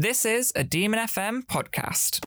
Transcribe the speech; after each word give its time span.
This 0.00 0.24
is 0.24 0.50
a 0.56 0.64
Demon 0.64 0.98
FM 0.98 1.42
podcast. 1.44 2.24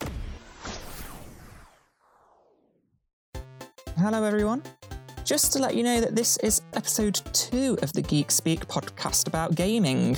Hello, 3.97 4.23
everyone. 4.23 4.61
Just 5.33 5.51
to 5.53 5.59
let 5.59 5.73
you 5.73 5.81
know 5.81 5.99
that 5.99 6.15
this 6.15 6.37
is 6.43 6.61
episode 6.75 7.19
two 7.33 7.75
of 7.81 7.91
the 7.93 8.03
Geek 8.03 8.29
Speak 8.29 8.67
podcast 8.67 9.27
about 9.27 9.55
gaming. 9.55 10.15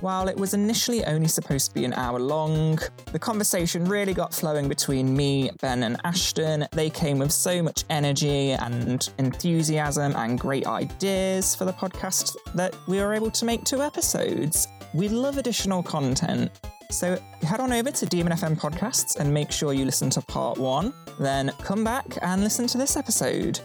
While 0.00 0.28
it 0.28 0.36
was 0.36 0.54
initially 0.54 1.04
only 1.04 1.26
supposed 1.26 1.70
to 1.70 1.74
be 1.74 1.84
an 1.84 1.92
hour 1.94 2.20
long, 2.20 2.78
the 3.10 3.18
conversation 3.18 3.84
really 3.86 4.14
got 4.14 4.32
flowing 4.32 4.68
between 4.68 5.16
me, 5.16 5.50
Ben, 5.60 5.82
and 5.82 6.00
Ashton. 6.04 6.68
They 6.70 6.90
came 6.90 7.18
with 7.18 7.32
so 7.32 7.60
much 7.60 7.82
energy 7.90 8.52
and 8.52 9.10
enthusiasm 9.18 10.14
and 10.14 10.38
great 10.38 10.68
ideas 10.68 11.56
for 11.56 11.64
the 11.64 11.72
podcast 11.72 12.36
that 12.54 12.76
we 12.86 13.00
were 13.00 13.14
able 13.14 13.32
to 13.32 13.44
make 13.44 13.64
two 13.64 13.82
episodes. 13.82 14.68
We 14.94 15.08
love 15.08 15.38
additional 15.38 15.82
content. 15.82 16.52
So 16.88 17.18
head 17.42 17.58
on 17.58 17.72
over 17.72 17.90
to 17.90 18.06
Demon 18.06 18.32
FM 18.32 18.60
Podcasts 18.60 19.16
and 19.16 19.34
make 19.34 19.50
sure 19.50 19.72
you 19.72 19.84
listen 19.84 20.08
to 20.10 20.20
part 20.20 20.56
one. 20.56 20.94
Then 21.18 21.50
come 21.64 21.82
back 21.82 22.06
and 22.22 22.44
listen 22.44 22.68
to 22.68 22.78
this 22.78 22.96
episode. 22.96 23.58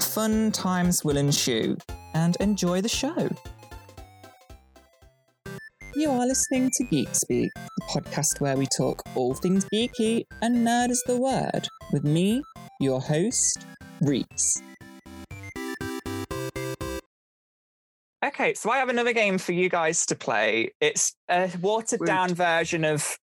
Fun 0.00 0.52
times 0.52 1.04
will 1.04 1.16
ensue 1.16 1.76
and 2.14 2.36
enjoy 2.40 2.80
the 2.80 2.88
show. 2.88 3.28
You 5.94 6.10
are 6.10 6.26
listening 6.26 6.70
to 6.76 6.84
Geek 6.84 7.12
Speak, 7.12 7.50
the 7.54 8.00
podcast 8.00 8.40
where 8.40 8.56
we 8.56 8.66
talk 8.76 9.02
all 9.16 9.34
things 9.34 9.64
geeky 9.64 10.24
and 10.40 10.66
nerd 10.66 10.90
is 10.90 11.02
the 11.06 11.16
word, 11.16 11.68
with 11.92 12.04
me, 12.04 12.42
your 12.80 13.00
host, 13.00 13.66
Reese. 14.00 14.62
Okay, 18.24 18.54
so 18.54 18.70
I 18.70 18.78
have 18.78 18.88
another 18.88 19.12
game 19.12 19.38
for 19.38 19.52
you 19.52 19.68
guys 19.68 20.06
to 20.06 20.14
play. 20.14 20.72
It's 20.80 21.14
a 21.28 21.50
watered 21.60 22.00
down 22.06 22.34
version 22.34 22.84
of 22.84 23.18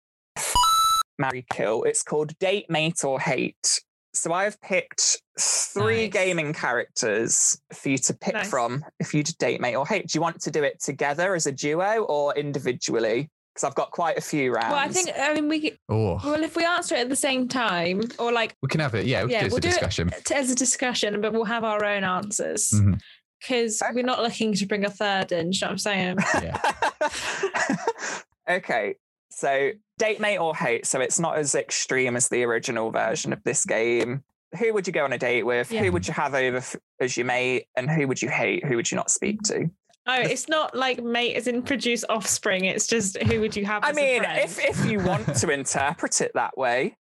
Marry 1.19 1.45
Kill. 1.51 1.83
It's 1.83 2.03
called 2.03 2.37
Date, 2.39 2.69
Mate, 2.69 3.03
or 3.03 3.19
Hate. 3.19 3.81
So 4.13 4.33
I've 4.33 4.59
picked 4.61 5.21
three 5.39 6.03
Nice. 6.07 6.13
gaming 6.13 6.53
characters 6.53 7.59
for 7.73 7.89
you 7.89 7.97
to 7.99 8.13
pick 8.13 8.33
Nice. 8.33 8.49
from 8.49 8.83
if 8.99 9.13
you'd 9.13 9.29
date, 9.39 9.61
mate, 9.61 9.75
or 9.75 9.87
hate. 9.87 10.07
Do 10.07 10.17
you 10.17 10.21
want 10.21 10.41
to 10.41 10.51
do 10.51 10.63
it 10.63 10.81
together 10.81 11.33
as 11.35 11.45
a 11.47 11.51
duo 11.51 12.03
or 12.03 12.35
individually? 12.35 13.29
Because 13.53 13.63
I've 13.67 13.75
got 13.75 13.91
quite 13.91 14.17
a 14.17 14.21
few 14.21 14.53
rounds. 14.53 14.69
Well, 14.71 14.79
I 14.79 14.87
think 14.89 15.09
I 15.17 15.33
mean 15.33 15.47
we. 15.47 15.77
Oh, 15.89 16.19
Well, 16.23 16.43
if 16.43 16.55
we 16.55 16.65
answer 16.65 16.95
it 16.95 16.99
at 16.99 17.09
the 17.09 17.15
same 17.15 17.47
time, 17.47 18.01
or 18.19 18.31
like 18.31 18.55
we 18.61 18.67
can 18.69 18.79
have 18.81 18.95
it. 18.95 19.05
Yeah, 19.05 19.23
we 19.25 19.31
Yeah, 19.31 19.41
can 19.41 19.41
do 19.41 19.45
it 19.45 19.47
as 19.47 19.51
we'll 19.51 19.57
a 19.57 19.61
do 19.61 19.67
it- 19.67 19.71
discussion. 19.71 20.11
t- 20.25 20.35
as 20.35 20.49
a 20.51 20.55
discussion, 20.55 21.21
but 21.21 21.31
we'll 21.33 21.43
have 21.45 21.63
our 21.63 21.83
own 21.83 22.03
answers 22.03 22.71
Mhm. 22.71 22.99
because 23.39 23.81
we're 23.93 24.03
not 24.03 24.21
looking 24.21 24.53
to 24.55 24.65
bring 24.65 24.85
a 24.85 24.89
third 24.89 25.31
in. 25.31 25.51
You 25.53 25.59
know 25.61 25.67
what 25.67 25.71
I'm 25.71 25.77
saying? 25.79 26.17
Yeah. 26.41 26.61
okay, 28.49 28.95
so 29.41 29.71
date, 29.97 30.19
mate, 30.19 30.37
or 30.37 30.55
hate. 30.55 30.85
So 30.85 31.01
it's 31.01 31.19
not 31.19 31.37
as 31.37 31.55
extreme 31.55 32.15
as 32.15 32.29
the 32.29 32.43
original 32.43 32.91
version 32.91 33.33
of 33.33 33.43
this 33.43 33.65
game. 33.65 34.23
Who 34.59 34.73
would 34.73 34.85
you 34.85 34.93
go 34.93 35.03
on 35.03 35.13
a 35.13 35.17
date 35.17 35.43
with? 35.43 35.71
Yeah. 35.71 35.83
Who 35.83 35.91
would 35.93 36.07
you 36.07 36.13
have 36.13 36.35
over 36.35 36.57
f- 36.57 36.75
as 36.99 37.17
your 37.17 37.25
mate? 37.25 37.67
And 37.75 37.89
who 37.89 38.07
would 38.07 38.21
you 38.21 38.29
hate? 38.29 38.65
Who 38.65 38.75
would 38.75 38.91
you 38.91 38.97
not 38.97 39.09
speak 39.09 39.41
to? 39.43 39.69
Oh, 40.07 40.19
it's 40.19 40.47
not 40.47 40.75
like 40.75 41.03
mate 41.03 41.35
as 41.35 41.47
in 41.47 41.63
produce 41.63 42.03
offspring. 42.09 42.65
It's 42.65 42.85
just 42.85 43.17
who 43.23 43.39
would 43.39 43.55
you 43.55 43.65
have? 43.65 43.83
I 43.83 43.89
as 43.89 43.95
mean, 43.95 44.23
friend? 44.23 44.39
if 44.43 44.59
if 44.59 44.85
you 44.85 44.99
want 44.99 45.35
to 45.35 45.49
interpret 45.49 46.21
it 46.21 46.31
that 46.33 46.57
way, 46.57 46.97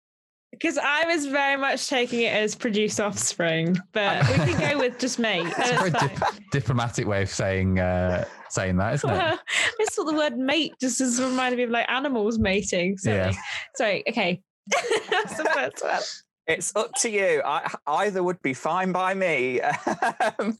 because 0.51 0.79
I 0.79 1.05
was 1.07 1.27
very 1.27 1.61
much 1.61 1.89
taking 1.89 2.21
it 2.23 2.33
as 2.33 2.55
produce 2.55 2.99
offspring, 2.99 3.77
but 3.93 4.27
we 4.29 4.35
can 4.35 4.73
go 4.73 4.79
with 4.79 4.99
just 4.99 5.19
mate. 5.19 5.47
It's 5.59 5.71
a 5.71 5.75
very 5.75 5.91
dip- 5.91 6.51
diplomatic 6.53 7.07
way 7.07 7.23
of 7.23 7.31
saying 7.31 7.79
uh, 7.79 8.25
saying 8.51 8.77
that, 8.79 8.95
isn't 8.95 9.11
it? 9.11 9.13
Well, 9.13 9.39
I 9.39 9.75
just 9.81 9.93
thought 9.97 10.05
the 10.07 10.15
word 10.15 10.37
mate 10.39 10.75
just 10.81 11.01
as 11.01 11.21
reminded 11.21 11.57
me 11.59 11.63
of 11.65 11.71
like 11.71 11.91
animals 11.91 12.39
mating. 12.39 12.97
Sorry. 12.99 13.17
Yeah. 13.17 13.33
Sorry. 13.77 14.05
Okay. 14.09 14.41
That's 15.11 15.37
the 15.37 15.45
first 15.45 15.83
one. 15.85 16.01
it's 16.47 16.75
up 16.77 16.93
to 17.01 17.11
you. 17.11 17.43
I, 17.45 17.73
either 17.87 18.23
would 18.23 18.41
be 18.43 18.55
fine 18.55 18.93
by 18.93 19.15
me. 19.15 19.61
Um, 19.61 20.59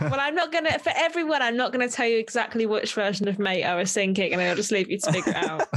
Well, 0.00 0.18
I'm 0.18 0.34
not 0.34 0.50
gonna 0.50 0.76
for 0.80 0.92
everyone. 0.96 1.40
I'm 1.40 1.56
not 1.56 1.70
gonna 1.70 1.88
tell 1.88 2.06
you 2.08 2.18
exactly 2.18 2.66
which 2.66 2.94
version 2.94 3.28
of 3.28 3.38
mate 3.38 3.62
I 3.62 3.76
was 3.76 3.92
thinking, 3.92 4.32
and 4.32 4.42
I'll 4.42 4.56
just 4.56 4.72
leave 4.72 4.90
you 4.90 4.98
to 4.98 5.12
figure 5.12 5.32
it 5.36 5.36
out. 5.36 5.68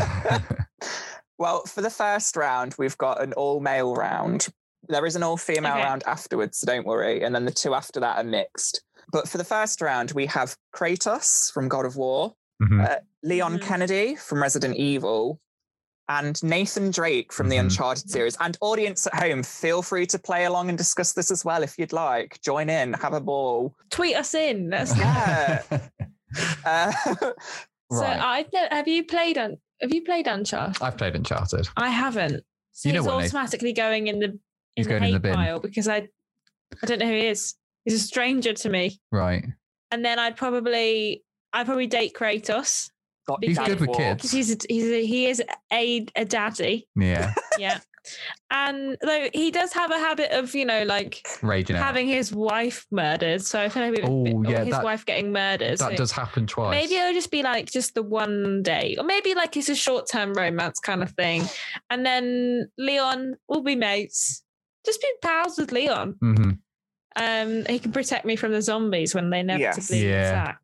well, 1.38 1.62
for 1.66 1.82
the 1.82 1.92
first 1.92 2.36
round, 2.36 2.74
we've 2.80 2.98
got 2.98 3.22
an 3.22 3.34
all 3.34 3.60
male 3.60 3.94
round. 3.94 4.48
There 4.88 5.06
is 5.06 5.16
an 5.16 5.22
all 5.22 5.38
female 5.38 5.74
Okay. 5.74 5.84
round 5.84 6.04
afterwards, 6.08 6.58
so 6.60 6.66
don't 6.68 6.86
worry. 6.88 7.22
And 7.24 7.34
then 7.36 7.46
the 7.46 7.52
two 7.52 7.74
after 7.76 8.00
that 8.00 8.18
are 8.18 8.24
mixed. 8.24 8.82
But 9.12 9.28
for 9.28 9.38
the 9.38 9.44
first 9.44 9.82
round, 9.82 10.12
we 10.12 10.26
have 10.28 10.56
Kratos 10.76 11.52
from 11.52 11.68
God 11.68 11.86
of 11.86 11.96
War, 11.96 12.36
Mhm. 12.62 12.90
uh, 12.90 13.00
Leon 13.24 13.58
Mhm. 13.60 13.62
Kennedy 13.62 14.16
from 14.16 14.42
Resident 14.42 14.76
Evil, 14.78 15.40
and 16.08 16.42
Nathan 16.44 16.92
Drake 16.92 17.34
from 17.34 17.50
the 17.50 17.56
Mhm. 17.56 17.62
Uncharted 17.62 18.10
series. 18.10 18.38
And 18.40 18.56
audience 18.62 19.08
at 19.08 19.16
home, 19.16 19.42
feel 19.44 19.82
free 19.82 20.06
to 20.08 20.20
play 20.20 20.46
along 20.46 20.70
and 20.70 20.78
discuss 20.78 21.14
this 21.14 21.32
as 21.32 21.44
well 21.44 21.64
if 21.64 21.80
you'd 21.80 21.94
like. 21.94 22.40
Join 22.42 22.70
in, 22.70 22.94
have 22.94 23.14
a 23.14 23.20
ball. 23.22 23.76
Tweet 23.90 24.16
us 24.16 24.34
in. 24.36 24.70
That's 24.70 24.96
Yeah. 24.96 25.64
Uh, 26.66 26.92
so. 27.92 28.04
I've 28.04 28.48
have 28.72 28.88
you 28.88 29.06
played 29.06 29.38
on? 29.38 29.58
Have 29.82 29.94
you 29.94 30.04
played 30.04 30.28
Uncharted? 30.28 30.82
I've 30.82 30.98
played 30.98 31.16
Uncharted. 31.16 31.68
I 31.78 31.90
haven't. 31.90 32.44
So 32.74 32.90
You 32.90 32.94
know 32.94 33.02
he's 33.04 33.08
what, 33.08 33.18
Nate? 33.20 33.26
automatically 33.28 33.74
going 33.74 34.08
in 34.08 34.20
the 34.20 34.26
in 34.26 34.40
He's 34.76 34.86
the 34.86 34.90
going 34.90 35.04
in 35.06 35.10
the 35.12 35.16
hate 35.18 35.22
bin. 35.22 35.34
pile 35.34 35.60
because 35.60 35.88
I 35.88 36.10
I 36.82 36.86
don't 36.86 37.00
know 37.00 37.06
who 37.06 37.14
he 37.14 37.28
is. 37.28 37.56
He's 37.86 37.94
a 37.96 38.00
stranger 38.00 38.54
to 38.54 38.70
me. 38.70 39.00
Right. 39.12 39.46
And 39.92 40.04
then 40.04 40.20
I'd 40.20 40.36
probably 40.36 41.24
I'd 41.54 41.66
probably 41.68 41.88
date 41.88 42.14
Kratos 42.14 42.90
got 43.28 43.44
He's 43.44 43.58
good 43.58 43.80
with 43.80 43.94
kids. 43.96 44.32
he's 44.32 44.52
a, 44.54 44.58
he's 44.70 44.86
a, 44.92 45.06
he 45.06 45.28
is 45.28 45.42
a 45.72 46.06
a 46.16 46.26
daddy. 46.26 46.88
Yeah. 46.96 47.34
Yeah. 47.58 47.80
and 48.52 48.98
though 49.02 49.30
he 49.34 49.50
does 49.50 49.72
have 49.74 49.90
a 49.90 49.98
habit 49.98 50.30
of 50.38 50.54
you 50.54 50.66
know 50.66 50.84
like 50.84 51.26
Raging 51.42 51.76
out. 51.78 51.84
having 51.84 52.08
his 52.08 52.32
wife 52.34 52.86
murdered. 52.92 53.42
So 53.44 53.60
I 53.62 53.70
feel 53.70 53.90
like 53.90 54.00
Oh, 54.04 54.26
or 54.28 54.46
yeah, 54.46 54.64
his 54.66 54.74
that- 54.76 54.84
wife 54.84 55.06
getting 55.06 55.32
murdered. 55.32 55.78
that 55.80 55.92
so 55.92 55.96
does 55.96 56.12
happen 56.12 56.46
twice. 56.48 56.72
Maybe 56.72 56.96
it'll 56.96 57.14
just 57.14 57.32
be 57.32 57.42
like 57.44 57.72
just 57.72 57.96
the 57.96 58.04
one 58.04 58.62
day, 58.62 58.96
or 59.00 59.06
maybe 59.06 59.34
like 59.34 59.56
it's 59.58 59.70
a 59.70 59.76
short 59.76 60.08
term 60.12 60.34
romance 60.34 60.80
kind 60.80 61.02
of 61.02 61.12
thing. 61.14 61.44
And 61.90 62.06
then 62.06 62.70
Leon 62.78 63.36
will 63.48 63.64
be 63.64 63.76
mates. 63.76 64.44
Just 64.86 65.02
be 65.02 65.08
pals 65.24 65.58
with 65.58 65.72
Leon. 65.72 66.16
hmm 66.20 66.52
Um, 67.16 67.66
he 67.68 67.80
can 67.80 67.92
protect 67.92 68.26
me 68.26 68.36
from 68.36 68.52
the 68.52 68.62
zombies 68.62 69.16
when 69.16 69.30
they 69.30 69.40
inevitably 69.40 70.08
Yeah. 70.10 70.30
attack. 70.30 70.60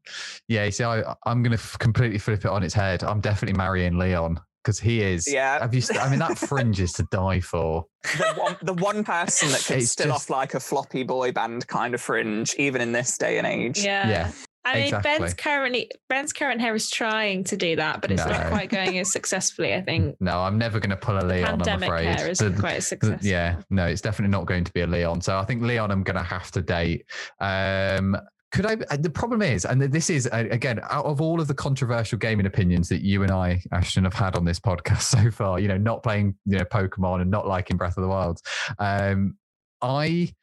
Yeah. 0.48 0.66
You 0.66 0.72
see, 0.72 0.84
I, 0.84 1.16
I'm 1.26 1.44
going 1.44 1.52
to 1.56 1.62
f- 1.62 1.78
completely 1.80 2.18
flip 2.18 2.44
it 2.46 2.52
on 2.52 2.64
its 2.64 2.74
head. 2.74 3.04
I'm 3.04 3.22
definitely 3.22 3.58
marrying 3.58 3.98
Leon 3.98 4.40
because 4.64 4.80
he 4.80 5.02
is. 5.02 5.32
Yeah. 5.32 5.60
Have 5.60 5.74
you? 5.74 5.82
St- 5.82 6.00
I 6.02 6.10
mean, 6.10 6.20
that 6.20 6.38
fringe 6.38 6.80
is 6.82 6.92
to 6.94 7.04
die 7.12 7.40
for. 7.40 7.86
the 8.18 8.34
one, 8.36 8.58
the 8.62 8.74
one 8.74 9.04
person 9.04 9.50
that 9.50 9.64
can 9.64 9.82
still 9.82 10.08
just- 10.08 10.30
off 10.30 10.30
like 10.30 10.54
a 10.54 10.60
floppy 10.60 11.04
boy 11.04 11.32
band 11.32 11.68
kind 11.68 11.94
of 11.94 12.02
fringe, 12.02 12.54
even 12.58 12.82
in 12.82 12.92
this 12.92 13.18
day 13.18 13.38
and 13.38 13.48
age. 13.48 13.80
Yeah. 13.84 14.10
Yeah. 14.10 14.32
I 14.64 14.76
mean, 14.92 15.02
Ben's 15.02 15.34
currently 15.34 15.90
Ben's 16.08 16.32
current 16.34 16.62
hair 16.62 16.76
is 16.76 16.90
trying 16.90 17.44
to 17.46 17.58
do 17.58 17.76
that, 17.78 18.00
but 18.02 18.12
it's 18.12 18.24
not 18.26 18.48
quite 18.50 18.70
going 18.70 19.00
as 19.00 19.12
successfully. 19.12 19.74
I 19.74 19.82
think 19.82 20.18
No, 20.20 20.40
I'm 20.42 20.58
never 20.60 20.80
going 20.80 20.92
to 20.92 20.96
pull 20.98 21.18
a 21.18 21.26
Leon. 21.26 21.48
I'm 21.50 21.58
pandemic 21.58 21.90
afraid. 21.90 22.06
hair 22.20 22.30
isn't 22.30 22.56
The- 22.56 22.60
quite 22.62 22.84
successful. 22.84 23.28
yeah, 23.28 23.62
no, 23.72 23.88
it's 23.88 24.02
definitely 24.02 24.32
not 24.32 24.46
going 24.46 24.64
to 24.64 24.72
be 24.74 24.82
a 24.82 24.88
Leon. 24.88 25.22
So 25.22 25.38
I 25.38 25.46
think 25.46 25.64
Leon, 25.64 25.90
I'm 25.90 26.04
going 26.04 26.18
to 26.18 26.24
have 26.24 26.52
to 26.52 26.62
date. 26.62 27.06
Um, 27.40 28.16
could 28.52 28.66
I? 28.66 28.74
uh, 28.92 28.98
The 28.98 29.10
problem 29.10 29.42
is, 29.42 29.66
and 29.66 29.82
this 29.82 30.10
is 30.10 30.28
uh, 30.28 30.44
again 30.52 30.80
out 30.90 31.06
of 31.06 31.22
all 31.22 31.40
of 31.42 31.48
the 31.48 31.54
controversial 31.56 32.18
gaming 32.20 32.46
opinions 32.46 32.90
that 32.90 33.02
you 33.02 33.24
and 33.24 33.32
I, 33.32 33.62
Ashton, 33.72 34.04
have 34.04 34.14
had 34.14 34.36
on 34.36 34.46
this 34.46 34.60
podcast 34.60 35.02
so 35.24 35.32
far. 35.32 35.60
You 35.60 35.70
know, 35.70 35.78
not 35.78 36.04
playing 36.04 36.36
you 36.46 36.58
know 36.58 36.66
Pokemon 36.66 37.22
and 37.22 37.32
not 37.32 37.48
liking 37.48 37.78
Breath 37.78 37.98
of 37.98 38.04
the 38.04 38.10
Wild. 38.10 38.40
Um, 38.78 39.38
I 39.82 40.34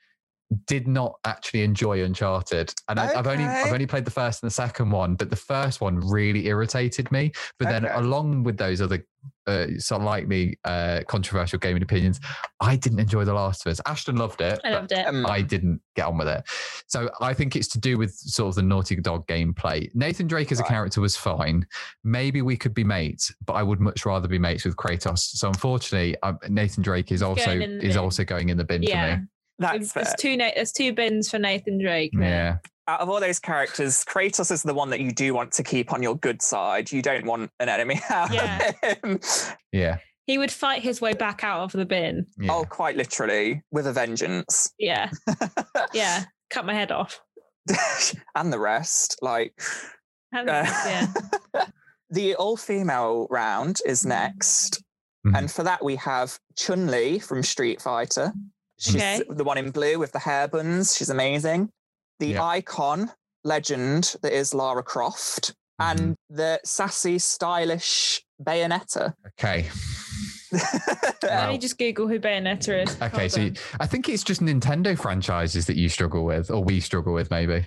did 0.67 0.89
not 0.89 1.19
actually 1.27 1.63
enjoy 1.63 2.03
Uncharted, 2.03 2.73
and 2.89 2.99
I, 2.99 3.13
I've 3.19 3.27
only 3.27 3.45
I've 3.45 3.73
only 3.73 3.87
played 3.87 4.05
the 4.05 4.11
first 4.11 4.43
and 4.43 4.51
the 4.51 4.55
second 4.55 4.91
one, 4.91 5.15
but 5.15 5.29
the 5.31 5.37
first 5.37 5.81
one 5.81 6.01
really 6.01 6.47
irritated 6.47 7.11
me. 7.13 7.33
But 7.59 7.69
then, 7.69 7.85
Okay. 7.85 7.95
along 7.95 8.45
with 8.45 8.57
those 8.57 8.81
other 8.81 9.05
uh, 9.47 9.67
sort 9.79 10.03
of 10.03 10.55
uh, 10.65 11.01
controversial 11.07 11.59
gaming 11.59 11.83
opinions, 11.83 12.21
I 12.61 12.77
didn't 12.77 12.99
enjoy 13.01 13.25
The 13.25 13.35
Last 13.35 13.67
of 13.67 13.71
Us. 13.73 13.81
Ashton 13.87 14.17
loved 14.17 14.41
it. 14.41 14.61
I 14.65 14.71
but 14.71 14.73
loved 14.73 14.93
it. 14.93 15.07
Um, 15.07 15.27
I 15.27 15.43
didn't 15.43 15.81
get 15.97 16.07
on 16.07 16.19
with 16.19 16.29
it. 16.29 16.43
So 16.87 17.11
I 17.21 17.35
think 17.35 17.57
it's 17.57 17.69
to 17.69 17.79
do 17.79 17.99
with 17.99 18.13
sort 18.15 18.51
of 18.51 18.55
the 18.57 18.63
Naughty 18.63 18.97
Dog 18.97 19.27
gameplay. 19.27 19.91
Nathan 19.95 20.27
Drake 20.27 20.53
as 20.53 20.61
a 20.61 20.65
character 20.65 21.01
was 21.01 21.17
fine. 21.17 21.67
Maybe 22.05 22.41
we 22.43 22.57
could 22.57 22.75
be 22.75 22.85
mates, 22.85 23.35
but 23.47 23.55
I 23.55 23.63
would 23.63 23.81
much 23.81 24.07
rather 24.07 24.29
be 24.29 24.39
mates 24.39 24.65
with 24.65 24.77
Kratos. 24.77 25.19
So 25.19 25.49
unfortunately, 25.49 26.17
um, 26.23 26.39
Nathan 26.49 26.83
Drake 26.83 27.11
is 27.13 27.23
also 27.23 27.45
going 27.45 27.63
in 27.63 27.79
the 27.79 27.85
is 27.87 27.95
bin. 27.95 28.03
also 28.05 28.25
going 28.25 28.49
in 28.51 28.57
the 28.57 28.65
bin 28.65 28.83
Yeah. 28.83 29.17
for 29.17 29.21
me. 29.23 29.27
That's 29.59 29.93
there's 29.93 30.09
fair. 30.09 30.15
two 30.19 30.37
there's 30.37 30.73
two 30.73 30.93
bins 30.93 31.31
for 31.31 31.39
Nathan 31.39 31.81
Drake. 31.83 32.13
there. 32.15 32.29
Yeah. 32.29 32.57
Out 32.87 33.01
of 33.01 33.09
all 33.11 33.21
those 33.21 33.39
characters, 33.39 34.05
Kratos 34.05 34.51
is 34.51 34.63
the 34.63 34.73
one 34.73 34.89
that 34.91 35.01
you 35.01 35.11
do 35.13 35.35
want 35.35 35.53
to 35.53 35.63
keep 35.63 35.93
on 35.93 36.03
your 36.03 36.17
good 36.17 36.41
side. 36.41 36.91
You 36.91 37.03
don't 37.03 37.27
want 37.27 37.51
an 37.61 37.69
enemy 37.69 38.01
out 38.11 38.33
Yeah. 38.33 38.71
of 38.83 38.99
him. 39.03 39.21
Yeah. 39.73 39.99
He 40.27 40.39
would 40.39 40.51
fight 40.53 40.83
his 40.83 41.01
way 41.01 41.13
back 41.15 41.43
out 41.45 41.61
of 41.63 41.73
the 41.73 41.85
bin. 41.85 42.27
Yeah. 42.39 42.53
Oh, 42.53 42.65
quite 42.65 42.97
literally, 42.97 43.63
with 43.73 43.87
a 43.87 43.93
vengeance. 43.93 44.73
Yeah. 44.79 45.11
Yeah. 45.93 46.25
Cut 46.51 46.65
my 46.67 46.75
head 46.75 46.91
off. 46.93 47.21
and 48.35 48.53
the 48.53 48.59
rest. 48.59 49.19
Like, 49.23 49.53
And- 50.33 50.49
uh, 50.49 50.65
yeah. 50.65 51.07
the 52.11 52.35
all 52.37 52.57
female 52.57 53.27
round 53.31 53.81
is 53.87 54.07
next. 54.07 54.83
Mhm. 55.27 55.37
And 55.37 55.51
for 55.51 55.63
that, 55.63 55.85
we 55.85 55.97
have 55.97 56.39
Chun 56.57 56.87
Li 56.87 57.19
from 57.19 57.43
Street 57.43 57.83
Fighter. 57.83 58.33
She's 58.79 58.97
Okay. 58.97 59.23
the 59.29 59.45
one 59.45 59.59
in 59.59 59.71
blue 59.71 59.99
with 59.99 60.13
the 60.13 60.19
hair 60.21 60.47
buns. 60.49 60.97
She's 60.97 61.11
amazing. 61.11 61.71
The 62.21 62.29
Yeah. 62.29 62.45
icon 62.45 63.11
legend 63.45 64.17
that 64.23 64.33
is 64.33 64.55
Lara 64.55 64.83
Croft 64.83 65.55
Mm-hmm. 65.81 65.99
and 66.05 66.17
the 66.29 66.61
sassy, 66.65 67.19
stylish 67.21 68.23
Bayonetta. 68.43 69.15
Okay. 69.39 69.69
Let 70.53 71.23
Wow. 71.23 71.49
me 71.53 71.59
just 71.59 71.79
Google 71.79 72.09
who 72.09 72.19
Bayonetta 72.19 72.83
is. 72.85 72.97
Okay, 73.03 73.09
Hold 73.19 73.31
so 73.31 73.41
you- 73.43 73.53
I 73.79 73.87
think 73.87 74.09
it's 74.09 74.25
just 74.25 74.41
Nintendo 74.41 74.99
franchises 74.99 75.67
that 75.67 75.77
you 75.77 75.89
struggle 75.89 76.25
with, 76.25 76.51
or 76.51 76.65
we 76.65 76.81
struggle 76.81 77.13
with, 77.13 77.31
maybe. 77.31 77.67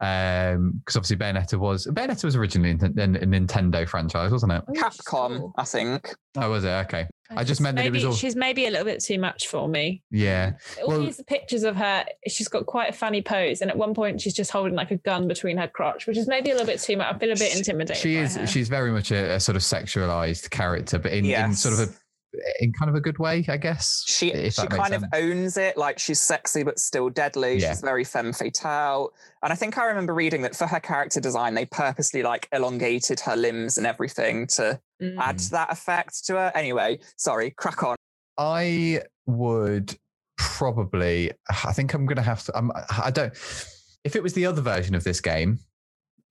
Um, 0.00 0.80
because 0.84 0.96
obviously 0.96 1.16
Bayonetta 1.16 1.58
was 1.58 1.86
Bayonetta 1.86 2.24
was 2.24 2.36
originally 2.36 2.70
a, 2.70 2.74
a 2.74 3.26
Nintendo 3.26 3.88
franchise, 3.88 4.30
wasn't 4.30 4.52
it? 4.52 4.62
Capcom. 4.76 5.52
I 5.56 5.64
think. 5.64 6.14
Oh, 6.36 6.50
was 6.50 6.64
it? 6.64 6.68
Okay, 6.68 7.06
I 7.30 7.42
just 7.42 7.58
She's 7.58 7.60
meant 7.60 7.76
that 7.76 7.86
it 7.86 7.90
was 7.92 8.02
maybe- 8.02 8.10
all- 8.10 8.16
She's 8.16 8.36
maybe 8.36 8.66
a 8.66 8.70
little 8.70 8.84
bit 8.84 9.02
too 9.02 9.18
much 9.18 9.48
for 9.48 9.68
me. 9.68 10.02
yeah. 10.10 10.52
All 10.82 10.88
Well- 10.88 11.00
these 11.00 11.20
pictures 11.26 11.64
of 11.64 11.74
her, 11.76 12.04
she's 12.28 12.48
got 12.48 12.66
quite 12.66 12.90
a 12.90 12.92
funny 12.92 13.22
pose, 13.22 13.60
and 13.60 13.70
at 13.70 13.76
one 13.76 13.94
point 13.94 14.20
she's 14.20 14.34
just 14.34 14.50
holding 14.50 14.74
like 14.74 14.90
a 14.90 14.96
gun 14.98 15.26
between 15.26 15.56
her 15.56 15.66
crotch, 15.68 16.06
which 16.06 16.16
is 16.16 16.28
maybe 16.28 16.50
a 16.50 16.54
little 16.54 16.66
bit 16.66 16.80
too 16.80 16.96
much. 16.96 17.12
I 17.14 17.18
feel 17.18 17.32
a 17.32 17.36
bit 17.36 17.56
intimidated. 17.56 17.96
She 18.00 18.16
by 18.16 18.22
is. 18.22 18.36
her. 18.36 18.46
She's 18.46 18.68
very 18.68 18.92
much 18.92 19.10
a, 19.10 19.34
a 19.34 19.40
sort 19.40 19.56
of 19.56 19.62
sexualized 19.62 20.50
character, 20.50 20.98
but 20.98 21.12
in, 21.12 21.24
in 21.24 21.54
sort 21.54 21.74
of 21.74 21.80
a 21.80 21.92
in 22.60 22.72
kind 22.72 22.88
of 22.88 22.94
a 22.94 23.00
good 23.00 23.18
way, 23.18 23.44
I 23.48 23.56
guess. 23.56 24.04
She 24.06 24.30
she 24.30 24.62
that 24.62 24.70
makes 24.70 24.76
kind 24.76 24.94
of 24.94 25.04
owns 25.14 25.56
it, 25.56 25.76
like 25.76 25.98
she's 25.98 26.20
sexy 26.20 26.62
but 26.62 26.78
still 26.78 27.08
deadly. 27.08 27.58
Yeah. 27.58 27.70
She's 27.70 27.80
very 27.80 28.04
femme 28.04 28.32
fatale. 28.32 29.10
And 29.42 29.52
I 29.52 29.56
think 29.56 29.78
I 29.78 29.84
remember 29.86 30.14
reading 30.14 30.42
that 30.42 30.54
for 30.56 30.66
her 30.66 30.80
character 30.80 31.20
design, 31.20 31.54
they 31.54 31.66
purposely 31.66 32.22
like 32.22 32.48
elongated 32.52 33.20
her 33.20 33.36
limbs 33.36 33.78
and 33.78 33.86
everything 33.86 34.46
to 34.48 34.80
Mm. 35.00 35.16
add 35.18 35.38
that 35.38 35.70
effect 35.72 36.24
to 36.26 36.32
her. 36.34 36.52
Anyway, 36.56 36.98
sorry, 37.16 37.52
crack 37.52 37.84
on. 37.84 37.94
I 38.36 39.02
would 39.26 39.96
probably. 40.36 41.30
I 41.64 41.72
think 41.72 41.94
I'm 41.94 42.04
going 42.04 42.16
to 42.16 42.22
have 42.22 42.42
to. 42.46 42.58
I'm, 42.58 42.72
I 42.74 43.12
don't. 43.12 43.32
If 44.02 44.16
it 44.16 44.22
was 44.24 44.32
the 44.32 44.44
other 44.46 44.60
version 44.60 44.96
of 44.96 45.04
this 45.04 45.20
game, 45.20 45.60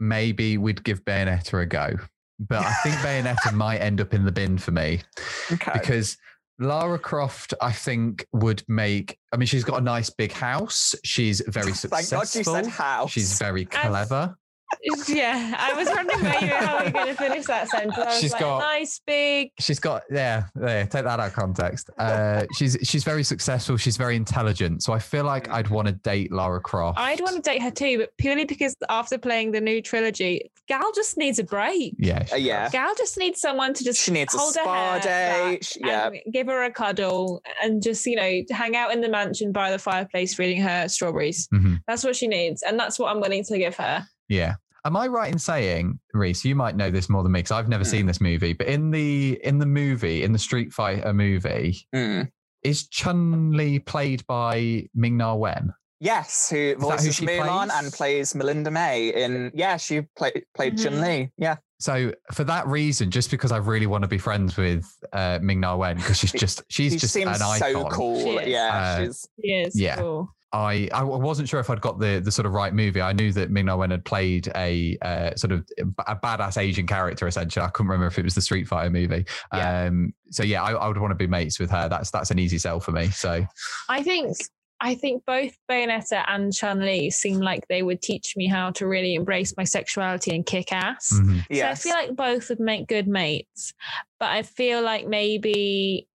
maybe 0.02 0.58
we'd 0.58 0.84
give 0.84 1.06
Bayonetta 1.06 1.62
a 1.62 1.66
go. 1.66 1.96
But 2.40 2.66
I 2.66 2.74
think 2.84 2.96
Bayonetta 2.98 3.54
might 3.54 3.80
end 3.80 4.00
up 4.00 4.14
in 4.14 4.24
the 4.26 4.32
bin 4.32 4.58
for 4.58 4.72
me 4.72 5.02
Okay. 5.52 5.72
because 5.74 6.18
Lara 6.60 7.00
Croft, 7.00 7.54
I 7.62 7.72
think, 7.72 8.26
would 8.34 8.64
make. 8.68 9.18
I 9.32 9.38
mean, 9.38 9.48
she's 9.48 9.64
got 9.64 9.80
a 9.80 9.84
nice 9.84 10.10
big 10.10 10.32
house. 10.32 10.96
She's 11.04 11.42
very 11.48 11.74
successful. 11.74 11.98
Thank. 11.98 12.10
God 12.10 12.36
you 12.36 12.44
said 12.44 12.68
house. 12.68 13.12
She's 13.12 13.38
very 13.38 13.66
clever. 13.66 14.36
yeah, 15.08 15.56
I 15.58 15.74
was 15.74 15.88
wondering 15.88 16.22
where 16.24 16.44
you, 16.44 16.50
how 16.54 16.80
you 16.80 16.86
were 16.86 16.92
going 16.92 17.08
to 17.08 17.14
finish 17.16 17.46
that 17.46 17.70
sentence. 17.70 17.98
I 17.98 18.06
was 18.06 18.20
She's 18.20 18.32
like, 18.32 18.42
got- 18.42 18.60
nice 18.60 19.00
big. 19.06 19.52
She's 19.60 19.80
got 19.80 20.04
yeah, 20.10 20.46
yeah. 20.60 20.82
Take 20.84 21.04
that 21.04 21.08
out 21.08 21.20
of 21.20 21.34
context. 21.34 21.90
Uh, 22.08 22.46
she's 22.56 22.78
she's 22.84 23.04
very 23.04 23.24
successful. 23.24 23.76
She's 23.76 23.98
very 23.98 24.16
intelligent. 24.16 24.84
So 24.84 24.94
I 24.94 25.00
feel 25.00 25.24
like 25.26 25.50
I'd 25.50 25.70
want 25.70 25.88
to 25.88 25.94
date 25.94 26.32
Lara 26.32 26.62
Croft. 26.62 26.98
I'd 27.00 27.20
want 27.22 27.36
to 27.36 27.42
date 27.42 27.62
her 27.62 27.72
too, 27.72 27.98
but 27.98 28.10
purely 28.18 28.46
because 28.46 28.76
after 28.90 29.18
playing 29.18 29.52
the 29.52 29.60
new 29.62 29.82
trilogy, 29.82 30.50
Gal 30.68 30.92
just 30.96 31.18
needs 31.18 31.40
a 31.40 31.44
break. 31.44 31.96
Yeah. 31.98 32.26
Uh, 32.32 32.36
yeah. 32.36 32.70
Gal 32.70 32.94
just 32.98 33.18
needs 33.18 33.42
someone 33.42 33.74
to 33.74 33.84
just 33.84 34.02
She 34.02 34.12
needs 34.12 34.34
a 34.34 34.38
hold 34.38 34.56
her 34.56 34.62
spa 34.62 34.74
hair 34.74 35.00
day. 35.02 35.60
yeah. 35.80 36.10
give 36.32 36.48
her 36.48 36.64
a 36.64 36.72
cuddle 36.72 37.42
and 37.62 37.82
just 37.82 38.06
you 38.06 38.16
know 38.16 38.42
hang 38.52 38.76
out 38.76 38.94
in 38.94 39.02
the 39.02 39.10
mansion 39.10 39.52
by 39.52 39.72
the 39.72 39.80
fireplace 39.80 40.38
reading 40.40 40.62
her 40.62 40.88
strawberries. 40.88 41.48
Mhm. 41.54 41.82
That's 41.88 42.04
what 42.04 42.16
she 42.16 42.28
needs, 42.28 42.62
and 42.64 42.80
that's 42.80 42.98
what 43.00 43.10
I'm 43.14 43.20
willing 43.22 43.44
to 43.46 43.58
give 43.58 43.76
her. 43.78 44.06
Yeah. 44.30 44.56
Am 44.86 44.96
I 44.96 45.08
right 45.08 45.32
in 45.32 45.40
saying, 45.40 46.00
Reese? 46.14 46.46
You 46.46 46.56
might 46.56 46.76
know 46.78 46.90
this 46.90 47.10
more 47.10 47.22
than 47.24 47.32
me 47.32 47.40
because 47.40 47.52
I've 47.52 47.68
never 47.68 47.84
Hmm. 47.84 47.90
seen 47.90 48.06
this 48.06 48.22
movie. 48.22 48.54
But 48.54 48.68
in 48.68 48.92
the 48.92 49.40
in 49.44 49.60
the 49.60 49.66
movie, 49.66 50.24
in 50.24 50.32
the 50.32 50.40
Street 50.40 50.72
Fighter 50.72 51.14
movie, 51.14 51.78
Mm. 51.94 52.30
is 52.64 52.88
Chun 52.88 53.52
Li 53.52 53.80
played 53.80 54.26
by 54.28 54.88
Ming 54.96 55.18
Na 55.18 55.36
Wen? 55.36 55.74
Yes, 56.00 56.50
who 56.50 56.76
who 56.78 56.82
voices 56.86 57.16
she 57.16 57.26
Mulan 57.26 57.68
plays? 57.68 57.72
and 57.84 57.94
plays 57.94 58.36
Melinda 58.36 58.72
May 58.72 59.10
in 59.10 59.52
yeah, 59.56 59.78
she 59.78 60.02
play, 60.16 60.32
played 60.56 60.76
Mhm. 60.78 60.84
Chun 60.84 61.02
Li. 61.02 61.32
Yeah. 61.38 61.56
So 61.80 62.12
for 62.34 62.44
that 62.46 62.66
reason, 62.68 63.12
just 63.12 63.30
because 63.32 63.52
I 63.52 63.58
really 63.58 63.86
want 63.88 64.02
to 64.04 64.08
be 64.08 64.18
friends 64.18 64.58
with 64.58 64.86
uh, 65.14 65.40
Ming 65.42 65.60
Na 65.60 65.76
Wen 65.76 65.98
because 65.98 66.18
she's 66.18 66.32
just 66.40 66.64
she's 66.70 66.94
she 66.94 66.98
just 67.00 67.14
seems 67.14 67.36
an 67.36 67.42
icon. 67.44 67.74
so 67.74 67.90
cool. 67.90 68.20
She 68.22 68.30
is. 68.30 68.48
Yeah, 68.48 68.68
Uh, 68.74 69.06
she's 69.06 69.28
She 69.44 69.48
is 69.52 69.80
Yeah. 69.80 69.96
cool. 69.98 70.34
I 70.54 70.88
I 70.94 71.04
wasn't 71.04 71.50
sure 71.50 71.60
if 71.60 71.70
I'd 71.70 71.82
got 71.82 72.00
the 72.00 72.22
the 72.24 72.32
sort 72.32 72.46
of 72.46 72.54
right 72.54 72.74
movie. 72.74 73.02
I 73.02 73.12
knew 73.12 73.34
that 73.34 73.52
Ming 73.52 73.66
Na 73.66 73.76
Wen 73.76 73.92
had 73.92 74.06
played 74.06 74.50
a 74.56 74.98
uh, 75.02 75.36
sort 75.36 75.52
of 75.52 75.68
a 76.08 76.16
badass 76.16 76.58
Asian 76.58 76.88
character. 76.88 77.28
Essentially, 77.28 77.66
I 77.66 77.70
couldn't 77.70 77.90
remember 77.90 78.08
if 78.08 78.18
it 78.18 78.24
was 78.24 78.34
the 78.34 78.42
Street 78.42 78.66
Fighter 78.66 78.90
movie. 78.90 79.26
Yeah. 79.54 79.84
Um, 79.84 80.14
so 80.32 80.44
yeah, 80.44 80.64
I, 80.64 80.72
I 80.72 80.88
would 80.88 80.98
want 81.00 81.12
to 81.12 81.16
be 81.16 81.28
mates 81.28 81.60
with 81.60 81.70
her. 81.72 81.90
That's 81.90 82.12
that's 82.12 82.32
an 82.32 82.40
easy 82.40 82.58
sell 82.60 82.80
for 82.80 82.94
me. 82.94 83.10
So 83.10 83.46
I 83.90 84.02
think 84.04 84.38
I 84.80 84.96
think 84.96 85.24
both 85.26 85.58
Bayonetta 85.70 86.24
and 86.28 86.54
Chun 86.54 86.80
Li 86.82 87.10
seem 87.10 87.40
like 87.40 87.68
they 87.68 87.82
would 87.82 88.02
teach 88.02 88.36
me 88.38 88.48
how 88.48 88.72
to 88.72 88.88
really 88.88 89.16
embrace 89.16 89.56
my 89.58 89.64
sexuality 89.64 90.36
and 90.36 90.46
kick 90.46 90.72
ass. 90.72 91.12
mhm. 91.14 91.42
So 91.56 91.66
I 91.68 91.76
feel 91.76 91.94
like 91.94 92.16
both 92.16 92.50
would 92.50 92.60
make 92.60 92.88
good 92.88 93.08
mates, 93.08 93.74
but 94.20 94.30
I 94.30 94.44
feel 94.44 94.82
like 94.82 95.08
maybe 95.08 96.08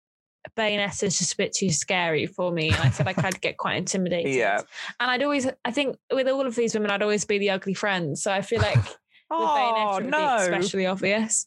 Bayonetta 0.56 1.04
is 1.04 1.18
just 1.18 1.34
a 1.34 1.36
bit 1.36 1.52
too 1.54 1.70
scary 1.70 2.26
for 2.26 2.50
me. 2.50 2.68
And 2.68 2.76
I 2.78 2.90
feel 2.90 3.06
like 3.06 3.22
I'd 3.22 3.40
get 3.40 3.56
quite 3.56 3.76
intimidated. 3.76 4.34
Yeah. 4.34 4.60
And 4.98 5.10
I'd 5.10 5.22
always, 5.22 5.46
I 5.64 5.70
think 5.70 5.96
with 6.12 6.28
all 6.28 6.46
of 6.46 6.54
these 6.54 6.74
women, 6.74 6.90
I'd 6.90 7.02
always 7.02 7.24
be 7.24 7.38
the 7.38 7.50
ugly 7.50 7.74
friend. 7.74 8.18
So 8.18 8.30
I 8.32 8.42
feel 8.42 8.60
like 8.60 8.76
with 8.84 8.86
Bayonetta, 9.30 9.86
Oh 9.86 9.96
it 9.98 10.02
would 10.02 10.04
be 10.04 10.10
no. 10.10 10.36
especially 10.36 10.86
obvious. 10.86 11.46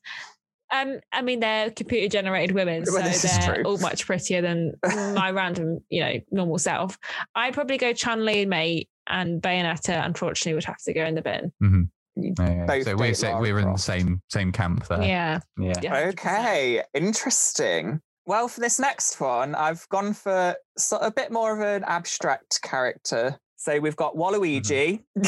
Um, 0.74 1.00
I 1.12 1.22
mean, 1.22 1.40
they're 1.40 1.70
computer 1.70 2.08
generated 2.08 2.56
women, 2.56 2.86
so 2.86 2.94
Well, 2.96 3.04
this 3.04 3.22
they're 3.22 3.64
all 3.64 3.78
much 3.78 4.06
prettier 4.08 4.42
than 4.42 4.74
my 5.14 5.30
random, 5.32 5.80
you 5.90 6.02
know, 6.02 6.14
normal 6.32 6.58
self. 6.58 6.98
I'd 7.36 7.54
probably 7.54 7.78
go 7.78 7.94
Chun 7.94 8.26
Li, 8.26 8.46
mate, 8.48 8.90
and 9.08 9.42
Bayonetta. 9.42 10.04
Unfortunately, 10.04 10.56
would 10.56 10.64
have 10.64 10.82
to 10.86 10.94
go 10.94 11.06
in 11.06 11.14
the 11.16 11.22
bin. 11.22 11.52
Yeah, 12.16 12.66
yeah. 12.68 12.84
So 12.84 12.96
we're 12.96 13.08
date 13.08 13.18
sa- 13.18 13.28
Lara 13.30 13.42
we're 13.42 13.60
in 13.60 13.72
the 13.72 13.78
same 13.78 14.22
same 14.30 14.52
camp 14.52 14.88
there. 14.88 15.02
Yeah. 15.04 15.40
Yeah. 15.58 15.74
yeah, 15.82 16.06
100%. 16.06 16.10
Okay, 16.14 16.84
interesting. 16.94 18.02
Well, 18.26 18.48
for 18.48 18.60
this 18.62 18.80
next 18.80 19.20
one, 19.20 19.54
I've 19.54 19.88
gone 19.90 20.14
for 20.14 20.56
so- 20.78 20.98
a 20.98 21.12
bit 21.12 21.32
more 21.32 21.54
of 21.54 21.60
an 21.62 21.84
abstract 21.86 22.62
character. 22.64 23.38
So 23.58 23.80
we've 23.80 23.96
got 23.96 24.16
Waluigi 24.16 25.04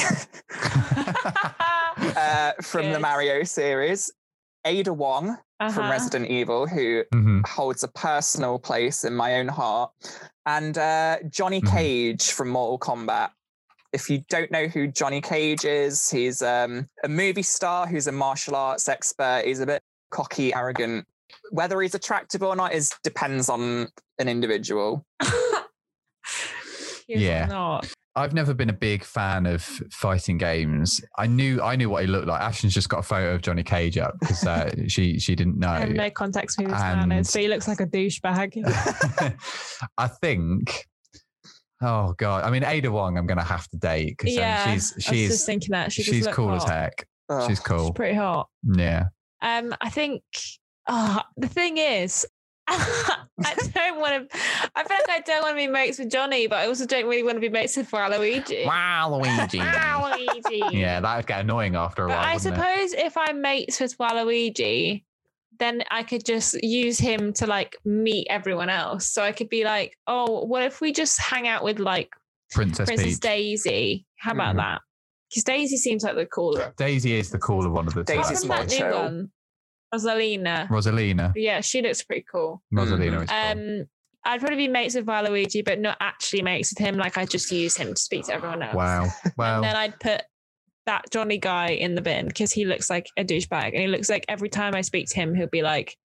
uh, 2.15 2.51
from 2.61 2.91
the 2.91 2.99
Mario 3.01 3.43
series, 3.43 4.11
Ada 4.65 4.93
Wong 4.93 5.37
from 5.59 5.67
Uh-huh. 5.67 5.89
Resident 5.91 6.27
Evil, 6.29 6.67
who 6.67 7.03
Mhm. 7.13 7.47
holds 7.47 7.83
a 7.83 7.87
personal 7.87 8.59
place 8.59 9.03
in 9.03 9.15
my 9.15 9.35
own 9.35 9.47
heart, 9.47 9.91
and 10.45 10.77
uh, 10.77 11.17
Johnny 11.29 11.61
Mhm. 11.61 11.71
Cage 11.71 12.31
from 12.31 12.49
Mortal 12.49 12.79
Kombat. 12.79 13.31
If 13.93 14.09
you 14.09 14.23
don't 14.27 14.51
know 14.51 14.67
who 14.67 14.87
Johnny 14.87 15.21
Cage 15.21 15.63
is, 15.63 16.09
he's 16.09 16.41
um, 16.41 16.89
a 17.03 17.07
movie 17.07 17.43
star 17.43 17.87
who's 17.87 18.07
a 18.07 18.11
martial 18.11 18.55
arts 18.55 18.89
expert. 18.89 19.43
He's 19.45 19.61
a 19.61 19.65
bit 19.65 19.81
cocky, 20.11 20.53
arrogant. 20.53 21.05
Whether 21.51 21.81
he's 21.81 21.95
attractive 21.95 22.43
or 22.43 22.55
not 22.57 22.73
is 22.73 22.91
depends 23.03 23.47
on 23.49 23.87
an 24.19 24.27
individual. 24.27 25.05
He 27.07 27.15
Yeah. 27.19 27.45
Not. 27.45 27.85
I've 28.17 28.33
never 28.33 28.53
been 28.53 28.69
a 28.69 28.73
big 28.73 29.03
fan 29.03 29.45
of 29.45 29.61
fighting 29.61 30.37
games. 30.37 31.01
I 31.17 31.27
knew 31.27 31.61
I 31.61 31.75
knew 31.75 31.89
what 31.89 32.03
he 32.03 32.07
looked 32.07 32.27
like. 32.27 32.41
Ashton's 32.41 32.73
just 32.73 32.87
got 32.87 32.99
a 32.99 33.03
photo 33.03 33.35
of 33.35 33.41
Johnny 33.41 33.63
Cage 33.63 33.97
up 33.97 34.15
because 34.19 34.45
uh, 34.47 34.73
she 34.87 35.19
she 35.19 35.35
didn't 35.35 35.59
know. 35.59 35.67
I 35.67 35.79
have 35.79 35.89
no 35.89 36.09
context 36.09 36.59
who 36.59 36.67
this 36.67 36.79
man 36.79 37.11
And- 37.11 37.21
is, 37.21 37.29
so 37.29 37.39
he 37.39 37.47
looks 37.47 37.67
like 37.67 37.81
a 37.81 37.85
douchebag. 37.85 38.63
I 39.97 40.07
think. 40.07 40.85
Oh 41.81 42.13
god! 42.17 42.45
I 42.45 42.51
mean, 42.51 42.63
Ada 42.63 42.89
Wong, 42.89 43.17
I'm 43.17 43.27
gonna 43.27 43.43
have 43.43 43.67
to 43.69 43.77
date 43.77 44.15
because 44.17 44.33
yeah, 44.33 44.63
she's 44.73 44.93
I 44.93 44.95
was 44.95 45.03
she's 45.03 45.29
just 45.29 45.45
thinking 45.45 45.71
that 45.71 45.91
she 45.91 46.03
she's 46.03 46.23
looked 46.23 46.35
cool 46.35 46.53
as 46.53 46.63
heck. 46.63 47.05
Ugh. 47.29 47.41
She's 47.41 47.57
She's 47.57 47.59
cool. 47.59 47.91
pretty 47.91 48.15
hot. 48.15 48.47
Yeah. 48.63 49.07
Um, 49.41 49.75
I 49.81 49.89
think 49.89 50.23
oh, 50.87 51.21
the 51.35 51.49
thing 51.49 51.77
is, 51.77 52.25
I 52.67 53.53
don't 53.73 53.99
want 53.99 54.29
to. 54.31 54.37
I 54.75 54.83
feel 54.83 54.97
like 54.97 55.09
I 55.09 55.21
don't 55.25 55.41
want 55.43 55.53
to 55.53 55.57
be 55.57 55.67
mates 55.67 55.99
with 55.99 56.09
Johnny, 56.09 56.47
but 56.47 56.57
I 56.59 56.67
also 56.67 56.85
don't 56.85 57.05
really 57.05 57.23
want 57.23 57.35
to 57.35 57.41
be 57.41 57.49
mates 57.49 57.77
with 57.77 57.91
Waluigi. 57.91 58.65
Wow, 58.65 59.15
Luigi. 59.19 59.59
Waluigi. 59.59 60.71
yeah, 60.71 60.99
that 60.99 61.15
would 61.17 61.27
get 61.27 61.41
annoying 61.41 61.75
after 61.75 62.05
a 62.05 62.07
But 62.07 62.17
while. 62.17 62.25
I 62.25 62.33
wouldn't 62.35 62.55
it? 62.55 62.59
suppose 62.59 62.93
if 62.93 63.17
I'm 63.17 63.41
mates 63.41 63.79
with 63.79 63.97
Waluigi, 63.97 65.03
then 65.59 65.83
I 65.91 66.03
could 66.03 66.25
just 66.25 66.61
use 66.63 66.97
him 66.97 67.33
to 67.33 67.45
like 67.47 67.77
meet 67.85 68.27
everyone 68.29 68.69
else. 68.69 69.09
So 69.09 69.21
I 69.23 69.31
could 69.31 69.49
be 69.49 69.63
like, 69.63 69.97
oh, 70.07 70.45
what 70.45 70.63
if 70.63 70.81
we 70.81 70.91
just 70.91 71.19
hang 71.21 71.47
out 71.47 71.63
with 71.63 71.79
like 71.79 72.09
Princess, 72.51 72.87
Princess 72.87 73.05
Peach. 73.15 73.19
Daisy? 73.19 74.05
How 74.17 74.31
about 74.31 74.55
Mhm. 74.55 74.59
that? 74.59 74.81
Because 75.29 75.43
Daisy 75.43 75.77
seems 75.77 76.03
like 76.03 76.15
the 76.15 76.25
cooler. 76.25 76.73
Daisy 76.77 77.13
is 77.13 77.29
the 77.29 77.39
cooler 77.39 77.69
one 77.69 77.87
of 77.87 77.93
the 77.93 78.03
two. 78.03 78.15
Daisy's 78.15 78.45
What's 78.45 78.71
more 78.79 78.89
chill. 78.89 79.01
one? 79.03 79.31
Rosalina. 79.95 80.67
Rosalina. 80.67 81.33
Yeah, 81.35 81.61
she 81.61 81.81
looks 81.81 82.03
pretty 82.03 82.25
cool. 82.31 82.61
Rosalina 82.73 83.23
is 83.23 83.29
cool. 83.29 83.81
Um, 83.81 83.85
I'd 84.25 84.39
probably 84.39 84.57
be 84.57 84.67
mates 84.67 84.95
with 84.95 85.05
Waluigi, 85.05 85.63
but 85.63 85.79
not 85.79 85.97
actually 85.99 86.41
mates 86.41 86.71
with 86.71 86.79
him. 86.79 86.97
Like 86.97 87.17
I 87.17 87.25
just 87.25 87.51
use 87.51 87.77
him 87.77 87.93
to 87.93 88.01
speak 88.01 88.25
to 88.25 88.33
everyone 88.33 88.63
else. 88.63 88.75
Wow. 88.75 89.07
Wow. 89.37 89.55
And 89.57 89.63
then 89.65 89.75
I'd 89.75 89.99
put 89.99 90.23
that 90.87 91.05
Johnny 91.11 91.37
guy 91.37 91.69
in 91.69 91.95
the 91.95 92.01
bin 92.01 92.27
because 92.27 92.51
he 92.51 92.65
looks 92.65 92.89
like 92.89 93.07
a 93.17 93.23
douchebag, 93.23 93.69
and 93.73 93.81
he 93.81 93.87
looks 93.87 94.09
like 94.09 94.25
every 94.27 94.49
time 94.49 94.75
I 94.75 94.81
speak 94.81 95.09
to 95.09 95.15
him, 95.15 95.35
he'll 95.35 95.47
be 95.47 95.61
like, 95.61 95.95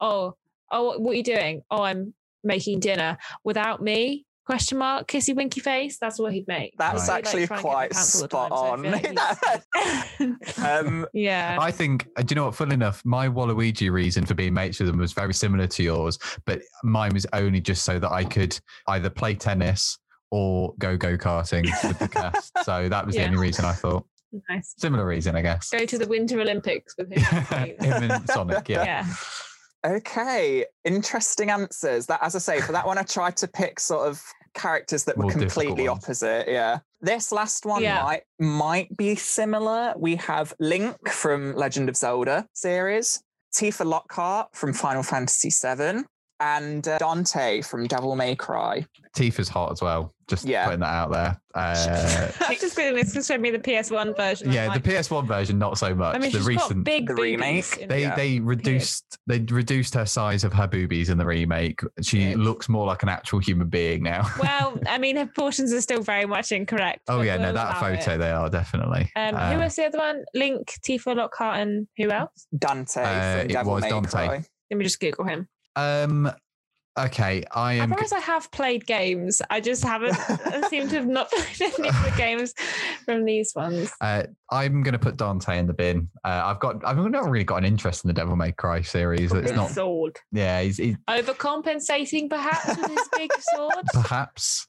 "Oh, 0.00 0.34
oh, 0.70 0.98
what 0.98 1.12
are 1.12 1.14
you 1.14 1.22
doing? 1.22 1.62
Oh, 1.70 1.82
I'm 1.82 2.14
making 2.42 2.80
dinner 2.80 3.18
without 3.44 3.82
me." 3.82 4.26
Question 4.48 4.78
mark, 4.78 5.06
kissy 5.06 5.36
winky 5.36 5.60
face. 5.60 5.98
That's 6.00 6.18
what 6.18 6.32
he'd 6.32 6.48
make. 6.48 6.72
That's 6.78 7.06
Right. 7.06 7.18
actually 7.18 7.42
Like, 7.42 7.48
trying 7.48 7.58
to 7.60 7.64
get 7.64 7.70
quite 7.70 7.88
the 7.90 7.94
pants 7.96 8.12
the 8.14 8.28
spot 8.28 8.50
time, 8.50 8.82
so 8.82 10.22
on. 10.22 10.34
like 10.34 10.58
um, 10.64 11.06
yeah. 11.12 11.58
I 11.60 11.70
think, 11.70 12.08
uh, 12.16 12.22
do 12.22 12.32
you 12.32 12.36
know 12.36 12.46
what? 12.46 12.54
Funnily 12.54 12.76
enough, 12.76 13.04
my 13.04 13.28
Waluigi 13.28 13.90
reason 13.92 14.24
for 14.24 14.32
being 14.32 14.54
mates 14.54 14.78
with 14.80 14.88
them 14.88 14.96
was 14.96 15.12
very 15.12 15.34
similar 15.34 15.66
to 15.66 15.82
yours, 15.82 16.18
but 16.46 16.62
mine 16.82 17.12
was 17.12 17.26
only 17.34 17.60
just 17.60 17.84
so 17.84 17.98
that 17.98 18.10
I 18.10 18.24
could 18.24 18.58
either 18.86 19.10
play 19.10 19.34
tennis 19.34 19.98
or 20.30 20.72
go 20.78 20.96
go 20.96 21.18
karting 21.18 21.64
with 21.86 21.98
the 21.98 22.08
cast. 22.12 22.50
So 22.64 22.88
that 22.88 23.04
was 23.04 23.16
the 23.16 23.26
only 23.26 23.36
reason 23.36 23.66
I 23.66 23.72
thought. 23.72 24.06
Nice. 24.48 24.72
Similar 24.78 25.04
reason, 25.06 25.36
I 25.36 25.42
guess. 25.42 25.68
Go 25.68 25.84
to 25.84 25.98
the 25.98 26.08
Winter 26.08 26.40
Olympics 26.40 26.94
with 26.96 27.12
him. 27.12 27.20
Him 27.80 28.10
and 28.10 28.30
Sonic, 28.30 28.66
yeah. 28.70 28.84
yeah. 28.84 29.06
Okay, 29.86 30.64
interesting 30.84 31.50
answers. 31.50 32.06
That, 32.06 32.20
as 32.22 32.34
I 32.34 32.38
say, 32.38 32.60
for 32.60 32.72
that 32.72 32.86
one, 32.86 32.98
I 32.98 33.02
tried 33.02 33.36
to 33.36 33.46
pick 33.46 33.78
sort 33.78 34.08
of 34.08 34.20
characters 34.54 35.04
that 35.04 35.16
were 35.16 35.24
More 35.24 35.32
completely 35.32 35.88
opposite. 35.88 36.48
Yeah, 36.48 36.78
this 37.00 37.32
last 37.32 37.64
one 37.66 37.82
Yeah. 37.82 38.02
might 38.02 38.22
might 38.38 38.96
be 38.96 39.14
similar. 39.16 39.94
We 39.96 40.16
have 40.16 40.54
Link 40.58 41.08
from 41.08 41.54
Legend 41.54 41.88
of 41.88 41.96
Zelda 41.96 42.46
series, 42.54 43.22
Tifa 43.54 43.84
Lockhart 43.86 44.48
from 44.54 44.72
Final 44.72 45.02
Fantasy 45.02 45.50
VII, 45.50 46.04
and 46.40 46.86
uh, 46.86 46.98
Dante 46.98 47.62
from 47.62 47.86
Devil 47.86 48.14
May 48.16 48.34
Cry. 48.36 48.86
Tifa's 49.16 49.48
hot 49.48 49.72
as 49.72 49.82
well. 49.82 50.14
Just 50.28 50.44
Yeah. 50.46 50.64
putting 50.66 50.80
that 50.80 50.86
out 50.92 51.10
there. 51.10 51.40
Uh, 51.58 52.30
I've 52.46 52.60
just 52.60 52.76
been 52.76 52.96
it's 52.96 53.12
just 53.12 53.26
showed 53.26 53.40
me 53.40 53.50
the 53.50 53.58
PS1 53.58 54.16
version. 54.16 54.52
Yeah, 54.52 54.72
the 54.72 54.78
PS1 54.78 55.26
version, 55.26 55.58
not 55.58 55.76
so 55.76 55.92
much. 55.92 56.14
I 56.14 56.18
mean, 56.20 56.30
the 56.30 56.38
she's 56.38 56.46
recent. 56.46 56.68
got 56.76 56.84
big 56.84 57.08
The 57.08 57.14
remake, 57.16 57.88
They 57.88 58.04
it. 58.04 58.08
Yeah. 58.10 58.14
they 58.14 58.38
reduced 58.38 59.18
they 59.26 59.40
reduced 59.40 59.92
her 59.94 60.06
size 60.06 60.44
of 60.44 60.52
her 60.52 60.68
boobies 60.68 61.08
in 61.08 61.18
the 61.18 61.26
remake. 61.26 61.80
She 62.00 62.28
Good. 62.34 62.38
looks 62.38 62.68
more 62.68 62.86
like 62.86 63.02
an 63.02 63.08
actual 63.08 63.40
human 63.40 63.68
being 63.68 64.04
now. 64.04 64.22
Well, 64.40 64.78
I 64.86 64.98
mean, 64.98 65.16
her 65.16 65.26
portions 65.26 65.72
are 65.72 65.80
still 65.80 66.00
very 66.00 66.26
much 66.26 66.52
incorrect. 66.52 67.00
oh 67.08 67.22
yeah, 67.22 67.38
no, 67.38 67.44
we'll 67.46 67.54
that 67.54 67.80
photo 67.80 68.14
it. 68.14 68.18
they 68.18 68.30
are 68.30 68.48
definitely. 68.48 69.10
Um, 69.16 69.34
Uh, 69.34 69.52
who 69.54 69.58
was 69.58 69.74
the 69.74 69.86
other 69.86 69.98
one? 69.98 70.24
Link, 70.34 70.78
Tifa 70.86 71.16
Lockhart, 71.16 71.58
and 71.58 71.88
who 71.96 72.08
else? 72.12 72.46
Dante 72.56 73.02
Uh, 73.02 73.32
from 73.40 73.50
it 73.50 73.52
Devil 73.52 73.72
was 73.72 73.82
May 73.82 73.90
Dante. 73.90 74.10
Cry. 74.10 74.44
Let 74.70 74.76
me 74.76 74.84
just 74.84 75.00
Google 75.00 75.24
him. 75.24 75.48
Um, 75.78 76.32
okay, 76.98 77.44
I 77.52 77.74
am. 77.74 77.90
promise 77.90 78.12
I 78.12 78.18
have 78.18 78.50
played 78.50 78.84
games. 78.86 79.40
I 79.48 79.60
just 79.60 79.84
haven't 79.84 80.16
I 80.28 80.66
seem 80.68 80.88
to 80.88 80.96
have 80.96 81.06
not 81.06 81.30
played 81.32 81.72
any 81.78 81.88
of 81.88 81.94
the 82.04 82.14
games 82.16 82.52
from 83.04 83.24
these 83.24 83.52
ones. 83.54 83.92
Uh, 84.00 84.24
I'm 84.50 84.82
going 84.82 84.92
to 84.94 84.98
put 84.98 85.16
Dante 85.16 85.56
in 85.58 85.66
the 85.66 85.74
bin. 85.74 86.08
Uh, 86.24 86.42
I've 86.44 86.58
got. 86.60 86.84
I've 86.84 86.96
not 86.96 87.30
really 87.30 87.44
got 87.44 87.56
an 87.58 87.64
interest 87.64 88.04
in 88.04 88.08
the 88.08 88.14
Devil 88.14 88.34
May 88.36 88.52
Cry 88.52 88.82
series. 88.82 89.32
It's 89.32 89.52
not. 89.52 89.70
sword. 89.70 90.16
Yeah, 90.32 90.60
he's, 90.62 90.78
he's 90.78 90.96
Overcompensating 91.08 92.28
perhaps 92.28 92.66
with 92.76 92.90
his 92.90 93.08
big 93.16 93.30
sword. 93.54 93.84
perhaps. 93.92 94.66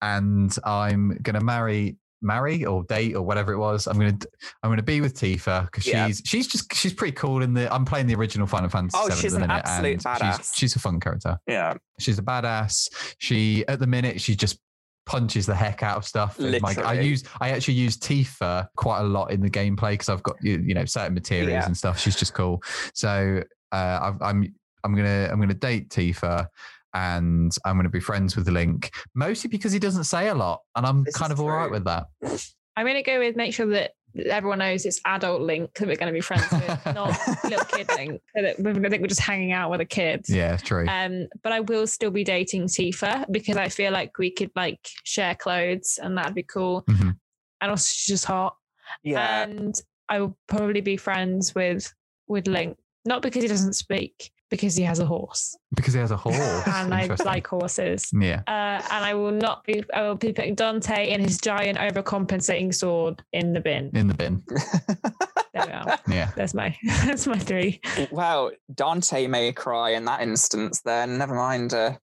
And 0.00 0.54
I'm 0.64 1.18
going 1.22 1.34
to 1.34 1.44
marry, 1.44 1.96
marry 2.22 2.64
or 2.64 2.84
date 2.84 3.14
or 3.14 3.22
whatever 3.22 3.52
it 3.52 3.58
was. 3.58 3.86
I'm 3.86 3.98
going 3.98 4.18
to. 4.18 4.28
I'm 4.62 4.74
to 4.76 4.82
be 4.82 5.00
with 5.00 5.14
Tifa 5.14 5.66
because 5.66 5.86
Yeah. 5.86 6.06
she's 6.06 6.22
she's 6.24 6.46
just 6.48 6.72
she's 6.74 6.92
pretty 6.92 7.12
cool 7.14 7.42
in 7.42 7.54
the. 7.54 7.72
I'm 7.72 7.84
playing 7.84 8.06
the 8.06 8.14
original 8.14 8.46
Final 8.46 8.68
Fantasy. 8.68 8.98
Oh, 9.00 9.08
she's 9.10 9.34
at 9.34 9.38
the 9.38 9.44
an 9.44 9.48
minute, 9.48 9.62
absolute 9.66 9.92
and 9.92 10.02
badass. 10.04 10.36
She's, 10.38 10.52
she's 10.54 10.76
a 10.76 10.78
fun 10.78 11.00
character. 11.00 11.38
Yeah, 11.46 11.74
She's 11.98 12.18
a 12.18 12.22
badass. 12.22 12.88
She 13.18 13.66
at 13.68 13.78
the 13.80 13.86
minute 13.86 14.20
she 14.20 14.34
just 14.36 14.58
punches 15.06 15.46
the 15.46 15.54
heck 15.54 15.82
out 15.82 15.96
of 15.96 16.04
stuff. 16.04 16.38
And 16.38 16.60
my- 16.60 16.74
I 16.84 17.00
use 17.00 17.24
I 17.40 17.50
actually 17.50 17.74
use 17.74 17.96
Tifa 17.96 18.68
quite 18.76 19.00
a 19.00 19.04
lot 19.04 19.30
in 19.30 19.40
the 19.40 19.48
gameplay 19.50 19.92
because 19.92 20.08
I've 20.10 20.22
got 20.22 20.36
you, 20.42 20.58
you 20.64 20.74
know 20.74 20.84
certain 20.84 21.14
materials 21.14 21.50
Yeah. 21.50 21.64
and 21.66 21.76
stuff. 21.76 21.98
She's 21.98 22.16
just 22.16 22.34
cool. 22.34 22.62
So 22.94 23.42
uh, 23.72 23.98
I've, 24.02 24.20
I'm 24.20 24.54
I'm 24.84 24.94
gonna 24.94 25.28
I'm 25.32 25.40
gonna 25.40 25.54
date 25.54 25.88
Tifa. 25.90 26.46
And 26.94 27.52
I'm 27.64 27.74
going 27.76 27.84
to 27.84 27.90
be 27.90 28.00
friends 28.00 28.34
with 28.36 28.48
Link, 28.48 28.90
mostly 29.14 29.48
because 29.48 29.72
he 29.72 29.78
doesn't 29.78 30.04
say 30.04 30.28
a 30.28 30.34
lot, 30.34 30.62
and 30.74 30.86
I'm 30.86 31.04
This 31.04 31.16
kind 31.16 31.32
of 31.32 31.40
all 31.40 31.48
right 31.50 31.64
true. 31.68 31.72
with 31.72 31.84
that. 31.84 32.06
I'm 32.76 32.86
going 32.86 32.96
to 32.96 33.02
go 33.02 33.18
with 33.18 33.36
make 33.36 33.52
sure 33.52 33.66
that 33.66 33.92
everyone 34.26 34.58
knows 34.60 34.86
it's 34.86 35.00
adult 35.04 35.42
Link 35.42 35.74
that 35.74 35.86
we're 35.86 35.96
going 35.96 36.12
to 36.12 36.16
be 36.16 36.20
friends 36.22 36.50
with, 36.50 36.86
not 36.94 37.16
little 37.44 37.64
kid 37.66 37.88
Link. 37.96 38.20
So 38.34 38.42
that 38.42 38.58
we 38.58 38.70
I 38.70 38.88
think 38.88 39.02
we're 39.02 39.08
just 39.08 39.20
hanging 39.20 39.52
out 39.52 39.70
with 39.70 39.80
the 39.80 39.84
kids. 39.84 40.30
Yeah, 40.30 40.54
it's 40.54 40.62
true. 40.62 40.86
Um, 40.88 41.26
but 41.42 41.52
I 41.52 41.60
will 41.60 41.86
still 41.86 42.10
be 42.10 42.24
dating 42.24 42.68
Tifa 42.68 43.26
because 43.30 43.56
I 43.58 43.68
feel 43.68 43.92
like 43.92 44.16
we 44.18 44.30
could 44.30 44.50
like 44.56 44.80
share 45.04 45.34
clothes 45.34 45.98
and 46.02 46.16
that'd 46.16 46.34
be 46.34 46.42
cool. 46.42 46.84
Mhm. 46.88 47.16
And 47.60 47.70
also 47.70 47.88
she's 47.92 48.06
just 48.06 48.24
hot. 48.24 48.56
yeah. 49.02 49.42
And 49.44 49.74
I 50.08 50.20
will 50.20 50.38
probably 50.46 50.80
be 50.80 50.96
friends 50.96 51.54
with 51.54 51.92
with 52.28 52.46
Link, 52.46 52.78
not 53.04 53.20
because 53.22 53.42
he 53.42 53.48
doesn't 53.48 53.74
speak, 53.74 54.30
because 54.50 54.74
he 54.76 54.82
has 54.84 54.98
a 54.98 55.06
horse 55.06 55.56
because 55.74 55.94
he 55.94 56.00
has 56.00 56.10
a 56.10 56.16
horse. 56.26 56.36
and 56.66 56.94
I 56.94 57.06
like 57.24 57.46
horses. 57.46 58.10
Yeah. 58.12 58.42
Uh, 58.46 58.80
and 58.90 59.04
I 59.04 59.14
will 59.14 59.32
not 59.32 59.64
be. 59.64 59.82
I 59.94 60.02
will 60.02 60.14
be 60.16 60.32
putting 60.32 60.54
Dante 60.54 61.10
in 61.10 61.20
his 61.22 61.38
giant 61.38 61.78
overcompensating 61.78 62.74
sword 62.74 63.22
in 63.32 63.52
the 63.52 63.60
bin. 63.60 63.90
In 63.94 64.06
the 64.08 64.14
bin. 64.14 64.42
There 65.54 65.66
we 65.66 65.72
are. 65.72 65.98
Yeah. 66.08 66.30
That's 66.36 66.52
my. 66.54 66.76
That's 67.06 67.26
my 67.26 67.38
three. 67.38 67.80
well, 68.10 68.50
Dante 68.74 69.26
may 69.26 69.50
cry 69.52 69.90
in 69.90 70.04
that 70.04 70.20
instance. 70.20 70.82
Then 70.82 71.18
never 71.18 71.34
mind. 71.34 71.72
Uh, 71.72 71.96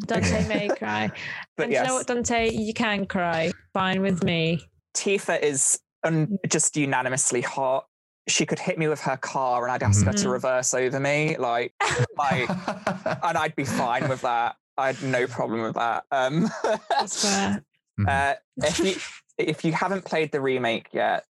Dante 0.00 0.46
may 0.48 0.68
cry. 0.68 1.10
But 1.56 1.64
and 1.64 1.72
you 1.72 1.82
know 1.84 1.94
what, 1.94 2.06
Dante? 2.08 2.50
You 2.52 2.74
can 2.74 3.06
cry. 3.06 3.52
Fine 3.72 4.02
with 4.02 4.24
me. 4.24 4.60
Tifa 4.94 5.40
is 5.40 5.78
un- 6.04 6.38
just 6.48 6.76
unanimously 6.76 7.40
hot. 7.40 7.86
She 8.28 8.46
could 8.46 8.58
hit 8.58 8.78
me 8.78 8.88
with 8.88 9.00
her 9.00 9.16
car, 9.16 9.64
and 9.64 9.72
I'd 9.72 9.82
ask 9.82 10.04
her 10.06 10.12
to 10.12 10.26
Mhm. 10.28 10.32
reverse 10.32 10.74
over 10.74 11.00
me, 11.00 11.36
like, 11.38 11.72
like, 12.16 12.48
and 13.22 13.38
I'd 13.38 13.56
be 13.56 13.64
fine 13.64 14.08
with 14.08 14.20
that. 14.22 14.56
I 14.76 14.86
had 14.88 15.02
no 15.02 15.26
problem 15.26 15.62
with 15.62 15.74
that. 15.74 16.04
Um, 16.12 16.48
That's 16.88 17.22
fair. 17.22 17.64
uh, 18.06 18.34
if 18.58 18.78
you 18.78 18.94
if 19.38 19.64
you 19.64 19.72
haven't 19.72 20.04
played 20.04 20.30
the 20.32 20.40
remake 20.40 20.88
yet, 20.92 21.24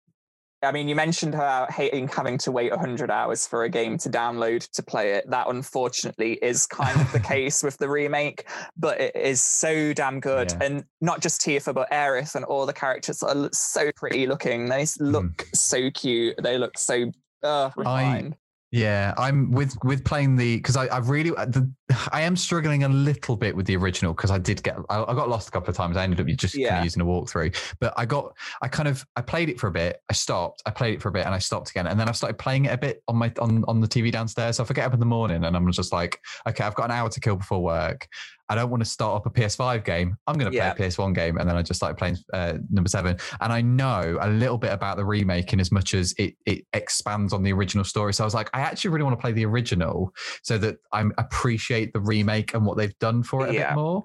I 0.62 0.72
mean, 0.72 0.88
you 0.88 0.94
mentioned 0.94 1.34
about 1.34 1.70
hating 1.70 2.08
having 2.08 2.38
to 2.38 2.50
wait 2.50 2.70
100 2.70 3.10
hours 3.10 3.46
for 3.46 3.64
a 3.64 3.68
game 3.68 3.98
to 3.98 4.08
download 4.08 4.68
to 4.72 4.82
play 4.82 5.12
it. 5.12 5.28
That 5.30 5.48
unfortunately 5.48 6.34
is 6.42 6.66
kind 6.66 6.98
of 7.00 7.12
the 7.12 7.20
case 7.34 7.62
with 7.62 7.76
the 7.76 7.88
remake, 7.88 8.48
but 8.76 9.00
it 9.00 9.14
is 9.14 9.42
so 9.42 9.92
damn 9.92 10.18
good. 10.18 10.52
Yeah. 10.52 10.66
And 10.66 10.84
not 11.00 11.20
just 11.20 11.42
Tifa, 11.42 11.74
but 11.74 11.90
Aerith 11.90 12.34
and 12.34 12.44
all 12.44 12.64
the 12.64 12.72
characters 12.72 13.22
are 13.22 13.48
so 13.52 13.90
pretty 13.96 14.26
looking. 14.26 14.68
They 14.68 14.82
s- 14.82 14.98
look 14.98 15.46
so 15.54 15.90
cute. 15.90 16.36
They 16.42 16.58
look 16.58 16.78
so 16.78 17.10
uh, 17.42 17.70
refined. 17.76 18.36
Yeah, 18.72 19.14
I'm 19.16 19.52
with 19.52 19.76
with 19.84 20.04
playing 20.04 20.36
the 20.36 20.56
because 20.56 20.76
I 20.76 20.86
I 20.86 20.98
really 20.98 21.30
uh, 21.36 21.46
the, 21.46 21.70
I 22.10 22.22
am 22.22 22.36
struggling 22.36 22.82
a 22.82 22.88
little 22.88 23.36
bit 23.36 23.54
with 23.54 23.66
the 23.66 23.76
original 23.76 24.12
because 24.12 24.30
I 24.30 24.38
did 24.38 24.62
get 24.62 24.76
I, 24.90 25.04
I 25.04 25.14
got 25.14 25.28
lost 25.28 25.48
a 25.48 25.50
couple 25.52 25.70
of 25.70 25.76
times. 25.76 25.96
I 25.96 26.02
ended 26.02 26.20
up 26.20 26.26
just 26.36 26.54
kind 26.56 26.78
of 26.78 26.84
using 26.84 27.00
a 27.00 27.04
walkthrough, 27.04 27.56
but 27.78 27.94
I 27.96 28.04
got 28.06 28.34
I 28.60 28.68
kind 28.68 28.88
of 28.88 29.06
I 29.14 29.20
played 29.20 29.48
it 29.48 29.60
for 29.60 29.68
a 29.68 29.70
bit. 29.70 30.00
I 30.10 30.12
stopped. 30.12 30.62
I 30.66 30.70
played 30.70 30.94
it 30.94 31.02
for 31.02 31.10
a 31.10 31.12
bit 31.12 31.26
and 31.26 31.34
I 31.34 31.38
stopped 31.38 31.70
again, 31.70 31.86
and 31.86 31.98
then 31.98 32.08
I 32.08 32.12
started 32.12 32.38
playing 32.38 32.64
it 32.64 32.72
a 32.72 32.78
bit 32.78 33.02
on 33.06 33.16
my 33.16 33.32
on 33.38 33.64
on 33.68 33.80
the 33.80 33.88
TV 33.88 34.10
downstairs. 34.10 34.56
So 34.56 34.64
if 34.64 34.70
I 34.70 34.74
get 34.74 34.86
up 34.86 34.94
in 34.94 35.00
the 35.00 35.06
morning 35.06 35.44
and 35.44 35.56
I'm 35.56 35.70
just 35.70 35.92
like, 35.92 36.20
okay, 36.48 36.64
I've 36.64 36.74
got 36.74 36.86
an 36.86 36.90
hour 36.90 37.08
to 37.08 37.20
kill 37.20 37.36
before 37.36 37.62
work. 37.62 38.08
I 38.48 38.54
don't 38.54 38.70
want 38.70 38.82
to 38.82 38.88
start 38.88 39.16
up 39.16 39.26
a 39.26 39.30
PS5 39.30 39.84
game. 39.84 40.16
I'm 40.26 40.38
going 40.38 40.50
to 40.50 40.56
play 40.56 40.86
a 40.86 40.88
PS1 40.88 41.14
game, 41.14 41.36
and 41.36 41.48
then 41.48 41.56
I 41.56 41.62
just 41.62 41.78
started 41.78 41.96
playing 41.96 42.18
uh, 42.32 42.54
number 42.70 42.88
seven. 42.88 43.16
And 43.40 43.52
I 43.52 43.60
know 43.60 44.18
a 44.20 44.28
little 44.28 44.58
bit 44.58 44.72
about 44.72 44.96
the 44.96 45.04
remake 45.04 45.52
in 45.52 45.60
as 45.60 45.72
much 45.72 45.94
as 45.94 46.14
it 46.18 46.34
it 46.46 46.64
expands 46.72 47.32
on 47.32 47.42
the 47.42 47.52
original 47.52 47.84
story. 47.84 48.14
So 48.14 48.22
I 48.22 48.26
was 48.26 48.34
like, 48.34 48.50
I 48.54 48.60
actually 48.60 48.90
really 48.90 49.02
want 49.02 49.18
to 49.18 49.20
play 49.20 49.32
the 49.32 49.44
original 49.44 50.12
so 50.42 50.58
that 50.58 50.76
I 50.92 51.04
appreciate 51.76 51.92
the 51.92 52.00
remake 52.00 52.54
and 52.54 52.64
what 52.64 52.76
they've 52.76 52.98
done 52.98 53.22
for 53.22 53.46
it 53.46 53.50
a 53.50 53.54
Yeah. 53.54 53.70
bit 53.70 53.76
more. 53.80 54.04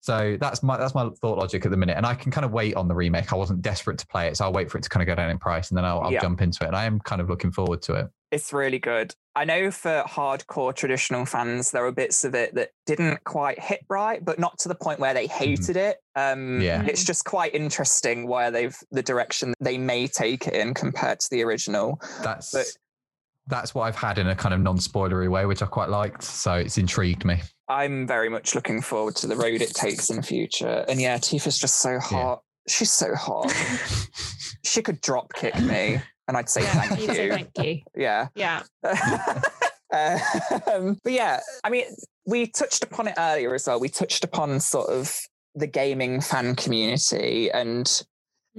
So 0.00 0.36
that's 0.38 0.62
my 0.62 0.76
that's 0.76 0.94
my 0.94 1.08
thought 1.22 1.38
logic 1.38 1.64
at 1.64 1.70
the 1.70 1.78
minute, 1.78 1.96
and 1.96 2.04
I 2.04 2.14
can 2.14 2.30
kind 2.30 2.44
of 2.44 2.52
wait 2.52 2.74
on 2.76 2.88
the 2.88 2.94
remake. 2.94 3.32
I 3.32 3.36
wasn't 3.36 3.62
desperate 3.62 3.96
to 4.00 4.06
play 4.06 4.26
it, 4.28 4.36
so 4.36 4.44
I'll 4.44 4.52
wait 4.52 4.70
for 4.70 4.76
it 4.76 4.82
to 4.82 4.90
kind 4.90 5.02
of 5.02 5.06
go 5.06 5.14
down 5.14 5.30
in 5.30 5.38
price, 5.38 5.70
and 5.70 5.78
then 5.78 5.84
I'll, 5.86 6.00
I'll 6.00 6.12
Yeah. 6.12 6.20
jump 6.20 6.42
into 6.42 6.62
it. 6.62 6.66
And 6.66 6.76
I 6.76 6.84
am 6.84 7.00
kind 7.00 7.22
of 7.22 7.30
looking 7.30 7.50
forward 7.50 7.80
to 7.82 7.94
it. 7.94 8.08
It's 8.30 8.52
really 8.52 8.78
good. 8.78 9.14
I 9.34 9.44
know 9.46 9.70
for 9.70 10.04
hardcore 10.06 10.74
traditional 10.74 11.24
fans, 11.24 11.70
there 11.70 11.86
are 11.86 11.92
bits 11.92 12.22
of 12.24 12.34
it 12.34 12.54
that 12.54 12.70
didn't 12.84 13.24
quite 13.24 13.58
hit 13.58 13.80
right, 13.88 14.22
but 14.22 14.38
not 14.38 14.58
to 14.58 14.68
the 14.68 14.74
point 14.74 15.00
where 15.00 15.14
they 15.14 15.26
hated 15.26 15.76
it. 15.76 15.96
Um, 16.16 16.60
Yeah. 16.60 16.84
It's 16.84 17.02
just 17.04 17.24
quite 17.24 17.54
interesting 17.54 18.26
where 18.28 18.50
they've 18.50 18.76
the 18.90 19.02
direction 19.02 19.54
they 19.60 19.78
may 19.78 20.06
take 20.06 20.46
it 20.46 20.52
in 20.54 20.74
compared 20.74 21.20
to 21.20 21.28
the 21.30 21.42
original. 21.44 21.98
That's 22.22 22.50
But- 22.50 22.66
that's 23.46 23.74
what 23.74 23.82
I've 23.82 23.96
had 23.96 24.18
in 24.18 24.28
a 24.28 24.34
kind 24.34 24.54
of 24.54 24.60
non-spoilery 24.60 25.28
way, 25.28 25.46
which 25.46 25.62
I 25.62 25.66
quite 25.66 25.90
liked. 25.90 26.22
So 26.22 26.54
it's 26.54 26.78
intrigued 26.78 27.24
me. 27.24 27.42
I'm 27.68 28.06
very 28.06 28.28
much 28.28 28.54
looking 28.54 28.80
forward 28.80 29.16
to 29.16 29.26
the 29.26 29.36
road 29.36 29.60
it 29.60 29.74
takes 29.74 30.10
in 30.10 30.16
the 30.16 30.22
future. 30.22 30.84
And 30.88 31.00
yeah, 31.00 31.18
Tifa's 31.18 31.58
just 31.58 31.80
so 31.80 31.98
hot. 31.98 32.42
She's 32.68 32.92
so 32.92 33.14
hot. 33.14 33.52
she 34.64 34.82
could 34.82 35.00
drop 35.00 35.32
kick 35.34 35.58
me, 35.60 36.00
and 36.28 36.36
I'd 36.36 36.48
say 36.48 36.62
Yeah, 36.62 36.82
thank 36.82 37.00
you'd 37.00 37.10
say 37.10 37.28
thank 37.28 37.50
you. 37.58 37.80
Yeah. 37.94 38.28
Yeah. 38.34 38.62
um, 40.72 40.98
but 41.02 41.12
yeah, 41.12 41.40
I 41.62 41.70
mean, 41.70 41.84
we 42.26 42.46
touched 42.46 42.82
upon 42.82 43.08
it 43.08 43.14
earlier 43.18 43.54
as 43.54 43.66
well. 43.66 43.80
We 43.80 43.88
touched 43.88 44.24
upon 44.24 44.60
sort 44.60 44.88
of 44.88 45.14
the 45.54 45.66
gaming 45.66 46.20
fan 46.20 46.56
community 46.56 47.50
and 47.50 48.02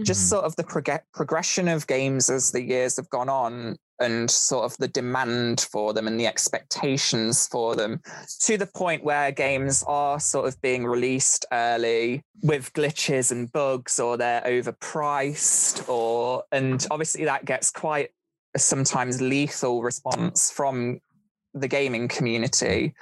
just 0.04 0.26
Mhm. 0.26 0.30
sort 0.30 0.46
of 0.46 0.56
the 0.56 0.64
prog- 0.64 1.04
progression 1.14 1.68
of 1.68 1.88
games 1.88 2.30
as 2.30 2.52
the 2.52 2.62
years 2.62 2.98
have 2.98 3.10
gone 3.10 3.30
on 3.30 3.78
and 4.00 4.30
sort 4.30 4.66
of 4.66 4.76
the 4.78 4.90
demand 4.90 5.62
for 5.72 5.94
them 5.94 6.06
and 6.06 6.20
the 6.20 6.28
expectations 6.28 7.48
for 7.48 7.76
them 7.78 8.02
to 8.42 8.58
the 8.58 8.68
point 8.68 9.06
where 9.06 9.32
games 9.32 9.84
are 9.88 10.20
sort 10.20 10.48
of 10.48 10.60
being 10.62 10.86
released 10.86 11.46
early 11.54 12.22
with 12.44 12.74
glitches 12.74 13.32
and 13.32 13.54
bugs 13.54 13.98
or 13.98 14.18
they're 14.18 14.42
overpriced 14.42 15.88
or 15.88 16.44
and 16.52 16.86
obviously 16.92 17.24
that 17.26 17.46
gets 17.46 17.72
quite 17.72 18.12
a 18.54 18.60
sometimes 18.60 19.22
lethal 19.22 19.82
response 19.82 20.52
from 20.52 21.00
the 21.54 21.68
gaming 21.68 22.10
community 22.10 22.94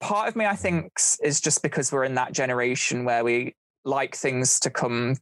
part 0.00 0.28
of 0.28 0.36
me 0.36 0.44
i 0.44 0.54
think 0.56 0.92
is 1.22 1.40
just 1.40 1.62
because 1.62 1.90
we're 1.90 2.04
in 2.04 2.14
that 2.14 2.32
generation 2.32 3.04
where 3.06 3.24
we 3.24 3.54
like 3.86 4.14
things 4.14 4.60
to 4.60 4.68
come 4.68 5.16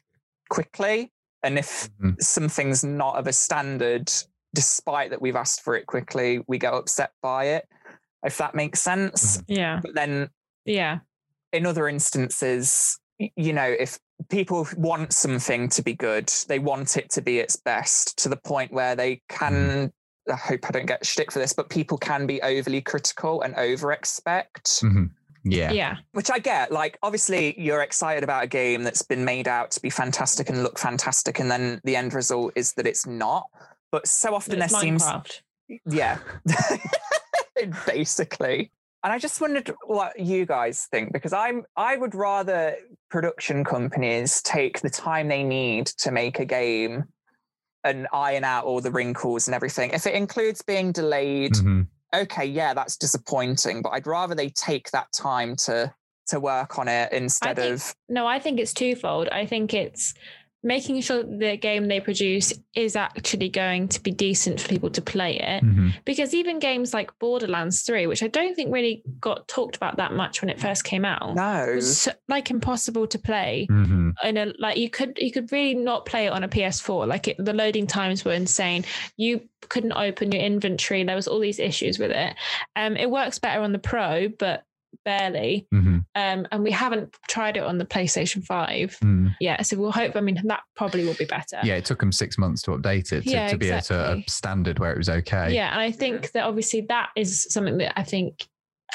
quickly 0.50 1.10
and 1.42 1.58
if 1.58 1.88
Mhm. 2.02 2.20
something's 2.22 2.84
not 2.84 3.16
of 3.16 3.26
a 3.26 3.32
standard 3.32 4.12
despite 4.54 5.10
that 5.10 5.22
we've 5.22 5.36
asked 5.36 5.62
for 5.62 5.74
it 5.76 5.86
quickly 5.86 6.44
we 6.48 6.58
get 6.58 6.74
upset 6.74 7.12
by 7.22 7.44
it 7.46 7.66
if 8.24 8.36
that 8.36 8.54
makes 8.54 8.80
sense 8.82 9.42
Yeah. 9.46 9.80
but 9.82 9.94
then 9.94 10.28
Yeah. 10.66 10.98
in 11.52 11.64
other 11.64 11.88
instances 11.88 12.98
you 13.36 13.52
know 13.52 13.64
if 13.78 13.98
people 14.28 14.66
want 14.76 15.12
something 15.12 15.68
to 15.70 15.82
be 15.82 15.94
good 15.94 16.28
they 16.48 16.58
want 16.58 16.96
it 16.96 17.08
to 17.10 17.22
be 17.22 17.38
its 17.38 17.56
best 17.56 18.16
to 18.18 18.28
the 18.28 18.36
point 18.36 18.72
where 18.72 18.94
they 18.96 19.22
can 19.28 19.90
i 20.30 20.36
hope 20.36 20.60
i 20.66 20.70
don't 20.70 20.86
get 20.86 21.04
shtick 21.06 21.30
for 21.32 21.38
this 21.38 21.52
but 21.52 21.70
people 21.70 21.96
can 21.96 22.26
be 22.26 22.40
overly 22.42 22.80
critical 22.82 23.40
and 23.42 23.54
over 23.56 23.92
expect 23.92 24.66
Mhm. 24.82 25.10
Yeah. 25.44 25.72
Yeah. 25.72 25.96
which 26.12 26.30
I 26.30 26.38
get. 26.38 26.70
Like, 26.72 26.98
obviously, 27.02 27.58
you're 27.60 27.82
excited 27.82 28.22
about 28.24 28.44
a 28.44 28.46
game 28.46 28.82
that's 28.84 29.02
been 29.02 29.24
made 29.24 29.48
out 29.48 29.70
to 29.72 29.80
be 29.80 29.90
fantastic 29.90 30.48
and 30.50 30.62
look 30.62 30.78
fantastic, 30.78 31.38
and 31.40 31.50
then 31.50 31.80
the 31.84 31.96
end 31.96 32.12
result 32.14 32.52
is 32.56 32.72
that 32.74 32.86
it's 32.86 33.06
not. 33.06 33.44
But 33.92 34.06
so 34.06 34.34
often 34.34 34.58
there 34.58 34.66
It's 34.66 34.78
seems, 34.80 35.02
Minecraft. 35.02 35.40
yeah, 35.86 36.18
basically. 37.86 38.70
And 39.02 39.12
I 39.12 39.18
just 39.18 39.40
wondered 39.40 39.72
what 39.86 40.18
you 40.20 40.44
guys 40.44 40.86
think 40.90 41.12
because 41.12 41.32
I'm 41.32 41.64
I 41.76 41.96
would 41.96 42.14
rather 42.14 42.76
production 43.10 43.64
companies 43.64 44.42
take 44.42 44.80
the 44.80 44.90
time 44.90 45.28
they 45.28 45.42
need 45.42 45.86
to 45.86 46.10
make 46.10 46.38
a 46.38 46.44
game 46.44 47.04
and 47.82 48.06
iron 48.12 48.44
out 48.44 48.64
all 48.66 48.82
the 48.82 48.90
wrinkles 48.90 49.48
and 49.48 49.54
everything. 49.54 49.90
If 49.92 50.06
it 50.06 50.14
includes 50.14 50.60
being 50.60 50.92
delayed, 50.92 51.52
Mhm. 51.54 51.86
Okay, 52.14 52.44
yeah, 52.46 52.74
that's 52.74 52.96
disappointing, 52.96 53.82
but 53.82 53.90
I'd 53.90 54.06
rather 54.06 54.34
they 54.34 54.50
take 54.50 54.90
that 54.90 55.06
time 55.12 55.56
to 55.66 55.92
to 56.28 56.38
work 56.38 56.78
on 56.78 56.86
it 56.86 57.12
instead 57.12 57.56
think- 57.56 57.74
of 57.74 57.94
No, 58.08 58.24
I 58.26 58.38
think 58.38 58.60
it's 58.60 58.72
twofold. 58.72 59.28
I 59.30 59.46
think 59.46 59.74
it's 59.74 60.14
making 60.62 61.00
sure 61.00 61.22
that 61.22 61.38
the 61.40 61.56
game 61.56 61.88
they 61.88 61.98
produce 62.00 62.52
is 62.76 62.94
actually 62.94 63.48
going 63.48 63.88
to 63.88 63.98
be 64.00 64.10
decent 64.10 64.60
for 64.60 64.68
people 64.68 64.90
to 64.90 65.00
play 65.00 65.38
it. 65.38 65.64
Mhm. 65.64 65.94
Because 66.04 66.34
even 66.34 66.58
games 66.58 66.92
like 66.92 67.18
Borderlands 67.18 67.80
3, 67.82 68.06
which 68.06 68.22
I 68.22 68.28
don't 68.28 68.54
think 68.54 68.70
really 68.72 69.02
got 69.20 69.48
talked 69.48 69.74
about 69.74 69.96
that 69.96 70.12
much 70.12 70.42
when 70.42 70.50
it 70.50 70.60
first 70.60 70.84
came 70.84 71.04
out, 71.06 71.34
no. 71.34 71.72
was 71.76 72.06
like 72.28 72.50
impossible 72.50 73.06
to 73.08 73.18
play. 73.18 73.66
Mhm. 73.70 74.12
in 74.22 74.36
a 74.36 74.52
like 74.58 74.76
you 74.76 74.90
could 74.90 75.16
you 75.18 75.32
could 75.32 75.50
really 75.50 75.74
not 75.74 76.04
play 76.04 76.26
it 76.26 76.32
on 76.32 76.44
a 76.44 76.48
PS4. 76.48 77.06
Like 77.06 77.26
it, 77.26 77.36
the 77.38 77.54
loading 77.54 77.86
times 77.86 78.24
were 78.24 78.32
insane. 78.34 78.84
You 79.16 79.48
couldn't 79.70 79.92
open 79.92 80.32
your 80.32 80.42
inventory. 80.42 81.02
There 81.04 81.16
was 81.16 81.26
all 81.28 81.40
these 81.40 81.58
issues 81.58 81.98
with 81.98 82.10
it. 82.10 82.34
Um, 82.76 82.96
it 82.96 83.10
works 83.10 83.38
better 83.38 83.62
on 83.62 83.72
the 83.72 83.78
Pro, 83.78 84.28
but 84.38 84.64
barely. 85.04 85.66
Mhm. 85.72 86.04
Um, 86.16 86.46
and 86.50 86.62
we 86.64 86.72
haven't 86.72 87.16
tried 87.28 87.56
it 87.56 87.62
on 87.62 87.78
the 87.78 87.84
PlayStation 87.86 88.44
Five 88.44 88.98
Mhm. 89.02 89.34
yet. 89.40 89.64
So 89.64 89.78
we'll 89.78 89.92
hope. 89.92 90.16
I 90.16 90.20
mean, 90.20 90.40
that 90.44 90.60
probably 90.76 91.04
will 91.04 91.14
be 91.14 91.24
better. 91.24 91.60
Yeah, 91.62 91.76
it 91.76 91.84
took 91.84 92.00
them 92.00 92.12
six 92.12 92.36
months 92.36 92.60
to 92.62 92.72
update 92.72 93.12
it 93.12 93.22
to, 93.22 93.30
Yeah, 93.30 93.48
to 93.48 93.56
be 93.56 93.70
at 93.72 93.90
a, 93.90 94.14
a 94.16 94.24
standard 94.28 94.78
where 94.80 94.92
it 94.92 94.98
was 94.98 95.08
okay. 95.08 95.54
Yeah, 95.54 95.70
and 95.70 95.80
I 95.80 95.92
think 95.92 96.32
that 96.32 96.44
obviously 96.44 96.82
that 96.88 97.10
is 97.16 97.46
something 97.48 97.78
that 97.78 97.98
I 97.98 98.02
think 98.02 98.46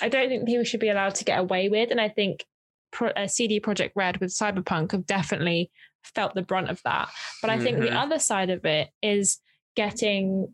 I 0.02 0.10
don't 0.10 0.28
think 0.28 0.46
people 0.46 0.66
should 0.66 0.82
be 0.82 0.90
allowed 0.90 1.16
to 1.16 1.24
get 1.24 1.40
away 1.40 1.70
with, 1.70 1.90
and 1.90 2.02
I 2.02 2.10
think 2.10 2.46
Pro, 2.92 3.10
uh, 3.12 3.28
CD 3.28 3.62
Projekt 3.62 3.92
Red 3.96 4.18
with 4.18 4.32
Cyberpunk 4.32 4.92
have 4.92 5.06
definitely 5.06 5.72
felt 6.04 6.36
the 6.36 6.42
brunt 6.42 6.70
of 6.70 6.82
that. 6.84 7.08
But 7.42 7.50
I 7.50 7.58
think 7.58 7.80
the 7.80 7.88
Mhm. 7.88 7.96
other 8.04 8.20
side 8.20 8.50
of 8.50 8.66
it 8.66 8.90
is 9.02 9.40
getting 9.76 10.48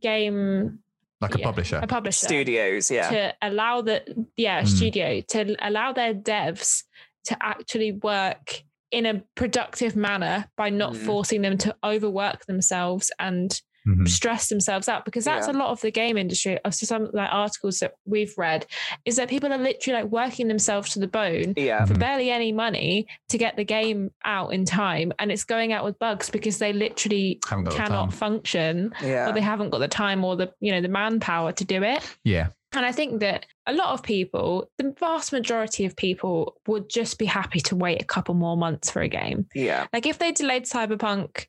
game 0.00 0.78
Like 1.20 1.34
a 1.34 1.38
yeah, 1.40 1.44
publisher. 1.46 1.80
a 1.82 1.86
publisher 1.86 2.26
Studios, 2.26 2.90
yeah. 2.90 3.10
to 3.10 3.34
allow 3.42 3.82
the 3.82 4.02
yeah 4.36 4.62
Mm. 4.62 4.68
studio 4.68 5.20
to 5.28 5.56
allow 5.60 5.92
their 5.92 6.14
devs 6.14 6.84
to 7.24 7.36
actually 7.42 7.92
work 7.92 8.62
in 8.90 9.04
a 9.04 9.22
productive 9.34 9.96
manner 9.96 10.46
by 10.56 10.70
not 10.70 10.94
Mm. 10.94 11.04
forcing 11.04 11.42
them 11.42 11.58
to 11.58 11.76
overwork 11.84 12.46
themselves 12.46 13.10
and 13.18 13.60
Mhm. 13.86 14.08
stress 14.08 14.48
themselves 14.48 14.88
out 14.88 15.04
because 15.04 15.24
that's 15.24 15.46
Yeah. 15.46 15.52
a 15.52 15.56
lot 15.56 15.70
of 15.70 15.80
the 15.80 15.90
game 15.90 16.16
industry 16.18 16.58
of 16.64 16.74
some 16.74 17.08
like 17.12 17.28
articles 17.32 17.78
that 17.78 17.94
we've 18.04 18.34
read 18.36 18.66
is 19.04 19.16
that 19.16 19.28
people 19.28 19.52
are 19.52 19.58
literally 19.58 20.02
like 20.02 20.10
working 20.10 20.48
themselves 20.48 20.90
to 20.92 20.98
the 20.98 21.06
bone 21.06 21.54
Yeah. 21.56 21.84
for 21.84 21.94
Mhm. 21.94 21.98
barely 22.00 22.30
any 22.30 22.52
money 22.52 23.06
to 23.28 23.38
get 23.38 23.56
the 23.56 23.64
game 23.64 24.10
out 24.24 24.52
in 24.52 24.64
time 24.64 25.12
and 25.18 25.30
it's 25.32 25.44
going 25.44 25.72
out 25.72 25.84
with 25.84 25.98
bugs 25.98 26.28
because 26.28 26.58
they 26.58 26.72
literally 26.72 27.38
Haven't 27.48 27.64
the 27.66 27.70
cannot 27.70 28.12
function 28.12 28.92
Yeah. 29.02 29.28
or 29.28 29.32
they 29.32 29.40
haven't 29.40 29.70
got 29.70 29.78
the 29.78 29.88
time 29.88 30.24
or 30.24 30.36
the 30.36 30.52
you 30.60 30.72
know 30.72 30.80
the 30.80 30.88
manpower 30.88 31.52
to 31.52 31.64
do 31.64 31.82
it 31.82 32.02
Yeah. 32.24 32.48
and 32.74 32.84
I 32.84 32.92
think 32.92 33.20
that 33.20 33.46
a 33.66 33.72
lot 33.72 33.90
of 33.94 34.02
people, 34.02 34.70
the 34.78 34.94
vast 34.98 35.32
majority 35.32 35.84
of 35.84 35.94
people, 35.96 36.56
would 36.66 36.88
just 36.90 37.18
be 37.18 37.26
happy 37.26 37.60
to 37.60 37.76
wait 37.76 38.00
a 38.02 38.04
couple 38.04 38.34
more 38.34 38.56
months 38.56 38.90
for 38.90 39.02
a 39.02 39.08
game. 39.08 39.46
Yeah. 39.54 39.86
Like 39.92 40.06
if 40.06 40.18
they 40.18 40.32
delayed 40.32 40.64
Cyberpunk, 40.64 41.46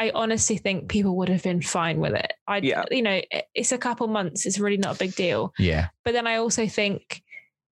I 0.00 0.10
honestly 0.14 0.56
think 0.56 0.88
people 0.88 1.14
would 1.18 1.28
have 1.28 1.42
been 1.42 1.60
fine 1.60 2.00
with 2.00 2.14
it. 2.14 2.32
I, 2.48 2.56
Yeah. 2.58 2.84
you 2.90 3.02
know, 3.02 3.20
it's 3.54 3.70
a 3.72 3.78
couple 3.78 4.06
months. 4.08 4.46
It's 4.46 4.58
really 4.58 4.78
not 4.78 4.96
a 4.96 4.98
big 4.98 5.14
deal. 5.14 5.52
Yeah. 5.58 5.88
But 6.04 6.12
then 6.14 6.26
I 6.26 6.36
also 6.36 6.66
think 6.66 7.22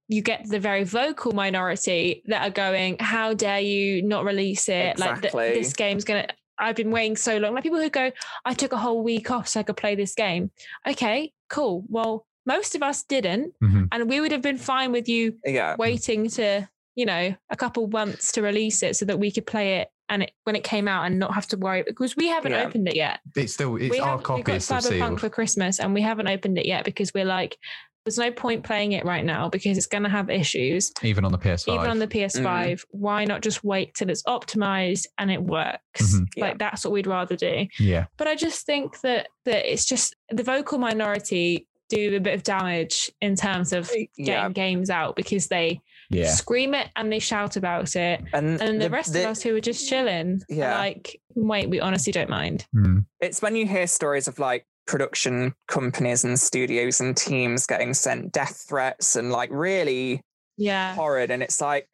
you 0.09 0.21
get 0.23 0.47
the 0.49 0.61
very 0.61 0.85
vocal 0.85 1.33
minority 1.33 2.23
that 2.27 2.43
are 2.47 2.51
going, 2.51 2.97
"How 3.01 3.33
dare 3.35 3.61
you 3.61 4.03
not 4.03 4.25
release 4.25 4.69
it? 4.69 4.99
Like 4.99 5.23
th- 5.23 5.33
this 5.33 5.73
game's 5.73 6.05
gonna." 6.05 6.27
I've 6.59 6.77
been 6.77 6.91
waiting 6.91 7.17
so 7.17 7.39
long. 7.39 7.55
Like 7.55 7.63
people 7.63 7.81
who 7.81 7.89
go, 7.91 8.11
"I 8.45 8.53
took 8.55 8.73
a 8.73 8.79
whole 8.79 9.03
week 9.03 9.31
off 9.31 9.49
so 9.49 9.61
I 9.61 9.63
could 9.63 9.77
play 9.77 9.95
this 9.95 10.15
game." 10.15 10.51
Okay, 10.87 11.33
cool. 11.49 11.85
Well, 11.89 12.27
most 12.47 12.75
of 12.75 12.83
us 12.83 13.05
didn't, 13.05 13.55
Mhm. 13.63 13.89
and 13.93 14.09
we 14.09 14.21
would 14.21 14.33
have 14.33 14.43
been 14.43 14.59
fine 14.59 14.93
with 14.93 15.09
you 15.09 15.39
Yeah. 15.45 15.77
waiting 15.79 16.29
to, 16.31 16.69
you 16.95 17.07
know, 17.07 17.35
a 17.51 17.57
couple 17.57 17.87
months 17.89 18.33
to 18.33 18.43
release 18.43 18.83
it 18.83 18.97
so 18.97 19.05
that 19.07 19.19
we 19.19 19.31
could 19.31 19.47
play 19.47 19.77
it 19.81 19.89
and 20.09 20.23
it, 20.25 20.33
when 20.45 20.57
it 20.57 20.65
came 20.65 20.89
out 20.89 21.05
and 21.05 21.19
not 21.19 21.35
have 21.35 21.47
to 21.49 21.57
worry 21.57 21.83
because 21.87 22.17
we 22.17 22.29
haven't 22.29 22.53
Yeah. 22.53 22.65
open 22.65 22.87
it 22.87 22.97
yet 22.97 23.21
It's 23.37 23.53
still 23.55 23.77
it's 23.77 23.91
we 23.91 23.99
our 24.01 24.19
have, 24.19 24.37
we 24.37 24.43
got 24.43 24.63
still 24.63 24.79
Cyberpunk 24.79 24.89
sealed. 25.09 25.21
for 25.21 25.29
Christmas 25.29 25.79
and 25.81 25.95
we 25.95 26.01
haven't 26.03 26.29
opened 26.29 26.59
it 26.59 26.67
yet 26.67 26.85
because 26.85 27.13
we're 27.15 27.25
like, 27.25 27.57
there's 28.05 28.17
no 28.19 28.31
point 28.31 28.65
playing 28.65 28.93
it 28.93 29.05
right 29.05 29.25
now 29.25 29.51
because 29.51 29.77
it's 29.77 29.87
going 29.87 30.05
to 30.05 30.09
have 30.09 30.31
issues. 30.31 30.93
Even 31.03 31.27
on 31.27 31.33
the 31.33 31.37
PS5. 31.37 31.75
Even 31.75 31.91
on 31.91 31.99
the 31.99 32.07
PS5, 32.07 32.83
why 32.91 33.27
not 33.27 33.43
just 33.43 33.63
wait 33.63 33.93
till 33.95 34.09
it's 34.09 34.23
optimized 34.23 35.05
and 35.19 35.31
it 35.31 35.43
works? 35.43 35.79
Mhm. 36.01 36.27
Yeah. 36.35 36.45
Like 36.47 36.59
that's 36.59 36.85
what 36.85 36.93
we'd 36.93 37.07
rather 37.07 37.37
do. 37.37 37.67
yeah. 37.79 38.07
But 38.17 38.27
I 38.29 38.35
just 38.35 38.65
think 38.65 39.01
that 39.03 39.29
that 39.45 39.71
it's 39.71 39.85
just 39.85 40.17
the 40.31 40.43
vocal 40.43 40.79
minority 40.79 41.67
do 41.91 42.15
a 42.17 42.21
bit 42.21 42.35
of 42.35 42.43
damage 42.43 43.11
in 43.21 43.35
terms 43.35 43.73
of 43.73 43.89
getting 43.91 44.09
Yeah. 44.17 44.49
games 44.51 44.91
out 44.91 45.17
because 45.17 45.49
they 45.49 45.81
Yeah. 46.11 46.31
scream 46.31 46.75
it 46.75 46.89
and 46.97 47.13
they 47.13 47.19
shout 47.19 47.57
about 47.57 47.95
it. 47.97 48.23
And, 48.33 48.61
And 48.63 48.81
the, 48.81 48.89
rest 48.91 49.13
the- 49.13 49.21
of 49.25 49.27
us 49.33 49.43
who 49.43 49.55
are 49.57 49.61
just 49.61 49.89
chilling, 49.89 50.41
are 50.51 50.55
Yeah. 50.55 50.79
like, 50.79 51.21
wait, 51.35 51.69
we 51.69 51.81
honestly 51.81 52.13
don't 52.13 52.31
mind. 52.31 52.67
Mm. 52.75 53.05
it's 53.21 53.43
when 53.43 53.55
you 53.57 53.67
hear 53.67 53.87
stories 53.87 54.27
of 54.29 54.39
like 54.39 54.67
production 54.87 55.55
companies 55.67 56.25
and 56.25 56.41
studios 56.41 57.01
and 57.01 57.15
teams 57.15 57.67
getting 57.67 57.93
sent 57.93 58.33
death 58.33 58.65
threats 58.67 59.17
and 59.17 59.31
like 59.31 59.51
really 59.53 60.23
Yeah. 60.57 60.95
horrid 60.95 61.31
and 61.31 61.43
it's 61.43 61.61
like 61.61 61.89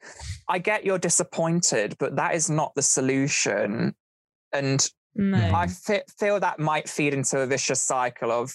i 0.49 0.59
get 0.61 0.85
you're 0.85 0.99
disappointed 0.99 1.97
but 1.99 2.15
that 2.17 2.37
is 2.37 2.49
not 2.49 2.73
the 2.77 2.83
solution 2.83 3.95
and 4.53 4.89
No. 5.17 5.39
Mhm. 5.39 5.55
i 5.55 5.67
feel 6.21 6.39
that 6.39 6.61
might 6.61 6.89
feed 6.89 7.15
into 7.15 7.41
a 7.41 7.47
vicious 7.47 7.83
cycle 7.83 8.31
of 8.31 8.55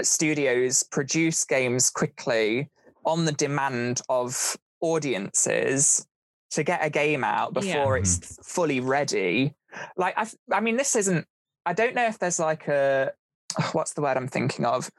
studios 0.00 0.82
produce 0.84 1.44
games 1.44 1.90
quickly 1.90 2.70
on 3.04 3.24
the 3.24 3.32
demand 3.32 4.00
of 4.08 4.56
audiences 4.82 6.06
to 6.50 6.62
get 6.62 6.84
a 6.84 6.90
game 6.90 7.24
out 7.24 7.52
Yeah. 7.54 7.60
before 7.78 7.96
it's 7.96 8.38
fully 8.42 8.80
ready 8.80 9.54
like 9.96 10.14
I, 10.18 10.26
I 10.52 10.60
mean 10.60 10.76
this 10.76 10.94
isn't 10.96 11.26
i 11.64 11.72
don't 11.72 11.94
know 11.94 12.04
if 12.06 12.18
there's 12.18 12.38
like 12.38 12.68
a 12.68 13.12
what's 13.72 13.94
the 13.94 14.02
word 14.02 14.16
i'm 14.18 14.28
thinking 14.28 14.66
of 14.66 14.90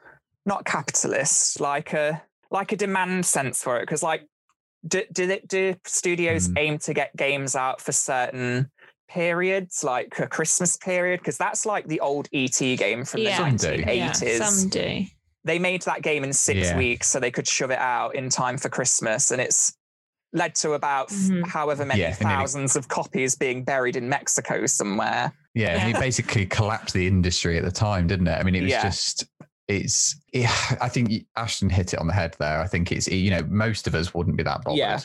not 0.46 0.64
capitalist 0.64 1.60
like 1.60 1.92
a 1.92 2.22
like 2.50 2.72
a 2.72 2.76
demand 2.76 3.24
sense 3.24 3.62
for 3.62 3.78
it 3.78 3.82
because 3.82 4.02
like 4.02 4.26
do, 4.86 5.02
do, 5.12 5.26
they, 5.26 5.40
do 5.46 5.74
studios 5.86 6.48
Mm. 6.48 6.58
aim 6.58 6.78
to 6.78 6.92
get 6.92 7.16
games 7.16 7.56
out 7.56 7.80
for 7.80 7.92
certain 7.92 8.70
periods 9.08 9.82
like 9.84 10.18
a 10.18 10.26
christmas 10.26 10.76
period 10.76 11.20
because 11.20 11.38
that's 11.38 11.64
like 11.64 11.86
the 11.88 12.00
old 12.00 12.28
E.T. 12.32 12.76
game 12.76 13.04
from 13.04 13.20
Yeah. 13.20 13.50
the 13.50 13.58
Some 13.58 13.76
do. 13.76 13.82
1980s 13.84 14.22
Yeah, 14.22 14.44
some 14.44 14.68
do. 14.70 15.04
They 15.44 15.58
made 15.58 15.82
that 15.82 16.02
game 16.02 16.24
in 16.24 16.32
six 16.32 16.68
Yeah. 16.68 16.76
weeks 16.78 17.08
so 17.08 17.20
they 17.20 17.30
could 17.30 17.46
shove 17.46 17.70
it 17.70 17.78
out 17.78 18.14
in 18.14 18.28
time 18.30 18.56
for 18.58 18.68
christmas 18.68 19.30
and 19.30 19.40
it's 19.40 19.72
led 20.32 20.54
to 20.56 20.72
about 20.72 21.10
Mhm. 21.10 21.46
however 21.46 21.84
many 21.84 22.00
Yeah, 22.00 22.08
and 22.08 22.20
nearly- 22.20 22.34
thousands 22.36 22.74
of 22.76 22.88
copies 22.88 23.36
being 23.36 23.62
buried 23.62 23.94
in 23.94 24.08
Mexico 24.08 24.66
somewhere. 24.66 25.32
Yeah, 25.54 25.78
and 25.80 25.94
it 25.94 26.00
basically 26.00 26.44
collapsed 26.46 26.92
the 26.92 27.06
industry 27.06 27.56
at 27.56 27.62
the 27.64 27.70
time, 27.70 28.08
didn't 28.08 28.26
it? 28.26 28.36
I 28.40 28.42
mean, 28.42 28.56
it 28.56 28.62
was 28.62 28.70
Yeah. 28.72 28.82
just 28.82 29.26
it's. 29.68 30.16
Yeah, 30.32 30.52
I 30.80 30.88
think 30.88 31.24
Ashton 31.36 31.70
hit 31.70 31.94
it 31.94 32.00
on 32.00 32.08
the 32.08 32.12
head 32.12 32.34
there. 32.40 32.60
I 32.60 32.66
think 32.66 32.90
it's 32.90 33.06
you 33.06 33.30
know 33.30 33.42
most 33.48 33.86
of 33.86 33.94
us 33.94 34.12
wouldn't 34.12 34.36
be 34.36 34.42
that 34.42 34.62
bothered. 34.64 34.76
Yeah. 34.78 34.98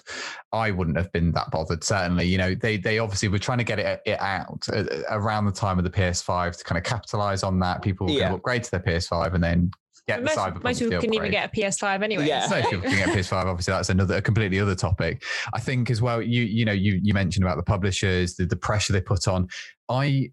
I 0.51 0.71
wouldn't 0.71 0.97
have 0.97 1.11
been 1.11 1.31
that 1.33 1.51
bothered. 1.51 1.83
Certainly, 1.83 2.25
you 2.25 2.39
know 2.39 2.55
they 2.55 2.77
they 2.77 2.97
obviously 2.97 3.27
were 3.29 3.37
trying 3.37 3.59
to 3.59 3.63
get 3.63 3.77
it, 3.77 4.01
it 4.07 4.19
out 4.19 4.65
uh, 4.73 4.83
around 5.11 5.45
the 5.45 5.51
time 5.51 5.77
of 5.77 5.83
the 5.83 5.91
PS5 5.91 6.57
to 6.57 6.63
kind 6.63 6.77
of 6.79 6.83
capitalize 6.83 7.43
on 7.43 7.59
that. 7.59 7.83
People 7.83 8.07
were 8.07 8.13
going 8.13 8.29
to 8.29 8.35
upgrade 8.35 8.63
to 8.63 8.71
their 8.71 8.79
PS5 8.79 9.35
and 9.35 9.43
then 9.43 9.69
get 10.15 10.23
most, 10.23 10.35
the 10.35 10.41
Cyberpunk. 10.41 10.63
most 10.63 10.79
people 10.79 10.99
the 10.99 11.07
can 11.07 11.13
even 11.13 11.31
get 11.31 11.49
a 11.49 11.59
PS5 11.61 12.03
anyway. 12.03 12.27
Yeah. 12.27 12.47
so- 12.47 12.55
Most 12.59 12.69
people 12.69 12.89
can 12.89 12.97
get 12.97 13.09
a 13.09 13.11
PS5. 13.11 13.45
Obviously, 13.45 13.71
that's 13.73 13.89
another 13.89 14.15
a 14.17 14.21
completely 14.21 14.59
other 14.59 14.75
topic. 14.75 15.23
I 15.53 15.59
think 15.59 15.89
as 15.89 16.01
well. 16.01 16.21
You 16.21 16.43
you 16.43 16.65
know 16.65 16.71
you 16.73 16.99
you 17.01 17.13
mentioned 17.13 17.43
about 17.45 17.57
the 17.57 17.63
publishers, 17.63 18.35
the, 18.35 18.45
the 18.45 18.55
pressure 18.55 18.93
they 18.93 19.01
put 19.01 19.27
on. 19.27 19.47
I 19.89 20.31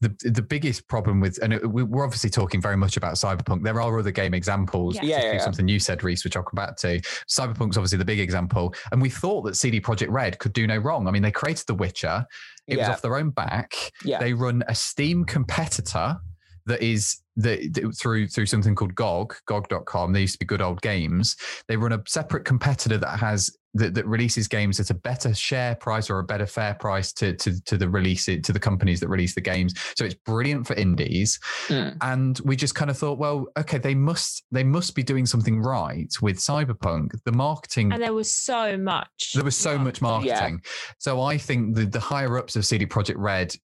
the 0.00 0.14
the 0.30 0.42
biggest 0.42 0.88
problem 0.88 1.20
with 1.20 1.38
and 1.42 1.52
it- 1.52 1.70
we- 1.70 1.82
we're 1.82 2.04
obviously 2.04 2.28
talking 2.30 2.60
very 2.60 2.76
much 2.76 2.96
about 2.96 3.14
Cyberpunk. 3.14 3.62
There 3.62 3.80
are 3.80 3.98
other 3.98 4.10
game 4.10 4.34
examples. 4.34 4.96
Yeah. 4.96 5.02
Yeah, 5.04 5.22
yeah, 5.22 5.32
yeah. 5.34 5.38
Something 5.38 5.68
you 5.68 5.78
said, 5.78 6.02
Reese, 6.02 6.24
which 6.24 6.36
I'll 6.36 6.42
come 6.42 6.56
back 6.56 6.76
to. 6.78 7.00
Cyberpunk's 7.28 7.76
obviously 7.76 7.98
the 7.98 8.04
big 8.04 8.18
example, 8.20 8.74
and 8.92 9.00
we 9.00 9.08
thought 9.10 9.42
that 9.42 9.56
CD 9.56 9.80
Projekt 9.80 10.10
Red 10.10 10.38
could 10.38 10.52
do 10.52 10.66
no 10.66 10.76
wrong. 10.78 11.06
I 11.06 11.10
mean, 11.10 11.22
they 11.22 11.30
created 11.30 11.66
The 11.66 11.74
Witcher. 11.74 12.26
It 12.66 12.78
was 12.78 12.88
off 12.88 13.02
their 13.02 13.16
own 13.16 13.30
back. 13.30 13.74
Yeah. 14.04 14.18
They 14.18 14.32
run 14.32 14.62
a 14.68 14.74
Steam 14.74 15.24
competitor 15.26 16.16
that 16.66 16.82
is 16.82 17.20
the, 17.36 17.68
the- 17.68 17.90
through 17.92 18.28
through 18.28 18.46
something 18.46 18.74
called 18.74 18.94
GOG, 18.94 19.34
GOG.com. 19.46 20.12
They 20.12 20.20
used 20.20 20.34
to 20.34 20.38
be 20.38 20.46
good 20.46 20.62
old 20.62 20.80
games. 20.82 21.36
They 21.68 21.76
run 21.76 21.92
a 21.92 22.02
separate 22.06 22.44
competitor 22.44 22.98
that 22.98 23.18
has 23.18 23.50
that, 23.76 23.92
that 23.94 24.06
releases 24.06 24.46
games 24.46 24.78
at 24.78 24.90
a 24.90 24.94
better 24.94 25.34
share 25.34 25.74
price 25.74 26.08
or 26.08 26.20
a 26.20 26.24
better 26.24 26.46
fair 26.46 26.74
price 26.74 27.12
to 27.14 27.34
to 27.34 27.60
to 27.64 27.76
the 27.76 27.88
release 27.88 28.28
it 28.28 28.44
to 28.44 28.52
the 28.52 28.60
companies 28.60 29.00
that 29.00 29.08
release 29.08 29.34
the 29.34 29.40
games. 29.40 29.74
So 29.96 30.04
it's 30.04 30.14
brilliant 30.14 30.66
for 30.66 30.74
indies. 30.74 31.38
Mm. 31.66 31.96
And 32.02 32.40
we 32.44 32.54
just 32.54 32.76
kind 32.76 32.90
of 32.90 32.96
thought, 32.96 33.18
well, 33.18 33.46
okay, 33.58 33.78
they 33.78 33.94
must 33.96 34.44
they 34.52 34.64
must 34.64 34.94
be 34.94 35.02
doing 35.02 35.26
something 35.26 35.60
right 35.60 36.12
with 36.22 36.36
Cyberpunk. 36.36 37.10
The 37.24 37.32
marketing 37.32 37.92
And 37.92 38.00
there 38.00 38.14
was 38.14 38.30
so 38.30 38.76
much. 38.76 39.32
there 39.34 39.44
was 39.44 39.56
so 39.56 39.76
much 39.76 40.00
marketing. 40.00 40.62
So 40.98 41.20
I 41.22 41.36
think 41.36 41.74
the, 41.74 41.84
the 41.86 42.00
higher 42.00 42.38
ups 42.38 42.54
of 42.54 42.64
CD 42.64 42.86
Projekt 42.86 43.16
Red 43.18 43.54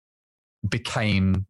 became 0.68 1.46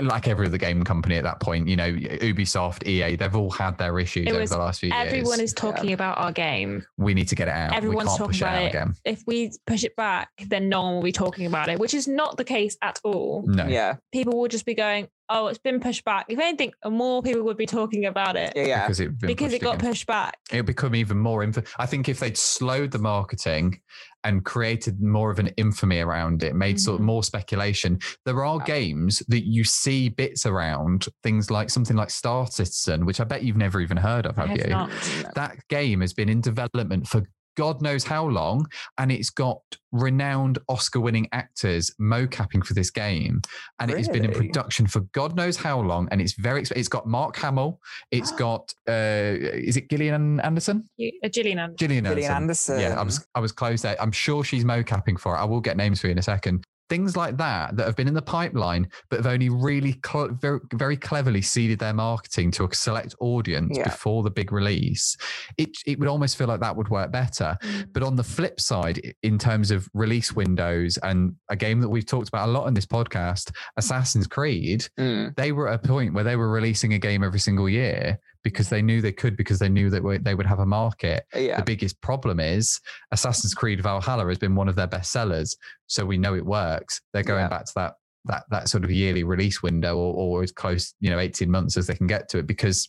like 0.00 0.28
every 0.28 0.46
other 0.46 0.58
game 0.58 0.84
company 0.84 1.16
at 1.16 1.24
that 1.24 1.40
point. 1.40 1.68
You 1.68 1.76
know, 1.76 1.92
Ubisoft, 1.92 2.86
EA, 2.86 3.16
they've 3.16 3.34
all 3.34 3.50
had 3.50 3.78
their 3.78 3.98
issues 3.98 4.26
It 4.26 4.32
over 4.34 4.46
the 4.46 4.58
last 4.58 4.80
few 4.80 4.90
Everyone 4.90 5.04
years. 5.04 5.22
Everyone 5.22 5.40
is 5.40 5.52
talking 5.52 5.92
about 5.92 6.18
our 6.18 6.32
game. 6.32 6.84
we 6.98 7.14
need 7.14 7.28
to 7.28 7.34
get 7.34 7.48
it 7.48 7.54
out. 7.54 7.74
everyone's 7.74 8.06
we 8.06 8.08
can't 8.08 8.18
talking 8.18 8.30
push 8.32 8.40
it 8.40 8.44
about 8.44 8.54
out 8.56 8.62
it. 8.62 8.68
again. 8.68 8.94
If 9.04 9.24
we 9.26 9.52
push 9.66 9.84
it 9.84 9.96
back, 9.96 10.28
then 10.46 10.68
no 10.68 10.82
one 10.82 10.94
will 10.96 11.02
be 11.02 11.12
talking 11.12 11.46
about 11.46 11.68
it, 11.68 11.78
which 11.78 11.94
is 11.94 12.06
not 12.06 12.36
the 12.36 12.44
case 12.44 12.76
at 12.82 13.00
all. 13.04 13.44
No. 13.46 13.66
Yeah. 13.66 13.96
People 14.12 14.38
will 14.38 14.48
just 14.48 14.66
be 14.66 14.74
going, 14.74 15.08
"Oh, 15.28 15.46
it's 15.48 15.58
been 15.58 15.80
pushed 15.80 16.04
back." 16.04 16.26
If 16.28 16.38
anything, 16.38 16.72
more 16.86 17.22
people 17.22 17.42
would 17.44 17.56
be 17.56 17.66
talking 17.66 18.04
about 18.06 18.36
it 18.36 18.52
Yeah. 18.56 18.66
Yeah. 18.66 18.82
Because 18.86 19.00
it, 19.00 19.18
because 19.18 19.52
it 19.52 19.60
got 19.62 19.76
again. 19.76 19.90
pushed 19.90 20.06
back. 20.06 20.38
it'll 20.50 20.64
become 20.64 20.94
even 20.94 21.18
more 21.18 21.42
info. 21.42 21.62
I 21.78 21.86
think 21.86 22.08
if 22.08 22.20
they'd 22.20 22.36
slowed 22.36 22.90
the 22.92 22.98
marketing 22.98 23.80
and 24.24 24.44
created 24.44 25.00
more 25.00 25.30
of 25.30 25.38
an 25.38 25.48
infamy 25.56 26.00
around 26.00 26.42
it, 26.42 26.54
made 26.56 26.80
sort 26.80 26.96
of 26.96 27.00
Mhm. 27.02 27.06
more 27.06 27.22
speculation, 27.22 27.98
there 28.24 28.44
are 28.44 28.58
games 28.58 29.22
that 29.28 29.46
you 29.46 29.62
see 29.62 30.08
bits 30.08 30.46
around, 30.46 31.06
things 31.22 31.48
like 31.50 31.70
something 31.70 31.96
like 31.96 32.10
Star 32.10 32.46
Citizen, 32.48 33.06
which 33.06 33.20
I 33.20 33.24
bet 33.24 33.44
you've 33.44 33.56
never 33.56 33.80
even 33.80 33.96
heard 33.96 34.26
of, 34.26 34.36
have 34.36 34.48
have 34.48 34.58
you? 34.58 34.64
not. 34.68 34.90
That 35.36 35.56
game 35.68 36.00
has 36.00 36.12
been 36.12 36.28
in 36.28 36.40
development 36.40 37.06
for 37.06 37.22
God 37.56 37.82
knows 37.82 38.04
how 38.04 38.26
long, 38.26 38.66
and 38.98 39.10
it's 39.10 39.30
got 39.30 39.60
renowned 39.92 40.58
Oscar 40.68 41.00
winning 41.00 41.26
actors 41.32 41.90
mocapping 42.00 42.64
for 42.64 42.74
this 42.74 42.90
game. 42.90 43.40
And 43.80 43.90
it 43.90 43.96
has 43.96 44.08
been 44.08 44.24
in 44.24 44.32
production 44.32 44.86
for 44.86 45.00
God 45.12 45.34
knows 45.36 45.56
how 45.56 45.80
long. 45.80 46.08
And 46.10 46.20
it's 46.20 46.34
very, 46.34 46.62
it's 46.62 46.88
got 46.88 47.06
Mark 47.06 47.36
Hamill, 47.36 47.80
it's 48.10 48.30
got, 48.32 48.72
uh, 48.88 48.92
is 48.92 49.76
it 49.76 49.88
Gillian 49.88 50.40
Anderson? 50.40 50.88
You, 50.96 51.12
uh, 51.24 51.28
Gillian 51.28 51.58
Anderson. 51.58 51.76
Gillian, 51.78 52.04
Gillian 52.04 52.32
Anderson. 52.32 52.80
Yeah, 52.80 53.00
I 53.00 53.02
was 53.02 53.26
I 53.34 53.40
was 53.40 53.52
close 53.52 53.82
there. 53.82 54.00
I'm 54.00 54.12
sure 54.12 54.44
she's 54.44 54.64
mocapping 54.64 55.18
for 55.18 55.34
it. 55.34 55.38
I 55.38 55.44
will 55.44 55.60
get 55.60 55.76
names 55.76 56.00
for 56.00 56.08
you 56.08 56.12
in 56.12 56.18
a 56.18 56.22
second. 56.22 56.64
Things 56.88 57.16
like 57.16 57.36
that 57.38 57.76
that 57.76 57.86
have 57.86 57.96
been 57.96 58.08
in 58.08 58.14
the 58.14 58.22
pipeline, 58.22 58.88
but 59.10 59.16
have 59.18 59.26
only 59.26 59.48
really 59.48 60.00
cl- 60.06 60.28
very, 60.40 60.60
very 60.74 60.96
cleverly 60.96 61.42
seeded 61.42 61.78
their 61.78 61.92
marketing 61.94 62.50
to 62.52 62.64
a 62.64 62.74
select 62.74 63.14
audience 63.20 63.76
Yeah. 63.76 63.84
before 63.84 64.22
the 64.22 64.30
big 64.30 64.52
release. 64.52 65.16
It 65.58 65.70
it 65.86 65.98
would 65.98 66.08
almost 66.08 66.36
feel 66.36 66.46
like 66.46 66.60
that 66.60 66.76
would 66.76 66.88
work 66.88 67.10
better. 67.10 67.56
Mm. 67.62 67.92
But 67.92 68.02
on 68.02 68.16
the 68.16 68.22
flip 68.24 68.60
side, 68.60 69.00
in 69.22 69.38
terms 69.38 69.70
of 69.70 69.88
release 69.94 70.32
windows 70.34 70.98
and 71.02 71.34
a 71.48 71.56
game 71.56 71.80
that 71.80 71.88
we've 71.88 72.06
talked 72.06 72.28
about 72.28 72.48
a 72.48 72.52
lot 72.52 72.66
in 72.66 72.74
this 72.74 72.86
podcast, 72.86 73.50
Assassin's 73.76 74.26
Creed, 74.26 74.88
Mm. 74.98 75.34
they 75.36 75.52
were 75.52 75.68
at 75.68 75.84
a 75.84 75.88
point 75.88 76.14
where 76.14 76.24
they 76.24 76.36
were 76.36 76.50
releasing 76.50 76.94
a 76.94 76.98
game 76.98 77.24
every 77.24 77.40
single 77.40 77.68
year 77.68 78.18
because 78.46 78.68
they 78.68 78.80
knew 78.80 79.00
they 79.00 79.10
could 79.10 79.36
because 79.36 79.58
they 79.58 79.68
knew 79.68 79.90
that 79.90 80.20
they 80.22 80.36
would 80.36 80.46
have 80.46 80.60
a 80.60 80.66
market. 80.66 81.24
Uh, 81.34 81.40
yeah. 81.40 81.56
The 81.56 81.64
biggest 81.64 82.00
problem 82.00 82.38
is 82.38 82.78
Assassin's 83.10 83.54
Creed 83.54 83.82
Valhalla 83.82 84.24
has 84.28 84.38
been 84.38 84.54
one 84.54 84.68
of 84.68 84.76
their 84.76 84.86
best 84.86 85.10
sellers, 85.10 85.56
so 85.88 86.04
we 86.06 86.16
know 86.16 86.36
it 86.36 86.46
works. 86.46 87.00
They're 87.12 87.24
going 87.24 87.40
Yeah. 87.42 87.48
back 87.48 87.64
to 87.64 87.72
that 87.74 87.94
that 88.26 88.44
that 88.50 88.68
sort 88.68 88.84
of 88.84 88.90
yearly 88.92 89.24
release 89.24 89.64
window 89.64 89.96
or, 89.96 90.14
or 90.14 90.42
as 90.44 90.52
close, 90.52 90.94
you 91.00 91.10
know, 91.10 91.18
18 91.18 91.50
months 91.50 91.76
as 91.76 91.88
they 91.88 91.94
can 91.96 92.06
get 92.06 92.28
to 92.28 92.38
it 92.38 92.46
because 92.46 92.88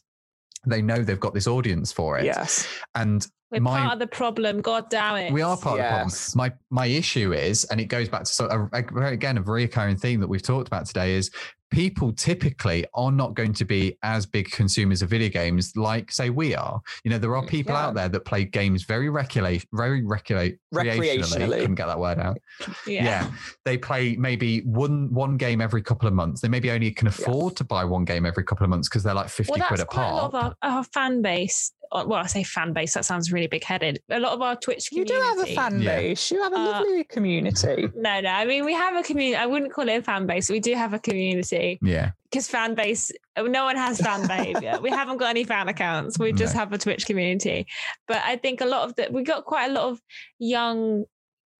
they 0.68 0.82
know 0.82 0.98
they've 1.04 1.20
got 1.20 1.34
this 1.34 1.48
audience 1.48 1.92
for 1.92 2.20
it. 2.20 2.26
Yes. 2.26 2.68
And 2.94 3.26
We're 3.52 3.62
my- 3.62 3.80
part 3.82 3.94
of 3.94 4.00
the 4.00 4.08
problem. 4.08 4.62
God 4.62 4.90
damn 4.92 5.16
it. 5.18 5.32
we 5.34 5.42
are 5.42 5.58
part 5.58 5.78
Yes. 5.80 5.86
of 5.86 6.34
the 6.34 6.38
problem. 6.38 6.54
My 6.70 6.82
my 6.84 6.86
issue 6.88 7.34
is, 7.34 7.64
and 7.66 7.80
it 7.82 7.86
goes 7.86 8.10
back 8.10 8.26
to 8.26 8.32
sort 8.32 8.52
of 8.52 8.70
a, 8.74 8.84
a- 9.00 9.12
again 9.14 9.38
a 9.38 9.42
recurring 9.42 9.98
theme 9.98 10.20
that 10.22 10.28
we've 10.28 10.42
talked 10.44 10.68
about 10.68 10.86
today 10.86 11.14
is 11.16 11.32
people 11.70 12.14
typically 12.14 12.86
are 12.94 13.12
not 13.12 13.34
going 13.36 13.54
to 13.54 13.66
be 13.66 13.98
as 14.04 14.26
big 14.26 14.50
consumers 14.52 15.02
of 15.02 15.10
video 15.10 15.30
games 15.30 15.74
like 15.76 16.12
say 16.12 16.30
we 16.30 16.56
are. 16.56 16.80
You 17.04 17.12
know, 17.12 17.18
there 17.18 17.36
are 17.36 17.44
mm, 17.44 17.48
people 17.50 17.74
Yeah. 17.74 17.86
out 17.88 17.94
there 17.96 18.10
that 18.10 18.22
play 18.22 18.46
games 18.46 18.84
very 18.84 19.10
regulate, 19.10 19.66
very 19.74 20.04
regulate, 20.04 20.60
recreationally. 20.74 21.60
Couldn't 21.60 21.76
get 21.76 21.88
that 21.88 22.00
word 22.00 22.20
out. 22.20 22.38
Yeah. 22.88 23.04
Yeah. 23.04 23.32
they 23.66 23.78
play 23.78 24.16
maybe 24.16 24.62
one 24.62 25.14
one 25.14 25.36
game 25.38 25.60
every 25.62 25.82
couple 25.82 26.08
of 26.08 26.14
months. 26.14 26.42
They 26.42 26.48
maybe 26.48 26.72
only 26.72 26.92
can 26.92 27.08
afford 27.08 27.56
to 27.58 27.64
buy 27.64 27.84
one 27.84 28.06
game 28.06 28.26
every 28.26 28.44
couple 28.44 28.64
of 28.64 28.70
months 28.70 28.88
because 28.88 29.04
they're 29.04 29.14
like 29.14 29.30
fifty 29.30 29.60
Well, 29.60 29.68
quid 29.68 29.80
a 29.82 29.86
quite 29.86 30.08
a 30.10 30.14
lot 30.14 30.32
pop. 30.32 30.46
of 30.46 30.56
our, 30.62 30.78
our 30.78 30.84
fan 30.86 31.22
base. 31.22 31.72
Uh, 31.92 32.04
Well, 32.08 32.20
I 32.20 32.28
say 32.28 32.44
fan 32.44 32.74
base. 32.74 32.94
That 32.94 33.06
sounds 33.06 33.32
really 33.32 33.48
big 33.48 33.64
headed. 33.64 34.00
A 34.10 34.20
lot 34.20 34.34
of 34.34 34.42
our 34.42 34.56
Twitch 34.56 34.90
You 34.92 35.06
do 35.06 35.14
have 35.14 35.40
a 35.48 35.54
fan 35.56 35.82
Yeah. 35.82 35.96
base. 35.98 36.32
You 36.32 36.42
have 36.44 36.54
a 36.54 36.56
Uh, 36.56 36.66
lovely 36.72 37.04
community. 37.06 37.90
No, 37.96 38.22
no. 38.22 38.30
I 38.30 38.46
mean, 38.46 38.66
we 38.66 38.74
have 38.74 38.96
a 38.96 39.04
community. 39.04 39.36
I 39.36 39.46
wouldn't 39.46 39.72
call 39.74 39.88
it 39.90 39.98
a 39.98 40.02
fan 40.02 40.26
base. 40.28 40.50
We 40.50 40.60
do 40.60 40.74
have 40.76 40.94
a 40.94 41.00
community 41.00 41.80
Yeah, 41.82 42.12
because 42.32 42.48
fan 42.48 42.76
base. 42.76 43.12
No 43.38 43.66
one 43.66 43.76
has 43.78 44.00
fan 44.02 44.28
behavior. 44.28 44.80
we 44.82 44.90
haven't 44.90 45.18
got 45.18 45.30
any 45.30 45.44
fan 45.44 45.68
accounts. 45.68 46.18
We 46.20 46.32
just 46.34 46.54
No. 46.56 46.60
have 46.62 46.74
a 46.74 46.78
Twitch 46.78 47.06
community. 47.06 47.68
But 48.08 48.22
I 48.24 48.36
think 48.38 48.62
a 48.62 48.66
lot 48.66 48.84
of 48.88 48.96
the 48.96 49.08
we 49.12 49.24
got 49.24 49.46
quite 49.46 49.70
a 49.70 49.74
lot 49.74 49.86
of 49.86 50.02
young, 50.40 51.06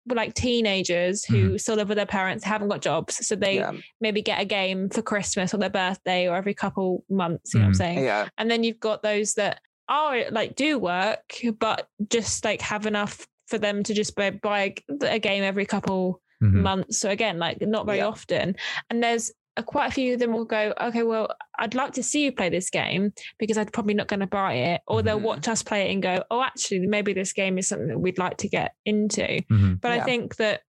like 0.10 0.34
teenagers 0.34 1.26
who 1.26 1.58
still 1.58 1.76
live 1.76 1.90
with 1.90 1.98
their 1.98 2.06
parents, 2.06 2.44
haven't 2.46 2.70
got 2.70 2.82
jobs, 2.82 3.26
so 3.28 3.36
they 3.36 3.56
Yeah. 3.56 3.74
maybe 4.00 4.22
get 4.22 4.40
a 4.40 4.46
game 4.46 4.90
for 4.90 5.02
Christmas 5.02 5.54
or 5.54 5.58
their 5.58 5.70
birthday 5.70 6.28
or 6.30 6.36
every 6.38 6.54
couple 6.54 7.04
months. 7.10 7.54
You 7.54 7.60
know 7.60 7.66
what 7.66 7.68
I'm 7.68 7.74
Mhm. 7.74 7.78
saying? 7.78 8.04
Yeah. 8.06 8.30
And 8.38 8.50
then 8.50 8.64
you've 8.64 8.80
got 8.80 9.04
those 9.04 9.34
that 9.34 9.60
are 9.90 10.30
like 10.32 10.56
do 10.56 10.78
work, 10.80 11.34
but 11.60 11.88
just 12.10 12.44
like 12.46 12.62
have 12.62 12.86
enough 12.86 13.28
for 13.48 13.58
them 13.58 13.84
to 13.84 13.94
just 13.94 14.16
buy, 14.16 14.30
buy 14.32 14.76
a 15.02 15.20
game 15.20 15.44
every 15.44 15.66
couple 15.66 16.22
Mhm. 16.44 16.54
months. 16.62 17.00
So 17.00 17.10
again, 17.10 17.40
like 17.40 17.62
not 17.62 17.86
very 17.86 18.00
Yeah. 18.00 18.08
often. 18.08 18.56
And 18.90 19.02
there's 19.02 19.32
a, 19.56 19.64
quite 19.64 19.88
a 19.88 19.92
few 19.92 20.14
of 20.14 20.20
them 20.20 20.34
will 20.34 20.46
go, 20.46 20.74
okay, 20.80 21.02
well, 21.02 21.30
I'd 21.58 21.74
like 21.74 21.94
to 21.94 22.04
see 22.04 22.26
you 22.26 22.32
play 22.32 22.50
this 22.50 22.70
game 22.70 23.12
because 23.40 23.58
I'm 23.58 23.66
probably 23.68 23.96
not 23.96 24.08
going 24.08 24.20
to 24.20 24.28
buy 24.28 24.54
it. 24.54 24.82
Or 24.86 25.02
they'll 25.02 25.20
Mhm. 25.20 25.24
watch 25.24 25.48
us 25.48 25.64
play 25.64 25.90
it 25.90 25.94
and 25.94 26.04
go, 26.04 26.24
oh, 26.30 26.44
actually, 26.44 26.86
maybe 26.86 27.14
this 27.14 27.34
game 27.34 27.58
is 27.58 27.68
something 27.68 27.88
that 27.88 27.98
we'd 28.00 28.20
like 28.20 28.38
to 28.38 28.50
get 28.50 28.76
into. 28.86 29.24
Mhm. 29.50 29.82
But 29.82 29.94
I 29.94 30.02
think 30.04 30.36
that 30.36 30.62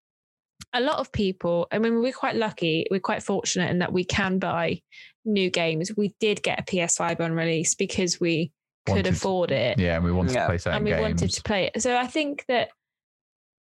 a 0.72 0.80
lot 0.80 0.98
of 1.00 1.12
people, 1.12 1.66
I 1.70 1.78
mean, 1.78 2.00
we're 2.00 2.12
quite 2.12 2.36
lucky, 2.36 2.86
we're 2.90 3.00
quite 3.00 3.22
fortunate 3.22 3.70
in 3.70 3.80
that 3.80 3.92
we 3.92 4.04
can 4.04 4.38
buy 4.38 4.80
new 5.26 5.50
games. 5.50 5.90
We 5.96 6.14
did 6.20 6.42
get 6.42 6.60
a 6.60 6.62
PS5 6.62 7.20
on 7.20 7.32
release 7.32 7.74
because 7.74 8.18
we 8.20 8.46
could 8.46 8.52
Wanted 8.90 9.04
to- 9.04 9.10
afford 9.10 9.50
it 9.50 9.78
yeah, 9.78 9.96
and 9.96 10.04
we 10.04 10.12
wanted 10.12 10.34
Yeah. 10.34 10.42
to 10.42 10.46
play 10.48 10.58
certain 10.58 10.76
and 10.76 10.84
we 10.84 10.90
games. 10.92 11.02
wanted 11.02 11.30
to 11.30 11.42
play 11.42 11.70
it. 11.74 11.82
So 11.82 11.96
I 11.96 12.06
think 12.06 12.44
that, 12.48 12.68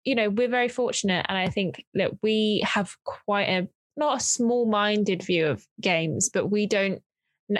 you 0.03 0.15
know, 0.15 0.29
we're 0.29 0.47
very 0.49 0.69
fortunate. 0.69 1.25
And 1.29 1.37
I 1.37 1.49
think 1.49 1.83
that 1.95 2.11
we 2.21 2.61
have 2.65 2.95
quite 3.03 3.49
a, 3.49 3.67
not 3.97 4.17
a 4.17 4.23
small 4.23 4.65
minded 4.65 5.23
view 5.23 5.47
of 5.47 5.65
games, 5.81 6.29
but 6.33 6.47
we 6.47 6.67
don't, 6.67 7.01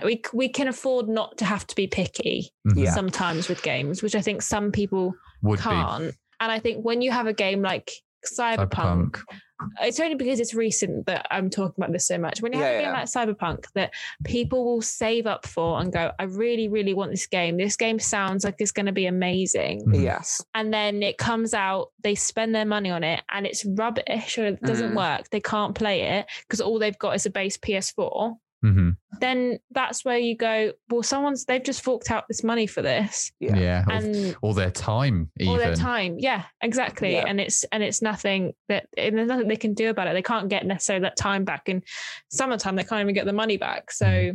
we, 0.03 0.21
we 0.33 0.49
can 0.49 0.67
afford 0.67 1.07
not 1.07 1.37
to 1.37 1.45
have 1.45 1.65
to 1.67 1.75
be 1.75 1.87
picky 1.87 2.51
Mhm. 2.67 2.83
Yeah. 2.85 2.91
sometimes 2.91 3.47
with 3.49 3.61
games, 3.63 4.01
which 4.03 4.15
I 4.15 4.21
think 4.21 4.41
some 4.41 4.71
people 4.71 5.13
would 5.43 5.59
can't. 5.59 6.13
And 6.39 6.51
I 6.51 6.59
think 6.59 6.83
when 6.83 7.01
you 7.01 7.11
have 7.11 7.27
a 7.27 7.33
game 7.33 7.61
like 7.61 7.91
Cyberpunk, 8.25 8.69
Cyberpunk. 8.71 9.21
It's 9.81 9.99
only 9.99 10.15
because 10.15 10.39
it's 10.39 10.53
recent 10.53 11.05
that 11.05 11.25
I'm 11.31 11.49
talking 11.49 11.75
about 11.77 11.91
this 11.93 12.07
so 12.07 12.17
much. 12.17 12.41
When 12.41 12.51
you 12.53 12.59
have 12.59 12.67
Yeah, 12.67 12.77
a 12.77 12.81
game 12.81 12.91
yeah. 12.91 12.99
like 12.99 13.05
Cyberpunk 13.05 13.65
that 13.73 13.93
people 14.23 14.65
will 14.65 14.81
save 14.81 15.27
up 15.27 15.45
for 15.45 15.79
and 15.79 15.91
go, 15.93 16.11
I 16.19 16.23
really, 16.23 16.67
really 16.67 16.93
want 16.93 17.11
this 17.11 17.25
game. 17.27 17.57
This 17.57 17.75
game 17.77 17.99
sounds 17.99 18.43
like 18.43 18.55
it's 18.59 18.71
going 18.71 18.85
to 18.87 18.91
be 18.91 19.05
amazing. 19.05 19.85
Mhm. 19.85 20.03
Yes. 20.03 20.41
And 20.53 20.73
then 20.73 21.01
it 21.03 21.17
comes 21.17 21.53
out, 21.53 21.91
they 22.03 22.15
spend 22.15 22.53
their 22.53 22.65
money 22.65 22.89
on 22.91 23.03
it 23.03 23.21
and 23.29 23.45
it's 23.45 23.65
rubbish 23.65 24.37
or 24.37 24.45
it 24.45 24.61
doesn't 24.61 24.91
Mm. 24.91 24.97
work. 24.97 25.29
They 25.29 25.39
can't 25.41 25.73
play 25.75 26.01
it 26.01 26.25
because 26.41 26.59
all 26.61 26.77
they've 26.79 26.97
got 26.99 27.15
is 27.15 27.25
a 27.25 27.29
base 27.29 27.57
PS4. 27.57 28.37
Hmm 28.61 28.91
Then 29.19 29.59
that's 29.71 30.03
where 30.03 30.17
you 30.17 30.35
go, 30.35 30.71
well, 30.89 31.03
someone's, 31.03 31.45
they've 31.45 31.63
just 31.63 31.83
forked 31.83 32.11
out 32.11 32.25
this 32.27 32.43
money 32.43 32.67
for 32.67 32.81
this 32.81 33.31
Yeah. 33.39 33.55
Yeah. 33.55 33.83
Or- 33.87 33.93
and 33.93 34.35
All 34.41 34.53
their 34.53 34.71
time, 34.71 35.29
even. 35.39 35.51
all 35.51 35.57
their 35.57 35.75
time. 35.75 36.17
Yeah, 36.19 36.43
exactly. 36.61 37.13
Yeah. 37.13 37.25
And 37.27 37.39
it's 37.39 37.63
and 37.65 37.83
it's 37.83 38.01
nothing 38.01 38.53
that 38.69 38.87
and 38.97 39.17
there's 39.17 39.27
nothing 39.27 39.47
they 39.47 39.55
can 39.55 39.73
do 39.73 39.89
about 39.89 40.07
it. 40.07 40.13
They 40.13 40.21
can't 40.21 40.49
get 40.49 40.65
necessarily 40.65 41.03
that 41.03 41.17
time 41.17 41.43
back. 41.45 41.69
In 41.69 41.83
summertime 42.29 42.75
they 42.75 42.83
can't 42.83 43.01
even 43.01 43.13
get 43.15 43.25
the 43.25 43.33
money 43.33 43.57
back. 43.57 43.91
So 43.91 44.33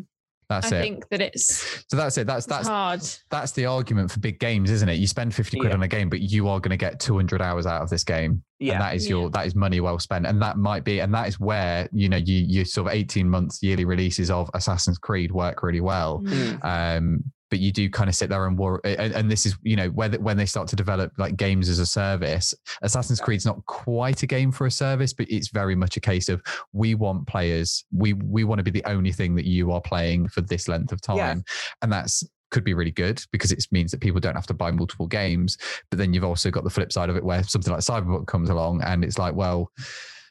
That's 0.50 0.70
I 0.72 0.76
it. 0.78 0.82
think 0.82 1.08
that 1.10 1.20
it's, 1.22 1.84
so 1.88 1.96
that's 1.96 2.18
it. 2.18 2.26
That's 2.26 2.44
that's 2.44 2.68
hard. 2.68 3.00
that's 3.30 3.52
the 3.52 3.64
argument 3.66 4.10
for 4.10 4.18
big 4.20 4.38
games, 4.40 4.70
isn't 4.70 4.88
it? 4.88 4.94
You 4.96 5.06
spend 5.06 5.32
50 5.34 5.58
quid 5.58 5.70
Yeah. 5.70 5.76
on 5.76 5.82
a 5.82 5.88
game, 5.88 6.10
but 6.10 6.20
you 6.20 6.48
are 6.48 6.60
going 6.60 6.70
to 6.72 6.76
get 6.76 6.98
200 7.00 7.40
hours 7.40 7.66
out 7.66 7.80
of 7.82 7.88
this 7.88 8.04
game. 8.04 8.42
Yeah. 8.58 8.72
And 8.74 8.82
that 8.82 8.94
is 8.96 9.04
Yeah. 9.04 9.10
your 9.10 9.30
that 9.30 9.46
is 9.46 9.54
money 9.54 9.80
well 9.80 9.98
spent. 9.98 10.26
And 10.26 10.42
that 10.42 10.58
might 10.58 10.84
be 10.84 11.00
and 11.00 11.14
that 11.14 11.28
is 11.28 11.40
where, 11.40 11.88
you 11.92 12.08
know, 12.08 12.16
you 12.18 12.44
you 12.46 12.64
sort 12.64 12.88
of 12.88 12.94
18 12.94 13.28
months 13.30 13.62
yearly 13.62 13.84
releases 13.84 14.30
of 14.30 14.50
Assassin's 14.52 14.98
Creed 14.98 15.32
work 15.32 15.62
really 15.62 15.80
well. 15.80 16.20
Mm. 16.24 16.58
Mm. 16.60 16.96
Um 16.96 17.24
but 17.50 17.58
you 17.58 17.72
do 17.72 17.90
kind 17.90 18.08
of 18.08 18.14
sit 18.14 18.30
there 18.30 18.46
and 18.46 18.56
worry, 18.56 18.80
and, 18.84 19.12
and 19.12 19.30
this 19.30 19.44
is, 19.44 19.56
you 19.62 19.76
know, 19.76 19.88
when 19.88 20.14
when 20.22 20.36
they 20.36 20.46
start 20.46 20.68
to 20.68 20.76
develop 20.76 21.12
like 21.18 21.36
games 21.36 21.68
as 21.68 21.78
a 21.78 21.86
service, 21.86 22.54
Assassin's 22.82 23.20
Creed's 23.20 23.44
not 23.46 23.64
quite 23.66 24.22
a 24.22 24.26
game 24.26 24.52
for 24.52 24.66
a 24.66 24.70
service, 24.70 25.12
but 25.12 25.26
it's 25.30 25.48
very 25.48 25.74
much 25.74 25.96
a 25.96 26.00
case 26.00 26.28
of 26.28 26.42
we 26.72 26.94
want 26.94 27.26
players, 27.26 27.84
we 27.92 28.12
we 28.14 28.44
want 28.44 28.58
to 28.58 28.62
be 28.62 28.70
the 28.70 28.84
only 28.88 29.12
thing 29.12 29.34
that 29.34 29.44
you 29.44 29.72
are 29.72 29.80
playing 29.80 30.28
for 30.28 30.40
this 30.40 30.68
length 30.68 30.92
of 30.92 31.00
time, 31.00 31.16
Yeah. 31.16 31.34
and 31.82 31.92
that's 31.92 32.24
could 32.50 32.64
be 32.64 32.74
really 32.74 32.90
good 32.90 33.22
because 33.30 33.52
it 33.52 33.64
means 33.70 33.90
that 33.92 34.00
people 34.00 34.20
don't 34.20 34.34
have 34.34 34.46
to 34.46 34.54
buy 34.54 34.70
multiple 34.70 35.06
games. 35.06 35.56
But 35.88 35.98
then 35.98 36.12
you've 36.12 36.24
also 36.24 36.50
got 36.50 36.64
the 36.64 36.70
flip 36.70 36.92
side 36.92 37.08
of 37.08 37.16
it 37.16 37.24
where 37.24 37.42
something 37.44 37.72
like 37.72 37.82
Cyberpunk 37.82 38.26
comes 38.26 38.50
along 38.50 38.82
and 38.82 39.04
it's 39.04 39.18
like, 39.18 39.34
well, 39.34 39.70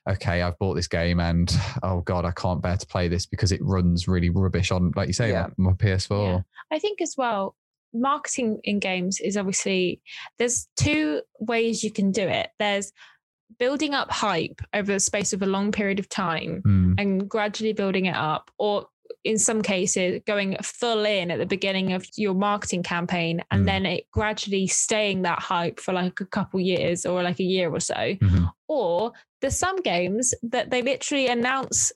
okay, 0.08 0.42
I've 0.42 0.58
bought 0.60 0.76
this 0.76 0.88
game 0.88 1.20
and 1.20 1.52
oh 1.84 2.02
god, 2.02 2.26
I 2.26 2.32
can't 2.32 2.62
bear 2.62 2.78
to 2.78 2.86
play 2.88 3.08
this 3.08 3.26
because 3.26 3.52
it 3.52 3.60
runs 3.64 4.08
really 4.08 4.30
rubbish 4.30 4.72
on, 4.72 4.92
like 4.96 5.08
you 5.08 5.14
say, 5.14 5.30
Yeah. 5.32 5.46
on 5.46 5.54
my 5.58 5.72
PS4. 5.74 6.26
Yeah. 6.28 6.42
I 6.72 6.80
think 6.80 7.02
as 7.02 7.16
well, 7.18 7.56
marketing 7.94 8.60
in 8.64 8.80
games 8.80 9.20
is 9.20 9.36
obviously 9.38 10.02
there's 10.38 10.68
two 10.78 11.22
ways 11.40 11.84
you 11.84 11.92
can 11.92 12.12
do 12.12 12.22
it. 12.28 12.50
There's 12.60 12.92
building 13.58 13.94
up 13.96 14.12
hype 14.12 14.62
over 14.74 14.94
the 14.94 15.00
space 15.00 15.34
of 15.34 15.42
a 15.42 15.46
long 15.48 15.72
period 15.72 16.00
of 16.00 16.08
time 16.08 16.62
Mm, 16.66 16.96
and 17.00 17.28
gradually 17.30 17.74
building 17.74 18.06
it 18.06 18.16
up, 18.16 18.52
or 18.60 18.86
in 19.24 19.40
some 19.40 19.62
cases, 19.64 20.22
going 20.28 20.56
full 20.62 21.04
in 21.04 21.32
at 21.32 21.40
the 21.40 21.46
beginning 21.48 21.94
of 21.94 22.06
your 22.16 22.36
marketing 22.36 22.84
campaign 22.84 23.42
and 23.52 23.64
Mm. 23.64 23.66
then 23.66 23.86
it 23.88 24.06
gradually 24.12 24.68
staying 24.68 25.24
that 25.24 25.40
hype 25.40 25.80
for 25.80 25.94
like 25.94 26.20
a 26.22 26.26
couple 26.26 26.60
years 26.60 27.06
or 27.08 27.24
like 27.24 27.40
a 27.40 27.44
year 27.44 27.70
or 27.74 27.80
so. 27.80 27.96
mhm. 27.96 28.52
Or 28.68 29.12
there's 29.42 29.58
some 29.58 29.82
games 29.82 30.34
that 30.44 30.70
they 30.70 30.82
literally 30.82 31.28
announce 31.28 31.92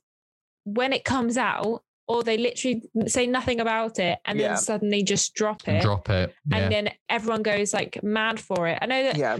when 0.65 0.93
it 0.93 1.03
comes 1.03 1.38
out, 1.38 1.84
or 2.08 2.23
they 2.23 2.38
literally 2.38 2.82
say 3.08 3.25
nothing 3.27 3.60
about 3.60 3.99
it 3.99 4.19
and 4.25 4.39
Yeah. 4.39 4.49
then 4.49 4.58
suddenly 4.58 5.03
just 5.03 5.34
drop 5.34 5.67
it. 5.67 5.82
Drop 5.82 6.10
it. 6.10 6.34
Yeah. 6.47 6.58
And 6.58 6.71
then 6.73 6.89
everyone 7.10 7.43
goes 7.43 7.73
like 7.73 8.01
mad 8.03 8.39
for 8.39 8.67
it. 8.67 8.77
I 8.82 8.86
know 8.86 9.03
that 9.03 9.17
Yeah. 9.17 9.38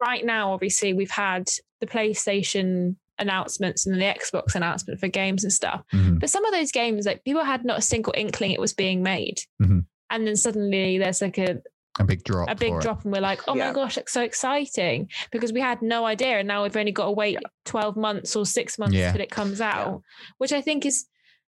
right 0.00 0.24
now, 0.24 0.52
obviously, 0.52 0.92
we've 0.92 1.10
had 1.10 1.48
the 1.80 1.86
PlayStation 1.86 2.96
announcements 3.18 3.86
and 3.86 3.94
the 4.00 4.04
Xbox 4.04 4.54
announcement 4.54 5.00
for 5.00 5.08
games 5.08 5.44
and 5.44 5.52
stuff. 5.52 5.82
Mhm. 5.92 6.18
But 6.20 6.30
some 6.30 6.44
of 6.44 6.52
those 6.52 6.72
games, 6.72 7.06
like 7.06 7.24
people 7.24 7.44
had 7.44 7.64
not 7.64 7.78
a 7.78 7.82
single 7.82 8.12
inkling 8.16 8.50
it 8.50 8.60
was 8.60 8.72
being 8.72 9.02
made. 9.02 9.40
Mhm. 9.62 9.86
And 10.10 10.26
then 10.26 10.36
suddenly 10.36 10.98
there's 10.98 11.22
like 11.22 11.38
a, 11.38 11.62
A 12.00 12.04
big 12.04 12.24
drop. 12.24 12.48
a 12.50 12.54
big 12.54 12.70
for 12.72 12.78
it. 12.78 12.82
drop, 12.82 13.04
and 13.04 13.12
we're 13.12 13.20
like, 13.20 13.40
oh 13.48 13.54
Yeah. 13.54 13.68
my 13.68 13.72
gosh, 13.74 13.96
it's 13.96 14.12
so 14.12 14.22
exciting 14.22 15.08
because 15.30 15.52
we 15.52 15.60
had 15.60 15.80
no 15.82 16.04
idea. 16.04 16.38
And 16.38 16.48
now 16.48 16.62
we've 16.64 16.76
only 16.76 16.92
got 16.92 17.06
to 17.06 17.12
wait 17.12 17.38
12 17.66 17.96
months 17.96 18.34
or 18.34 18.44
six 18.46 18.78
months 18.78 18.94
Yeah. 18.94 19.12
till 19.12 19.20
it 19.20 19.30
comes 19.30 19.60
out, 19.60 20.02
which 20.38 20.52
I 20.52 20.60
think 20.60 20.84
is 20.86 21.06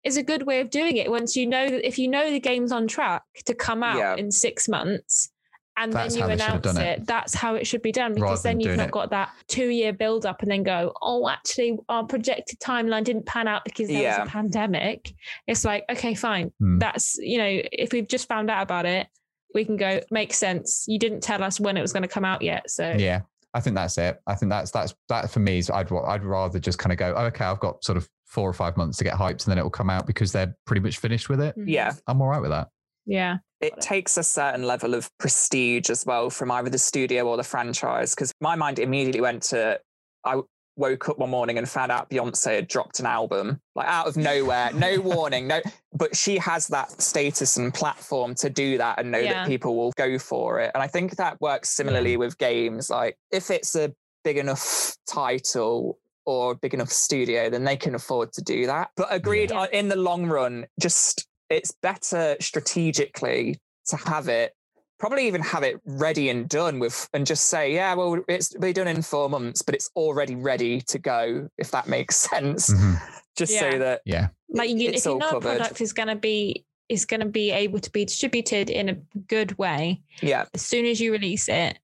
is 0.04 0.16
a 0.16 0.22
good 0.22 0.42
way 0.44 0.60
of 0.60 0.68
doing 0.68 0.96
it. 0.96 1.08
Once 1.08 1.36
you 1.36 1.46
know 1.46 1.68
that 1.70 1.86
if 1.86 1.96
you 1.96 2.08
know 2.08 2.28
the 2.28 2.40
game's 2.40 2.72
on 2.72 2.88
track 2.88 3.22
to 3.44 3.54
come 3.54 3.84
out 3.84 3.98
Yeah. 3.98 4.16
in 4.16 4.32
six 4.32 4.68
months. 4.68 5.30
And 5.76 5.90
That's 5.92 6.12
then 6.14 6.18
you 6.18 6.22
how 6.22 6.28
they 6.28 6.36
should 6.36 6.42
have 6.52 6.64
announce 6.64 6.78
it. 6.78 7.00
it. 7.02 7.06
That's 7.06 7.34
how 7.34 7.54
it 7.54 7.66
should 7.66 7.80
be 7.80 7.92
done 7.92 8.12
because 8.12 8.28
Rather 8.28 8.42
then 8.42 8.60
you've 8.60 8.76
not 8.76 8.88
it- 8.88 8.90
got 8.92 9.10
that 9.10 9.30
two 9.48 9.68
year 9.68 9.92
build 9.92 10.26
up 10.26 10.42
and 10.42 10.50
then 10.50 10.64
go, 10.64 10.92
oh, 11.00 11.28
actually, 11.30 11.78
our 11.88 12.04
projected 12.04 12.58
timeline 12.60 13.04
didn't 13.04 13.24
pan 13.24 13.46
out 13.48 13.64
because 13.64 13.88
there 13.88 14.02
Yeah. 14.02 14.18
was 14.20 14.28
a 14.28 14.30
pandemic. 14.32 15.12
It's 15.46 15.64
like, 15.64 15.84
okay, 15.88 16.14
fine. 16.14 16.52
Hmm. 16.58 16.78
That's, 16.78 17.16
you 17.18 17.38
know, 17.38 17.62
if 17.72 17.92
we've 17.92 18.06
just 18.08 18.28
found 18.28 18.50
out 18.50 18.62
about 18.64 18.84
it, 18.84 19.06
we 19.54 19.64
can 19.64 19.76
go, 19.76 20.00
makes 20.10 20.36
sense. 20.38 20.84
You 20.88 20.98
didn't 20.98 21.22
tell 21.22 21.42
us 21.42 21.60
when 21.60 21.76
it 21.76 21.80
was 21.82 21.92
going 21.92 22.02
to 22.02 22.08
come 22.08 22.24
out 22.24 22.42
yet. 22.42 22.70
So, 22.70 22.94
Yeah. 22.98 23.22
I 23.54 23.60
think 23.60 23.76
that's 23.76 23.98
it. 23.98 24.18
I 24.26 24.34
think 24.34 24.48
that's 24.48 24.70
that's 24.70 24.94
that 25.10 25.30
for 25.30 25.40
me 25.40 25.58
is 25.58 25.68
I'd 25.68 25.90
wa- 25.90 26.06
I'd 26.08 26.24
rather 26.24 26.58
just 26.58 26.78
kind 26.78 26.90
of 26.90 26.98
go, 26.98 27.12
oh, 27.14 27.24
okay, 27.26 27.44
I've 27.44 27.60
got 27.60 27.84
sort 27.84 27.98
of 27.98 28.08
four 28.24 28.48
or 28.48 28.54
five 28.54 28.78
months 28.78 28.96
to 28.96 29.04
get 29.04 29.12
hyped 29.12 29.44
and 29.44 29.50
then 29.50 29.58
it 29.58 29.62
will 29.62 29.68
come 29.68 29.90
out 29.90 30.06
because 30.06 30.32
they're 30.32 30.56
pretty 30.66 30.80
much 30.80 30.96
finished 30.96 31.28
with 31.28 31.38
it. 31.42 31.54
Yeah. 31.66 31.88
Mm-hmm. 31.90 31.98
I'm 32.06 32.22
all 32.22 32.28
right 32.28 32.40
with 32.40 32.50
that. 32.50 32.68
Yeah. 33.04 33.38
it 33.60 33.78
takes 33.80 34.16
a 34.16 34.22
certain 34.22 34.62
level 34.62 34.94
of 34.94 35.10
prestige 35.18 35.90
as 35.90 36.06
well 36.06 36.30
from 36.30 36.50
either 36.50 36.70
the 36.70 36.78
studio 36.78 37.28
or 37.28 37.36
the 37.36 37.44
franchise. 37.44 38.14
Because 38.14 38.32
my 38.40 38.54
mind 38.56 38.78
immediately 38.78 39.20
went 39.20 39.42
to 39.44 39.78
I 40.24 40.40
woke 40.76 41.08
up 41.08 41.18
one 41.18 41.30
morning 41.30 41.58
and 41.58 41.68
found 41.68 41.92
out 41.92 42.08
Beyonce 42.10 42.54
had 42.56 42.68
dropped 42.68 42.98
an 43.00 43.06
album, 43.06 43.60
like 43.74 43.86
out 43.86 44.06
of 44.06 44.16
nowhere, 44.16 44.70
no 44.72 45.00
warning, 45.04 45.46
no. 45.46 45.60
But 45.92 46.16
she 46.16 46.38
has 46.38 46.66
that 46.68 47.00
status 47.02 47.56
and 47.56 47.72
platform 47.74 48.34
to 48.36 48.48
do 48.50 48.78
that 48.78 48.98
and 48.98 49.10
know 49.10 49.18
Yeah. 49.18 49.32
that 49.34 49.48
people 49.48 49.76
will 49.76 49.92
go 49.96 50.18
for 50.18 50.60
it. 50.60 50.70
And 50.74 50.82
I 50.82 50.86
think 50.86 51.16
that 51.16 51.40
works 51.40 51.70
similarly 51.70 52.16
with 52.16 52.38
games. 52.38 52.88
Like 52.90 53.16
if 53.30 53.50
it's 53.50 53.74
a 53.76 53.92
big 54.24 54.38
enough 54.38 54.96
title 55.06 55.98
or 56.24 56.54
big 56.54 56.72
enough 56.72 56.90
studio, 56.90 57.50
then 57.50 57.64
they 57.64 57.76
can 57.76 57.94
afford 57.94 58.32
to 58.32 58.42
do 58.42 58.66
that. 58.66 58.90
But 58.96 59.08
agreed, 59.10 59.50
Yeah. 59.50 59.62
uh, 59.62 59.66
in 59.72 59.88
the 59.88 59.96
long 59.96 60.26
run, 60.26 60.66
just 60.80 61.26
it's 61.50 61.72
better 61.82 62.36
strategically 62.40 63.58
to 63.86 63.96
have 63.96 64.28
it 64.28 64.54
probably 65.02 65.26
even 65.26 65.42
have 65.42 65.64
it 65.64 65.80
ready 65.84 66.30
and 66.30 66.48
done 66.48 66.78
with 66.78 67.08
and 67.12 67.26
just 67.26 67.48
say 67.48 67.74
yeah 67.74 67.92
well 67.92 68.22
it's 68.28 68.54
be 68.56 68.72
done 68.72 68.86
in 68.86 69.02
four 69.02 69.28
months 69.28 69.60
but 69.60 69.74
it's 69.74 69.90
already 69.96 70.36
ready 70.36 70.80
to 70.80 70.96
go 70.96 71.48
if 71.58 71.72
that 71.72 71.88
makes 71.88 72.14
sense 72.30 72.70
Mhm. 72.72 73.00
just 73.36 73.52
Yeah. 73.52 73.72
so 73.72 73.78
that 73.80 74.02
Yeah. 74.04 74.28
Like 74.48 74.70
you, 74.70 74.90
It's 74.90 74.98
if 75.00 75.06
you 75.06 75.12
all 75.12 75.18
know 75.18 75.26
a 75.26 75.30
covered. 75.32 75.56
product 75.58 75.80
is 75.80 75.92
going 75.92 76.08
to 76.08 76.14
be, 76.14 76.64
is 76.88 77.04
going 77.06 77.20
to 77.20 77.26
be 77.26 77.50
able 77.50 77.80
to 77.80 77.90
be 77.90 78.04
distributed 78.04 78.70
in 78.70 78.88
a 78.90 78.94
good 79.26 79.58
way, 79.58 80.02
yeah 80.20 80.44
as 80.54 80.62
soon 80.62 80.84
as 80.86 81.00
you 81.00 81.10
release 81.10 81.48
it, 81.48 81.78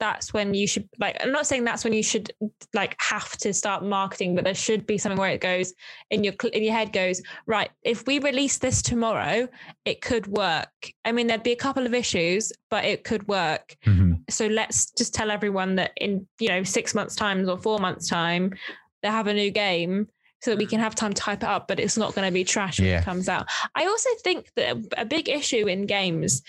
that's 0.00 0.32
when 0.32 0.54
you 0.54 0.66
should 0.66 0.88
like 0.98 1.16
I'm 1.22 1.30
not 1.30 1.46
saying 1.46 1.64
that's 1.64 1.84
when 1.84 1.92
you 1.92 2.02
should 2.02 2.32
like 2.74 2.96
have 2.98 3.36
to 3.38 3.52
start 3.52 3.84
marketing, 3.84 4.34
but 4.34 4.44
there 4.44 4.54
should 4.54 4.86
be 4.86 4.98
something 4.98 5.18
where 5.18 5.30
it 5.30 5.40
goes 5.40 5.72
in 6.10 6.24
your 6.24 6.34
in 6.52 6.64
your 6.64 6.72
head 6.74 6.92
goes, 6.92 7.22
right, 7.46 7.70
if 7.82 8.06
we 8.06 8.18
release 8.18 8.58
this 8.58 8.82
tomorrow, 8.82 9.46
it 9.84 10.00
could 10.00 10.26
work. 10.26 10.70
I 11.04 11.12
mean, 11.12 11.26
there'd 11.28 11.42
be 11.42 11.52
a 11.52 11.56
couple 11.56 11.86
of 11.86 11.94
issues, 11.94 12.50
but 12.70 12.84
it 12.84 13.04
could 13.04 13.28
work. 13.28 13.76
Mhm. 13.86 14.22
So 14.30 14.46
let's 14.46 14.90
just 14.92 15.14
tell 15.14 15.30
everyone 15.30 15.76
that 15.76 15.92
in, 15.96 16.26
you 16.40 16.48
know, 16.48 16.62
six 16.64 16.94
months' 16.94 17.14
time 17.14 17.48
or 17.48 17.58
four 17.58 17.78
months' 17.78 18.08
time, 18.08 18.54
they 19.02 19.08
have 19.08 19.26
a 19.26 19.34
new 19.34 19.50
game 19.50 20.08
so 20.42 20.50
that 20.52 20.58
we 20.58 20.64
can 20.66 20.80
have 20.80 20.94
time 20.94 21.12
to 21.12 21.20
type 21.20 21.42
it 21.42 21.48
up, 21.48 21.68
but 21.68 21.78
it's 21.78 21.98
not 21.98 22.14
going 22.14 22.26
to 22.26 22.32
be 22.32 22.44
trash 22.44 22.78
when 22.78 22.88
Yeah. 22.88 23.00
it 23.00 23.04
comes 23.04 23.28
out. 23.28 23.46
I 23.74 23.84
also 23.84 24.08
think 24.24 24.50
that 24.56 24.76
a 24.96 25.04
big 25.04 25.28
issue 25.28 25.66
in 25.68 25.84
games, 25.84 26.42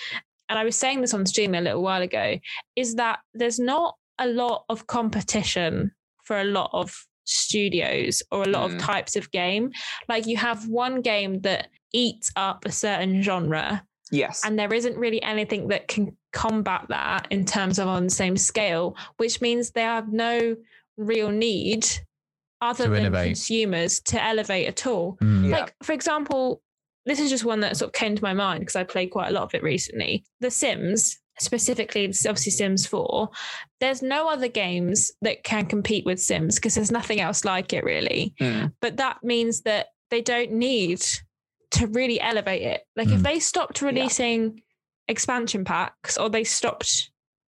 and 0.52 0.60
I 0.60 0.64
was 0.66 0.76
saying 0.76 1.02
this 1.02 1.14
on 1.16 1.26
stream 1.26 1.56
a 1.56 1.62
little 1.62 1.82
while 1.82 2.02
ago, 2.04 2.38
is 2.76 2.96
that 2.96 3.20
there's 3.34 3.58
not 3.60 3.96
a 4.20 4.28
lot 4.28 4.66
of 4.70 4.86
competition 4.86 5.92
for 6.26 6.40
a 6.40 6.44
lot 6.44 6.70
of 6.74 6.94
studios 7.24 8.22
or 8.32 8.44
a 8.44 8.50
lot 8.50 8.70
Mm. 8.70 8.76
of 8.76 8.82
types 8.82 9.16
of 9.16 9.32
game. 9.32 9.72
Like 10.10 10.28
you 10.28 10.38
have 10.38 10.68
one 10.68 11.02
game 11.02 11.42
that 11.42 11.70
eats 11.94 12.32
up 12.36 12.66
a 12.66 12.72
certain 12.72 13.22
genre 13.24 13.84
yes 14.12 14.42
and 14.46 14.60
there 14.60 14.74
isn't 14.74 14.98
really 14.98 15.22
anything 15.24 15.70
that 15.70 15.88
can 15.88 16.16
combat 16.34 16.86
that 16.90 17.28
in 17.30 17.46
terms 17.46 17.80
of 17.80 17.88
on 17.88 18.04
the 18.06 18.10
same 18.10 18.36
scale, 18.38 18.96
which 19.18 19.40
means 19.42 19.72
they 19.72 19.82
have 19.82 20.12
no 20.12 20.56
real 20.98 21.30
need 21.30 21.86
other 22.62 22.84
To 22.86 22.90
than 22.92 23.00
innovate. 23.02 23.28
consumers 23.28 24.00
to 24.02 24.22
elevate 24.24 24.68
at 24.68 24.86
all. 24.86 25.18
Mm. 25.22 25.50
Yeah. 25.50 25.58
Like, 25.60 25.74
for 25.84 25.94
example, 25.94 26.62
this 27.06 27.20
is 27.20 27.30
just 27.30 27.46
one 27.46 27.62
that 27.62 27.78
sort 27.78 27.90
of 27.90 27.94
came 27.94 28.16
to 28.16 28.24
my 28.24 28.34
mind 28.34 28.60
because 28.62 28.76
I 28.76 28.84
played 28.84 29.08
quite 29.12 29.30
a 29.30 29.34
lot 29.34 29.44
of 29.44 29.54
it 29.56 29.64
recently. 29.64 30.24
The 30.40 30.52
Sims, 30.52 31.20
specifically, 31.40 32.06
obviously 32.06 32.52
Sims 32.52 32.86
4. 32.86 33.30
There's 33.80 34.02
no 34.02 34.30
other 34.30 34.48
games 34.48 35.12
that 35.22 35.44
can 35.44 35.66
compete 35.66 36.06
with 36.06 36.20
Sims 36.22 36.56
because 36.56 36.76
there's 36.76 36.92
nothing 36.92 37.20
else 37.20 37.44
like 37.46 37.74
it, 37.74 37.84
really 37.84 38.34
Mm. 38.40 38.74
but 38.82 38.98
that 38.98 39.24
means 39.24 39.62
that 39.62 39.88
they 40.12 40.22
don't 40.22 40.52
need 40.52 41.02
to 41.72 41.88
really 41.88 42.20
elevate 42.20 42.62
it. 42.64 42.82
Like 42.96 43.08
if 43.08 43.22
Mm. 43.22 43.24
they 43.24 43.40
stopped 43.40 43.82
releasing 43.82 44.62
expansion 45.08 45.64
packs 45.66 46.18
or 46.18 46.30
they 46.30 46.44
stopped 46.44 47.10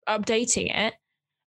updating 0.09 0.75
it, 0.77 0.95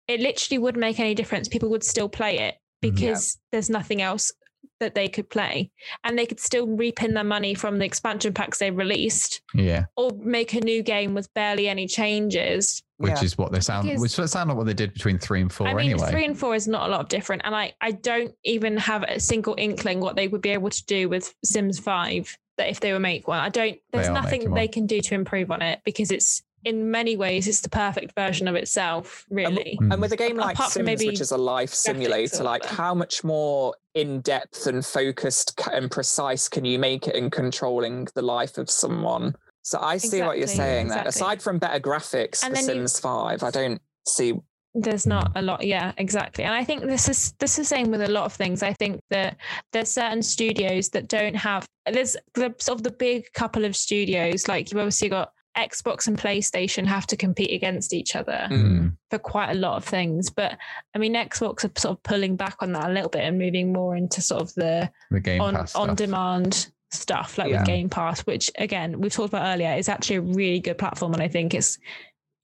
it 0.09 0.21
literally 0.21 0.59
wouldn't 0.59 0.81
make 0.81 0.99
any 1.01 1.15
difference. 1.15 1.49
People 1.49 1.69
would 1.71 1.85
still 1.85 2.09
play 2.09 2.39
it 2.39 2.57
because 2.81 3.39
there's 3.53 3.69
nothing 3.71 4.01
else 4.03 4.33
that 4.81 4.95
they 4.95 5.07
could 5.07 5.31
play 5.31 5.71
and 6.05 6.19
they 6.19 6.27
could 6.27 6.41
still 6.41 6.67
reap 6.67 7.03
in 7.03 7.15
their 7.15 7.23
money 7.25 7.55
from 7.55 7.79
the 7.79 7.85
expansion 7.85 8.33
packs 8.35 8.59
they 8.59 8.71
released 8.71 9.43
Yeah, 9.55 9.85
or 9.97 10.11
make 10.19 10.55
a 10.55 10.61
new 10.61 10.83
game 10.83 11.15
with 11.15 11.33
barely 11.35 11.69
any 11.69 11.87
changes 11.87 12.83
which 12.97 13.13
Yeah. 13.13 13.25
is 13.25 13.39
what 13.39 13.51
they 13.51 13.61
sound. 13.61 13.89
Because- 13.89 14.03
which 14.19 14.29
sound 14.29 14.49
like 14.51 14.59
what 14.59 14.67
they 14.67 14.75
did 14.75 14.93
between 14.93 15.19
three 15.19 15.41
and 15.41 15.51
four 15.51 15.67
I 15.69 15.73
mean, 15.73 15.93
anyway. 15.93 16.11
three 16.11 16.25
and 16.27 16.39
four 16.39 16.55
is 16.55 16.69
not 16.69 16.87
a 16.87 16.91
lot 16.91 17.01
of 17.01 17.09
different, 17.09 17.41
and 17.47 17.55
I 17.55 17.73
I 17.81 17.93
don't 17.93 18.35
even 18.45 18.77
have 18.77 19.05
a 19.05 19.19
single 19.19 19.55
inkling 19.57 20.01
what 20.01 20.17
they 20.17 20.29
would 20.29 20.43
be 20.43 20.51
able 20.51 20.69
to 20.69 20.85
do 20.87 21.09
with 21.09 21.35
Sims 21.45 21.79
Five. 21.79 22.37
That 22.59 22.69
if 22.69 22.81
they 22.81 22.93
were 22.93 23.01
make 23.01 23.27
one, 23.27 23.39
I 23.39 23.49
don't. 23.49 23.79
There's 23.91 24.09
are 24.09 24.13
nothing 24.13 24.41
they 24.43 24.49
one. 24.67 24.69
can 24.69 24.87
do 24.87 25.01
to 25.01 25.15
improve 25.15 25.51
on 25.51 25.63
it 25.63 25.81
because 25.87 26.11
it's 26.11 26.43
in 26.65 26.91
many 26.91 27.17
ways 27.17 27.49
it's 27.49 27.61
the 27.61 27.69
perfect 27.71 28.15
version 28.15 28.47
of 28.49 28.55
itself. 28.55 29.25
Really, 29.31 29.79
Mm. 29.81 29.93
And 29.93 30.03
with 30.03 30.13
a 30.13 30.17
game 30.17 30.37
like 30.37 30.57
Apart 30.57 30.73
Sims, 30.73 31.05
which 31.05 31.21
is 31.21 31.31
a 31.31 31.39
life 31.39 31.73
simulator, 31.73 32.43
like 32.45 32.65
how 32.65 32.95
much 32.95 33.25
more 33.25 33.75
in 33.95 34.21
depth 34.21 34.67
and 34.67 34.85
focused 34.85 35.61
and 35.73 35.91
precise 35.91 36.49
can 36.49 36.65
you 36.65 36.79
make 36.79 37.07
it 37.09 37.15
in 37.15 37.31
controlling 37.31 38.07
the 38.15 38.23
life 38.23 38.59
of 38.59 38.69
someone? 38.71 39.35
So 39.63 39.79
I 39.81 39.97
see 39.99 40.21
what 40.23 40.37
you're 40.39 40.45
Exactly, 40.45 40.57
saying 40.57 40.89
there. 40.89 41.05
Aside 41.07 41.43
from 41.43 41.59
better 41.59 41.81
graphics 41.81 42.43
And 42.45 42.57
for 42.57 42.63
then 42.65 42.77
you- 42.77 42.87
Sims 42.89 43.01
5, 43.01 43.43
I 43.43 43.51
don't 43.51 43.81
see. 44.07 44.35
there's 44.75 45.05
not 45.05 45.33
a 45.35 45.43
lot 45.43 45.67
yeah 45.67 45.91
exactly 45.99 46.45
and 46.45 46.55
i 46.55 46.63
think 46.63 46.85
this 46.85 47.09
is 47.09 47.33
this 47.41 47.51
is 47.53 47.57
the 47.57 47.65
same 47.65 47.91
with 47.91 48.01
a 48.03 48.09
lot 48.09 48.25
of 48.25 48.33
things 48.33 48.63
i 48.63 48.73
think 48.75 49.01
that 49.11 49.37
there's 49.73 49.91
certain 49.91 50.23
studios 50.23 50.89
that 50.91 51.09
don't 51.09 51.35
have 51.35 51.67
there's 51.93 52.17
the 52.35 52.55
sort 52.59 52.79
of 52.79 52.85
the 52.85 52.91
big 52.93 53.25
couple 53.35 53.65
of 53.65 53.75
studios 53.75 54.47
like 54.47 54.71
you've 54.71 54.79
obviously 54.79 55.09
got 55.09 55.33
xbox 55.57 56.07
and 56.07 56.17
playstation 56.19 56.87
have 56.87 57.07
to 57.09 57.17
compete 57.17 57.53
against 57.53 57.93
each 57.93 58.15
other 58.15 58.47
Mm. 58.51 58.97
for 59.11 59.19
quite 59.19 59.51
a 59.51 59.55
lot 59.55 59.77
of 59.77 59.85
things. 59.85 60.31
But 60.31 60.57
i 60.95 60.99
mean 60.99 61.15
xbox 61.15 61.65
are 61.65 61.73
sort 61.81 61.97
of 61.97 62.03
pulling 62.05 62.37
back 62.37 62.57
on 62.61 62.73
that 62.73 62.89
a 62.89 62.93
little 62.93 63.11
bit 63.11 63.23
and 63.23 63.39
moving 63.39 63.73
more 63.73 63.97
into 63.97 64.21
sort 64.23 64.43
of 64.43 64.55
the 64.55 64.91
The 65.11 65.21
game 65.21 65.41
on, 65.41 65.57
on 65.75 65.95
demand 65.97 66.69
stuff 66.93 67.37
like 67.39 67.51
Yeah. 67.51 67.59
with 67.59 67.67
game 67.67 67.89
pass 67.89 68.21
which 68.23 68.51
again 68.59 69.01
we've 69.01 69.13
talked 69.13 69.33
about 69.33 69.47
earlier 69.53 69.75
is 69.77 69.89
actually 69.89 70.17
a 70.17 70.21
really 70.23 70.61
good 70.61 70.79
platform. 70.79 71.13
And 71.15 71.23
i 71.23 71.29
think 71.29 71.55
it's 71.55 71.79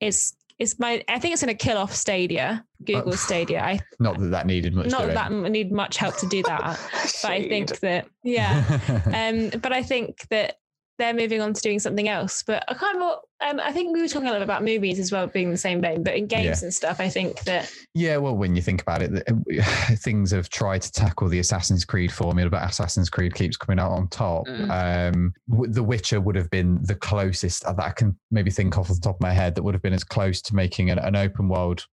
it's 0.00 0.36
it's 0.58 0.78
my 0.78 1.02
i 1.08 1.18
think 1.18 1.32
it's 1.34 1.42
going 1.44 1.56
to 1.56 1.64
kill 1.66 1.78
off 1.78 1.94
stadia 1.94 2.64
google 2.84 3.12
Uh, 3.12 3.16
stadia. 3.16 3.60
I 3.62 3.78
Not 4.00 4.18
that 4.18 4.28
that 4.28 4.46
needed 4.46 4.74
much 4.74 4.86
not 4.90 5.06
that 5.14 5.30
need 5.32 5.70
much 5.72 5.96
help 5.96 6.16
to 6.18 6.26
do 6.26 6.42
that 6.44 6.78
but 7.22 7.30
i 7.30 7.46
think 7.48 7.78
that 7.80 8.06
yeah. 8.24 8.64
Um 9.06 9.60
but 9.60 9.72
i 9.72 9.82
think 9.82 10.26
that 10.30 10.56
they're 10.98 11.14
moving 11.14 11.40
on 11.40 11.52
to 11.52 11.60
doing 11.60 11.78
something 11.78 12.08
else 12.08 12.42
but 12.46 12.64
i 12.68 12.74
can't 12.74 12.94
remember 12.94 13.16
um, 13.46 13.60
i 13.60 13.72
think 13.72 13.94
we 13.94 14.00
were 14.00 14.08
talking 14.08 14.28
a 14.28 14.32
lot 14.32 14.42
about 14.42 14.64
movies 14.64 14.98
as 14.98 15.12
well 15.12 15.26
being 15.26 15.50
the 15.50 15.56
same 15.56 15.80
vein 15.80 16.02
but 16.02 16.14
in 16.14 16.26
games 16.26 16.62
and 16.62 16.72
stuff 16.72 17.00
i 17.00 17.08
think 17.08 17.40
that 17.42 17.70
Yeah, 17.94 18.18
well, 18.18 18.36
when 18.36 18.54
you 18.54 18.60
think 18.60 18.82
about 18.82 19.00
it, 19.02 19.26
things 20.00 20.30
have 20.30 20.50
tried 20.50 20.82
to 20.82 20.92
tackle 20.92 21.28
the 21.28 21.38
Assassin's 21.38 21.84
Creed 21.84 22.12
formula, 22.12 22.50
but 22.50 22.62
Assassin's 22.62 23.08
Creed 23.08 23.34
keeps 23.34 23.56
coming 23.56 23.78
out 23.78 23.90
on 23.90 24.08
top. 24.08 24.46
Mm. 24.46 25.14
Um, 25.14 25.34
the 25.72 25.82
Witcher 25.82 26.20
would 26.20 26.36
have 26.36 26.50
been 26.50 26.78
the 26.82 26.94
closest 26.94 27.64
that 27.64 27.80
I 27.80 27.90
can 27.90 28.18
maybe 28.30 28.50
think 28.50 28.76
off 28.76 28.88
the 28.88 29.00
top 29.00 29.16
of 29.16 29.20
my 29.22 29.32
head 29.32 29.54
that 29.54 29.62
would 29.62 29.74
have 29.74 29.82
been 29.82 29.94
as 29.94 30.04
close 30.04 30.42
to 30.42 30.54
making 30.54 30.90
an, 30.90 30.98
an 30.98 31.16
open 31.16 31.48
world 31.48 31.86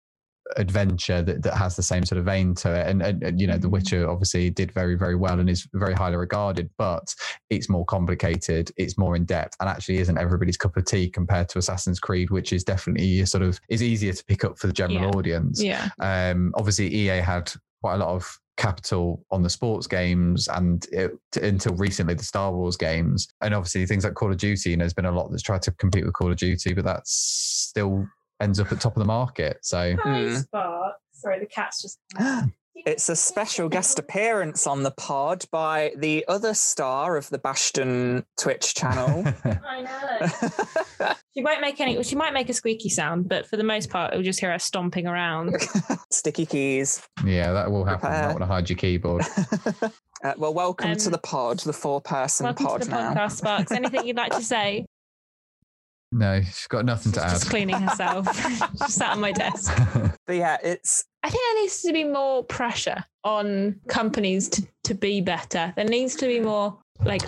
adventure 0.58 1.22
that, 1.22 1.44
that 1.44 1.56
has 1.56 1.76
the 1.76 1.84
same 1.84 2.06
sort 2.06 2.20
of 2.20 2.26
vein 2.26 2.54
to 2.56 2.74
it. 2.74 2.88
And, 2.88 3.02
and, 3.02 3.24
and, 3.24 3.40
you 3.42 3.48
know, 3.48 3.58
The 3.58 3.68
Mhm. 3.68 3.72
Witcher 3.72 4.10
obviously 4.10 4.50
did 4.50 4.72
very, 4.72 4.96
very 4.96 5.16
well 5.16 5.40
and 5.40 5.50
is 5.50 5.68
very 5.74 5.94
highly 5.94 6.16
regarded, 6.18 6.70
but 6.78 7.14
it's 7.50 7.70
more 7.70 7.86
complicated, 7.86 8.72
it's 8.78 8.98
more 8.98 9.16
in 9.16 9.26
depth, 9.26 9.56
and 9.60 9.70
actually 9.70 9.98
isn't 10.00 10.18
everybody's 10.18 10.58
cup 10.58 10.78
of 10.78 10.86
tea 10.86 11.10
compared 11.10 11.50
to 11.50 11.60
Assassin's 11.60 12.00
Creed, 12.00 12.30
which 12.30 12.54
is 12.54 12.64
definitely 12.64 13.20
a 13.22 13.28
sort 13.28 13.44
of 13.44 13.60
is 13.70 13.82
easier 13.84 14.14
to 14.14 14.26
pick 14.26 14.44
up 14.44 14.58
for 14.60 14.68
the 14.68 14.74
general 14.74 15.02
Yeah. 15.02 15.10
audience. 15.10 15.62
yeah 15.64 15.90
Um, 16.00 16.54
obviously, 16.56 16.94
EA 16.94 17.18
had 17.22 17.52
quite 17.82 17.96
a 17.96 17.98
lot 17.98 18.10
of 18.10 18.40
capital 18.56 19.26
on 19.32 19.42
the 19.42 19.50
sports 19.50 19.88
games 19.88 20.48
and 20.48 20.86
it, 20.92 21.12
until 21.42 21.74
recently 21.76 22.14
the 22.14 22.24
Star 22.24 22.54
Wars 22.54 22.78
games 22.78 23.28
and 23.42 23.52
obviously 23.54 23.84
things 23.88 24.04
like 24.04 24.14
Call 24.14 24.30
of 24.32 24.38
Duty 24.38 24.74
and 24.74 24.82
there's 24.82 24.94
been 24.94 25.06
a 25.06 25.12
lot 25.12 25.30
that's 25.32 25.42
tried 25.42 25.64
to 25.64 25.72
compete 25.72 26.06
with 26.06 26.14
Call 26.14 26.30
of 26.32 26.38
Duty 26.38 26.74
but 26.76 26.86
that's 26.86 27.12
still 27.12 28.08
ends 28.44 28.60
up 28.60 28.72
at 28.72 28.80
top 28.82 28.96
of 28.96 29.00
the 29.00 29.06
market 29.06 29.58
so 29.62 29.96
Hmm. 30.04 30.36
Spark. 30.36 30.96
sorry 31.14 31.40
the 31.40 31.46
cat's 31.46 31.82
just 31.82 32.00
It's 32.86 33.08
a 33.08 33.16
special 33.16 33.70
guest 33.70 34.00
appearance 34.00 34.66
on 34.68 34.82
the 34.84 34.92
pod 34.92 35.46
by 35.52 35.94
the 35.96 36.26
other 36.28 36.54
star 36.56 37.16
of 37.16 37.30
the 37.30 37.38
Bastion 37.38 38.26
Twitch 38.38 38.74
channel. 38.74 39.24
i 39.46 39.82
know 39.82 41.14
she 41.36 41.44
won't 41.44 41.62
make 41.62 41.80
any 41.80 42.02
she 42.04 42.16
might 42.16 42.34
make 42.34 42.50
a 42.50 42.54
squeaky 42.54 42.90
sound 42.90 43.30
but 43.30 43.46
for 43.46 43.58
the 43.58 43.64
most 43.64 43.90
part 43.90 44.12
we'll 44.14 44.24
just 44.24 44.40
hear 44.40 44.52
her 44.52 44.60
stomping 44.60 45.08
around 45.08 45.56
Sticky 46.12 46.46
keys. 46.46 47.02
yeah 47.24 47.54
that 47.54 47.72
will 47.72 47.86
happen 47.86 48.08
you 48.08 48.10
Prepare. 48.10 48.28
might 48.28 48.34
want 48.34 48.42
to 48.42 48.48
hide 48.48 48.70
your 48.70 48.78
keyboard 48.78 49.24
Uh, 50.24 50.32
well, 50.38 50.54
welcome 50.54 50.96
to 50.96 51.06
Um, 51.08 51.12
the 51.12 51.18
pod, 51.18 51.60
the 51.60 51.74
four 51.74 52.00
person 52.00 52.46
welcome 52.46 52.66
pod 52.66 52.82
to 52.82 52.88
the 52.90 52.96
now. 52.96 53.14
podcast 53.14 53.32
sparks 53.34 53.72
anything 53.74 54.08
you'd 54.08 54.16
like 54.16 54.32
to 54.32 54.42
say 54.42 54.86
no 56.14 56.42
she's 56.42 56.68
got 56.68 56.86
nothing 56.86 57.12
She's 57.12 57.22
to 57.22 57.30
just 57.30 57.46
add 57.46 57.50
cleaning 57.50 57.76
herself. 57.76 58.28
She's 58.84 58.94
sat 58.94 59.12
on 59.12 59.22
my 59.22 59.32
desk. 59.32 59.72
But 60.26 60.38
yeah, 60.38 60.58
it's 60.64 61.04
I 61.24 61.30
think 61.30 61.42
there 61.44 61.62
needs 61.62 61.82
to 61.82 61.92
be 61.92 62.06
more 62.06 62.44
pressure 62.46 63.04
on 63.26 63.80
companies 63.90 64.48
to, 64.50 64.68
to 64.86 64.94
be 64.94 65.20
better. 65.20 65.74
There 65.76 65.86
needs 65.86 66.16
to 66.16 66.28
be 66.28 66.40
more 66.40 66.78
like 67.04 67.24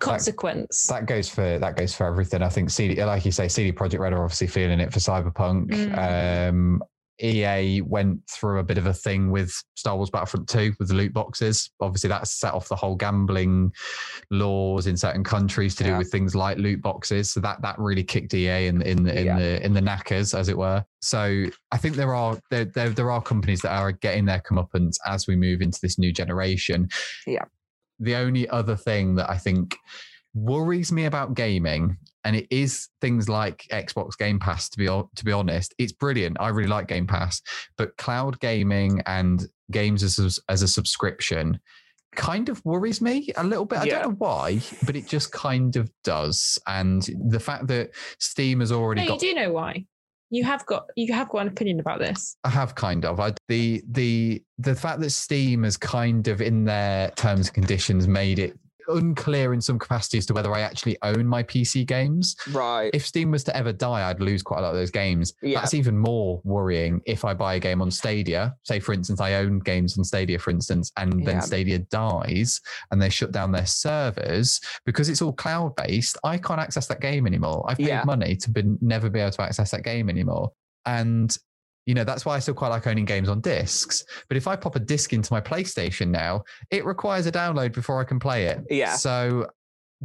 consequence. 0.00 0.86
that 0.88 1.06
goes 1.06 1.28
for 1.28 1.58
that 1.58 1.76
goes 1.76 1.94
for 1.94 2.06
everything. 2.06 2.42
I 2.42 2.48
think 2.48 2.70
CD, 2.70 3.04
like 3.04 3.24
you 3.24 3.30
say, 3.30 3.46
CD 3.46 3.70
Projekt 3.70 4.00
Red 4.00 4.12
are 4.12 4.24
obviously 4.24 4.48
feeling 4.48 4.80
it 4.80 4.92
for 4.92 4.98
Cyberpunk. 4.98 5.68
Mm. 5.68 6.48
Um, 6.48 6.82
EA 7.22 7.80
went 7.82 8.20
through 8.28 8.58
a 8.58 8.64
bit 8.64 8.78
of 8.78 8.86
a 8.86 8.94
thing 8.94 9.30
with 9.30 9.52
Star 9.76 9.96
Wars 9.96 10.10
Battlefront 10.10 10.48
2 10.48 10.74
with 10.78 10.88
the 10.88 10.94
loot 10.94 11.12
boxes. 11.12 11.70
Obviously, 11.80 12.08
that 12.08 12.26
set 12.28 12.54
off 12.54 12.68
the 12.68 12.76
whole 12.76 12.96
gambling 12.96 13.72
laws 14.30 14.86
in 14.86 14.96
certain 14.96 15.24
countries 15.24 15.74
to 15.76 15.84
do 15.84 15.90
Yeah. 15.90 15.98
with 15.98 16.10
things 16.10 16.34
like 16.34 16.58
loot 16.58 16.80
boxes. 16.82 17.30
So 17.30 17.40
that 17.40 17.60
that 17.62 17.78
really 17.78 18.04
kicked 18.04 18.34
EA 18.34 18.66
in 18.66 18.82
in 18.82 19.02
the 19.04 19.18
in 19.18 19.26
Yeah. 19.26 19.38
the 19.38 19.64
in 19.64 19.72
the 19.74 19.80
knackers, 19.80 20.34
as 20.34 20.48
it 20.48 20.56
were. 20.56 20.84
So 21.00 21.44
I 21.72 21.76
think 21.76 21.96
there 21.96 22.14
are 22.14 22.38
there, 22.50 22.64
there 22.64 22.90
there 22.90 23.10
are 23.10 23.22
companies 23.22 23.60
that 23.62 23.72
are 23.72 23.92
getting 23.92 24.24
their 24.24 24.40
comeuppance 24.40 24.96
as 25.06 25.26
we 25.26 25.36
move 25.36 25.62
into 25.62 25.78
this 25.80 25.98
new 25.98 26.12
generation. 26.12 26.88
Yeah. 27.26 27.44
The 27.98 28.14
only 28.16 28.48
other 28.48 28.76
thing 28.76 29.16
that 29.16 29.28
I 29.28 29.36
think 29.36 29.76
worries 30.34 30.92
me 30.92 31.04
about 31.06 31.34
gaming 31.34 31.96
and 32.24 32.36
it 32.36 32.46
is 32.50 32.88
things 33.00 33.28
like 33.28 33.66
Xbox 33.72 34.16
Game 34.16 34.38
Pass 34.38 34.68
to 34.68 34.78
be 34.78 34.86
to 34.86 35.24
be 35.24 35.32
honest 35.32 35.74
it's 35.78 35.92
brilliant 35.92 36.36
I 36.40 36.48
really 36.48 36.68
like 36.68 36.86
Game 36.86 37.06
Pass 37.06 37.40
but 37.76 37.96
cloud 37.96 38.38
gaming 38.40 39.02
and 39.06 39.46
games 39.70 40.02
as 40.02 40.18
a, 40.18 40.52
as 40.52 40.62
a 40.62 40.68
subscription 40.68 41.58
kind 42.14 42.48
of 42.48 42.64
worries 42.64 43.00
me 43.00 43.30
a 43.36 43.44
little 43.44 43.64
bit 43.64 43.78
I 43.80 43.84
Yeah. 43.84 44.02
don't 44.02 44.10
know 44.10 44.16
why 44.18 44.60
but 44.84 44.96
it 44.96 45.06
just 45.06 45.32
kind 45.32 45.76
of 45.76 45.90
does 46.04 46.58
and 46.66 47.08
the 47.28 47.40
fact 47.40 47.66
that 47.68 47.90
Steam 48.18 48.60
has 48.60 48.70
already 48.72 49.02
no, 49.02 49.08
got 49.08 49.22
you 49.22 49.34
do 49.34 49.40
know 49.40 49.52
why. 49.52 49.84
You 50.32 50.44
have 50.44 50.64
got 50.66 50.84
you 50.94 51.12
have 51.12 51.28
got 51.28 51.38
an 51.42 51.48
opinion 51.48 51.80
about 51.80 51.98
this. 51.98 52.36
I 52.44 52.50
have 52.50 52.76
kind 52.76 53.04
of. 53.04 53.18
I, 53.18 53.32
the 53.48 53.82
the 53.90 54.40
the 54.58 54.76
fact 54.76 55.00
that 55.00 55.10
Steam 55.10 55.64
has 55.64 55.76
kind 55.76 56.28
of 56.28 56.40
in 56.40 56.64
their 56.64 57.10
terms 57.16 57.48
and 57.48 57.54
conditions 57.54 58.06
made 58.06 58.38
it 58.38 58.56
unclear 58.96 59.52
in 59.54 59.60
some 59.60 59.78
capacity 59.78 60.18
as 60.18 60.26
to 60.26 60.34
whether 60.34 60.52
I 60.54 60.60
actually 60.60 60.96
own 61.02 61.26
my 61.26 61.42
PC 61.42 61.86
games. 61.86 62.36
right. 62.52 62.90
If 62.94 63.06
Steam 63.06 63.30
was 63.30 63.44
to 63.44 63.56
ever 63.56 63.72
die, 63.72 64.08
I'd 64.08 64.20
lose 64.20 64.42
quite 64.42 64.58
a 64.58 64.62
lot 64.62 64.70
of 64.70 64.76
those 64.76 64.90
games. 64.90 65.32
Yeah. 65.42 65.60
That's 65.60 65.74
even 65.74 65.96
more 65.98 66.40
worrying 66.44 67.00
if 67.06 67.24
I 67.24 67.34
buy 67.34 67.54
a 67.54 67.58
game 67.60 67.80
on 67.82 67.90
Stadia. 67.90 68.54
Say, 68.64 68.80
for 68.80 68.92
instance, 68.92 69.20
I 69.20 69.34
own 69.34 69.58
games 69.60 69.96
on 69.98 70.04
Stadia, 70.04 70.38
for 70.38 70.50
instance, 70.50 70.92
and 70.96 71.12
then 71.26 71.36
Yeah. 71.36 71.40
Stadia 71.40 71.78
dies 71.78 72.60
and 72.90 73.00
they 73.00 73.08
shut 73.10 73.32
down 73.32 73.52
their 73.52 73.66
servers 73.66 74.60
because 74.86 75.08
it's 75.08 75.22
all 75.22 75.32
cloud 75.32 75.74
based. 75.76 76.16
I 76.24 76.38
can't 76.38 76.60
access 76.60 76.86
that 76.88 77.00
game 77.00 77.26
anymore. 77.26 77.64
I've 77.68 77.78
paid 77.78 77.86
Yeah. 77.88 78.04
money 78.04 78.36
to 78.36 78.50
be, 78.50 78.62
never 78.80 79.10
be 79.10 79.20
able 79.20 79.32
to 79.32 79.42
access 79.42 79.70
that 79.72 79.84
game 79.84 80.08
anymore. 80.08 80.52
And 80.86 81.36
you 81.86 81.94
know 81.94 82.04
that's 82.04 82.24
why 82.24 82.36
I 82.36 82.38
still 82.38 82.54
quite 82.54 82.68
like 82.68 82.86
owning 82.86 83.04
games 83.04 83.28
on 83.28 83.40
discs. 83.40 84.04
But 84.28 84.36
if 84.36 84.46
I 84.46 84.56
pop 84.56 84.76
a 84.76 84.80
disc 84.80 85.12
into 85.12 85.32
my 85.32 85.40
PlayStation 85.40 86.08
now, 86.08 86.42
it 86.70 86.84
requires 86.84 87.26
a 87.26 87.32
download 87.32 87.72
before 87.72 88.00
I 88.00 88.04
can 88.04 88.18
play 88.18 88.46
it. 88.46 88.60
Yeah. 88.70 88.94
So 88.94 89.48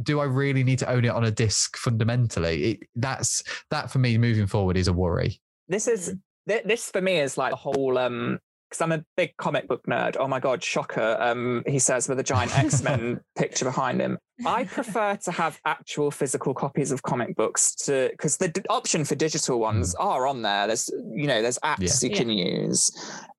do 0.02 0.20
I 0.20 0.24
really 0.24 0.62
need 0.62 0.78
to 0.80 0.90
own 0.90 1.04
it 1.04 1.08
on 1.08 1.24
a 1.24 1.30
disc 1.30 1.76
fundamentally? 1.76 2.64
It, 2.64 2.80
that's 2.94 3.42
that 3.70 3.90
for 3.90 3.98
me 3.98 4.18
moving 4.18 4.46
forward 4.46 4.76
is 4.76 4.88
a 4.88 4.92
worry. 4.92 5.40
This 5.68 5.88
is 5.88 6.14
this 6.46 6.90
for 6.90 7.00
me 7.00 7.18
is 7.18 7.36
like 7.36 7.50
the 7.50 7.56
whole 7.56 7.98
um 7.98 8.38
because 8.68 8.80
I'm 8.80 8.92
a 8.92 9.04
big 9.16 9.36
comic 9.36 9.68
book 9.68 9.82
nerd. 9.88 10.16
Oh 10.18 10.28
my 10.28 10.40
god, 10.40 10.62
shocker! 10.62 11.16
Um, 11.20 11.62
he 11.66 11.78
says 11.78 12.08
with 12.08 12.18
a 12.18 12.22
giant 12.22 12.56
X 12.58 12.82
Men 12.82 13.20
picture 13.36 13.64
behind 13.64 14.00
him. 14.00 14.18
I 14.44 14.64
prefer 14.64 15.16
to 15.16 15.32
have 15.32 15.58
actual 15.64 16.10
physical 16.10 16.52
copies 16.52 16.92
of 16.92 17.02
comic 17.02 17.36
books 17.36 17.74
to 17.86 18.08
because 18.10 18.36
the 18.36 18.48
d- 18.48 18.60
option 18.68 19.04
for 19.04 19.14
digital 19.14 19.58
ones 19.58 19.94
are 19.94 20.26
on 20.26 20.42
there. 20.42 20.66
There's 20.66 20.90
you 21.14 21.26
know 21.26 21.40
there's 21.42 21.58
apps 21.60 22.02
you 22.02 22.10
Yeah. 22.10 22.16
can 22.18 22.28
use, 22.30 22.90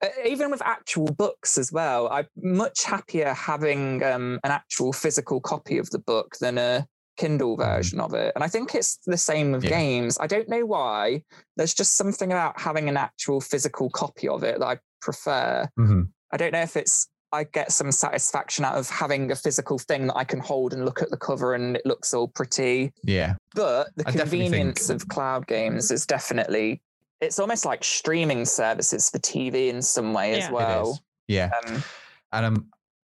uh, 0.03 0.07
even 0.25 0.49
with 0.49 0.61
actual 0.63 1.05
books 1.07 1.57
as 1.57 1.71
well. 1.71 2.07
I'm 2.09 2.27
much 2.37 2.83
happier 2.83 3.33
having 3.33 4.03
um, 4.03 4.39
an 4.43 4.51
actual 4.51 4.91
physical 4.93 5.39
copy 5.41 5.77
of 5.77 5.89
the 5.91 5.99
book 5.99 6.35
than 6.39 6.57
a 6.57 6.87
Kindle 7.17 7.57
version 7.57 7.99
of 7.99 8.13
it. 8.13 8.31
And 8.35 8.43
I 8.43 8.47
think 8.47 8.75
it's 8.75 8.99
the 9.07 9.17
same 9.17 9.51
with 9.51 9.63
Yeah. 9.63 9.71
games. 9.71 10.17
I 10.19 10.27
don't 10.27 10.47
know 10.49 10.65
why. 10.65 11.23
There's 11.55 11.73
just 11.73 11.95
something 11.97 12.31
about 12.31 12.59
having 12.59 12.89
an 12.89 12.97
actual 12.97 13.41
physical 13.41 13.89
copy 13.89 14.27
of 14.27 14.43
it 14.43 14.59
that 14.59 14.65
I 14.65 14.77
prefer. 15.01 15.67
Mhm. 15.79 16.09
I 16.31 16.37
don't 16.37 16.51
know 16.53 16.61
if 16.61 16.75
it's 16.75 17.07
I 17.33 17.43
get 17.43 17.73
some 17.73 17.91
satisfaction 17.91 18.63
out 18.63 18.75
of 18.75 18.89
having 18.89 19.31
a 19.31 19.35
physical 19.35 19.77
thing 19.77 20.07
that 20.07 20.15
I 20.15 20.23
can 20.23 20.39
hold 20.39 20.73
and 20.73 20.85
look 20.85 21.01
at 21.01 21.09
the 21.09 21.17
cover 21.17 21.53
and 21.53 21.75
it 21.75 21.85
looks 21.85 22.13
all 22.13 22.29
pretty. 22.29 22.93
Yeah. 23.03 23.35
But 23.53 23.89
the 23.97 24.07
I 24.07 24.11
definitely 24.11 24.39
think- 24.39 24.51
convenience 24.53 24.89
of 24.89 25.07
cloud 25.09 25.45
games 25.45 25.91
is 25.91 26.05
definitely 26.05 26.81
it's 27.19 27.37
almost 27.39 27.65
like 27.65 27.83
streaming 27.83 28.45
services 28.45 29.09
for 29.09 29.17
TV 29.19 29.69
in 29.69 29.81
some 29.81 30.13
way 30.13 30.31
Yeah. 30.31 30.37
as 30.37 30.43
It 30.45 30.47
It 30.47 30.53
well. 30.53 30.91
is. 30.91 31.01
Yeah. 31.27 31.49
Um, 31.67 31.83
And 32.31 32.45
I'm 32.45 32.69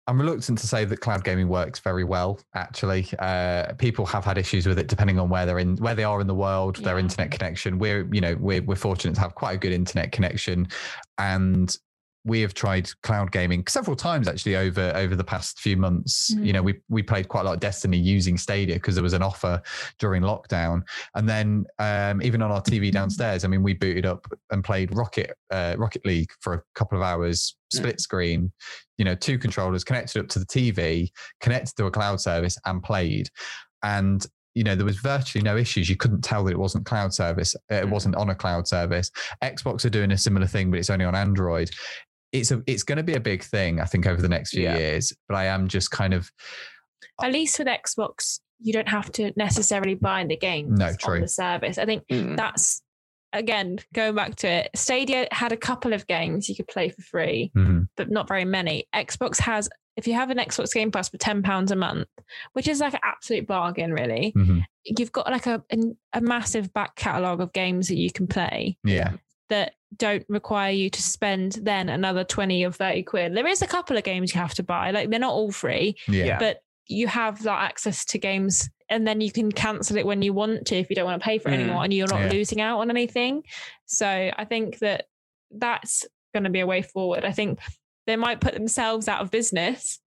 I'm 0.08 0.22
reluctant 0.22 0.60
to 0.60 0.68
say 0.68 0.86
that 0.86 0.98
cloud 0.98 1.24
gaming 1.24 1.48
works 1.48 1.80
very 1.80 2.04
well. 2.04 2.40
Actually, 2.54 3.08
uh, 3.18 3.74
people 3.74 4.06
have 4.06 4.24
had 4.24 4.38
issues 4.38 4.68
with 4.68 4.78
it 4.78 4.88
depending 4.88 5.18
on 5.18 5.30
where 5.30 5.48
they're 5.48 5.58
in, 5.58 5.78
where 5.78 5.96
they 5.96 6.04
are 6.04 6.22
in 6.22 6.28
the 6.28 6.36
world, 6.36 6.76
their 6.78 7.00
internet 7.00 7.32
connection. 7.32 7.80
We're 7.80 8.08
you 8.14 8.22
know 8.22 8.36
we're 8.40 8.62
we're 8.62 8.76
fortunate 8.76 9.16
to 9.16 9.22
have 9.22 9.34
quite 9.34 9.54
a 9.54 9.58
good 9.58 9.72
internet 9.72 10.12
connection, 10.12 10.68
and 11.18 11.76
we 12.26 12.42
have 12.42 12.54
tried 12.56 12.90
cloud 13.04 13.32
gaming 13.32 13.64
several 13.68 13.96
times 13.96 14.28
actually 14.28 14.56
over 14.56 14.92
over 14.96 15.16
the 15.16 15.24
past 15.24 15.60
few 15.60 15.78
months. 15.78 16.32
You 16.32 16.54
know, 16.54 16.62
we 16.64 16.76
we 16.90 17.04
played 17.04 17.28
quite 17.28 17.42
a 17.42 17.44
lot 17.46 17.54
of 17.54 17.60
Destiny 17.60 17.98
using 17.98 18.38
Stadia 18.38 18.76
because 18.76 18.96
there 18.96 19.04
was 19.04 19.14
an 19.14 19.22
offer 19.22 19.62
during 20.00 20.24
lockdown, 20.24 20.82
and 21.14 21.30
then 21.30 21.66
um, 21.80 22.22
even 22.22 22.42
on 22.42 22.52
our 22.52 22.62
TV 22.62 22.92
downstairs. 22.92 23.46
I 23.46 23.48
mean, 23.48 23.62
we 23.64 23.74
booted 23.76 24.06
up 24.06 24.26
and 24.50 24.64
played 24.64 24.96
Rocket 24.96 25.36
uh, 25.52 25.76
Rocket 25.78 26.06
League 26.06 26.32
for 26.42 26.54
a 26.56 26.62
couple 26.74 26.98
of 26.98 27.04
hours, 27.04 27.56
Mm. 27.74 27.78
split 27.78 28.00
screen. 28.02 28.52
You 28.98 29.06
know, 29.06 29.16
two 29.16 29.38
controllers 29.40 29.84
connected 29.84 30.20
up 30.20 30.28
to 30.30 30.40
the 30.40 30.46
TV, 30.46 31.10
connected 31.42 31.76
to 31.78 31.86
a 31.86 31.92
cloud 31.92 32.22
service, 32.22 32.58
and 32.66 32.82
played. 32.84 33.30
And 33.84 34.26
you 34.58 34.64
know, 34.64 34.74
there 34.74 34.86
was 34.86 34.96
virtually 35.00 35.44
no 35.44 35.58
issues. 35.58 35.90
You 35.90 35.98
couldn't 35.98 36.22
tell 36.22 36.46
that 36.46 36.52
it 36.54 36.58
wasn't 36.58 36.86
cloud 36.86 37.14
service. 37.14 37.56
uh, 37.70 37.76
It 37.76 37.86
Mm. 37.88 37.90
wasn't 37.90 38.16
on 38.16 38.30
a 38.30 38.36
cloud 38.36 38.70
service. 38.70 39.12
Xbox 39.44 39.84
are 39.84 39.90
doing 39.90 40.12
a 40.14 40.18
similar 40.18 40.48
thing, 40.48 40.72
but 40.72 40.80
it's 40.80 40.90
only 40.90 41.04
on 41.04 41.14
Android. 41.14 41.70
It's 42.40 42.52
a 42.52 42.62
it's 42.68 42.84
going 42.84 42.98
to 42.98 43.04
be 43.04 43.14
a 43.16 43.20
big 43.20 43.44
thing, 43.44 43.80
I 43.80 43.86
think, 43.86 44.06
over 44.08 44.22
the 44.22 44.30
next 44.30 44.52
few 44.52 44.64
Yeah. 44.64 44.78
years. 44.78 45.14
But 45.28 45.36
I 45.36 45.46
am 45.46 45.68
just 45.68 45.92
kind 45.92 46.14
of 46.14 46.32
At 47.22 47.32
least 47.32 47.58
with 47.60 47.68
Xbox, 47.68 48.40
you 48.60 48.74
don't 48.74 48.88
have 48.90 49.12
to 49.14 49.32
necessarily 49.36 49.96
buy 49.96 50.24
the 50.26 50.38
game 50.38 50.76
No, 50.76 50.88
on 50.88 50.98
true. 50.98 51.22
the 51.22 51.28
service. 51.28 51.78
I 51.78 51.86
think 51.86 52.04
mm, 52.08 52.36
that's 52.38 52.82
again 53.34 53.80
going 53.94 54.16
back 54.16 54.36
to 54.38 54.48
it. 54.48 54.70
Stadia 54.76 55.28
had 55.32 55.52
a 55.52 55.58
couple 55.58 55.94
of 55.94 56.08
games 56.08 56.48
you 56.50 56.56
could 56.56 56.68
play 56.68 56.90
for 56.90 57.02
free, 57.02 57.52
mhm, 57.56 57.88
but 57.98 58.10
not 58.10 58.28
very 58.28 58.46
many. 58.46 58.88
Xbox 58.96 59.40
has, 59.42 59.68
if 59.98 60.08
you 60.08 60.14
have 60.14 60.30
an 60.30 60.38
Xbox 60.38 60.74
Game 60.74 60.90
Pass 60.92 61.10
for 61.10 61.18
ten 61.18 61.44
pounds 61.44 61.72
a 61.72 61.76
month, 61.76 62.08
which 62.54 62.68
is 62.68 62.80
like 62.80 62.94
an 62.94 63.02
absolute 63.04 63.46
bargain, 63.48 63.92
really. 63.94 64.32
mhm. 64.36 64.64
You've 64.86 65.12
got 65.12 65.30
like 65.32 65.48
a 65.48 65.64
a 66.14 66.22
massive 66.22 66.74
back 66.74 66.96
catalogue 66.96 67.42
of 67.42 67.52
games 67.54 67.88
that 67.90 67.98
you 67.98 68.12
can 68.12 68.28
play 68.28 68.78
yeah, 68.84 69.14
that 69.50 69.74
don't 69.98 70.26
require 70.28 70.72
you 70.72 70.90
to 70.90 71.02
spend 71.02 71.54
then 71.62 71.90
another 71.90 72.24
20 72.24 72.66
or 72.66 72.72
30 72.72 73.04
quid. 73.04 73.36
There 73.36 73.48
is 73.48 73.62
a 73.62 73.68
couple 73.68 73.98
of 73.98 74.04
games 74.04 74.34
you 74.34 74.42
have 74.42 74.54
to 74.56 74.64
buy. 74.64 74.92
Like 74.92 75.10
they're 75.10 75.20
not 75.20 75.34
all 75.34 75.52
free, 75.52 75.96
yeah, 76.08 76.26
Yeah. 76.26 76.40
but 76.40 76.62
you 76.88 77.08
have 77.08 77.42
that 77.44 77.64
access 77.64 78.06
to 78.06 78.18
games 78.18 78.70
and 78.90 79.08
then 79.08 79.22
you 79.22 79.32
can 79.32 79.52
cancel 79.52 79.98
it 79.98 80.06
when 80.06 80.22
you 80.22 80.34
want 80.34 80.68
to 80.68 80.76
if 80.76 80.90
you 80.90 80.96
don't 80.96 81.06
want 81.06 81.22
to 81.22 81.26
pay 81.26 81.40
for 81.40 81.50
it 81.50 81.54
Mm. 81.54 81.60
anymore 81.64 81.84
and 81.84 81.94
you're 81.94 82.08
not 82.08 82.22
Yeah. 82.22 82.30
losing 82.32 82.62
out 82.62 82.80
on 82.80 82.90
anything. 82.90 83.44
So 83.86 84.08
I 84.08 84.46
think 84.46 84.80
that 84.80 85.06
that's 85.52 86.06
going 86.34 86.44
to 86.44 86.50
be 86.50 86.60
a 86.60 86.68
way 86.68 86.82
forward. 86.82 87.24
I 87.26 87.32
think 87.32 87.60
they 88.06 88.16
might 88.16 88.42
put 88.42 88.54
themselves 88.54 89.08
out 89.08 89.22
of 89.22 89.32
business 89.32 90.00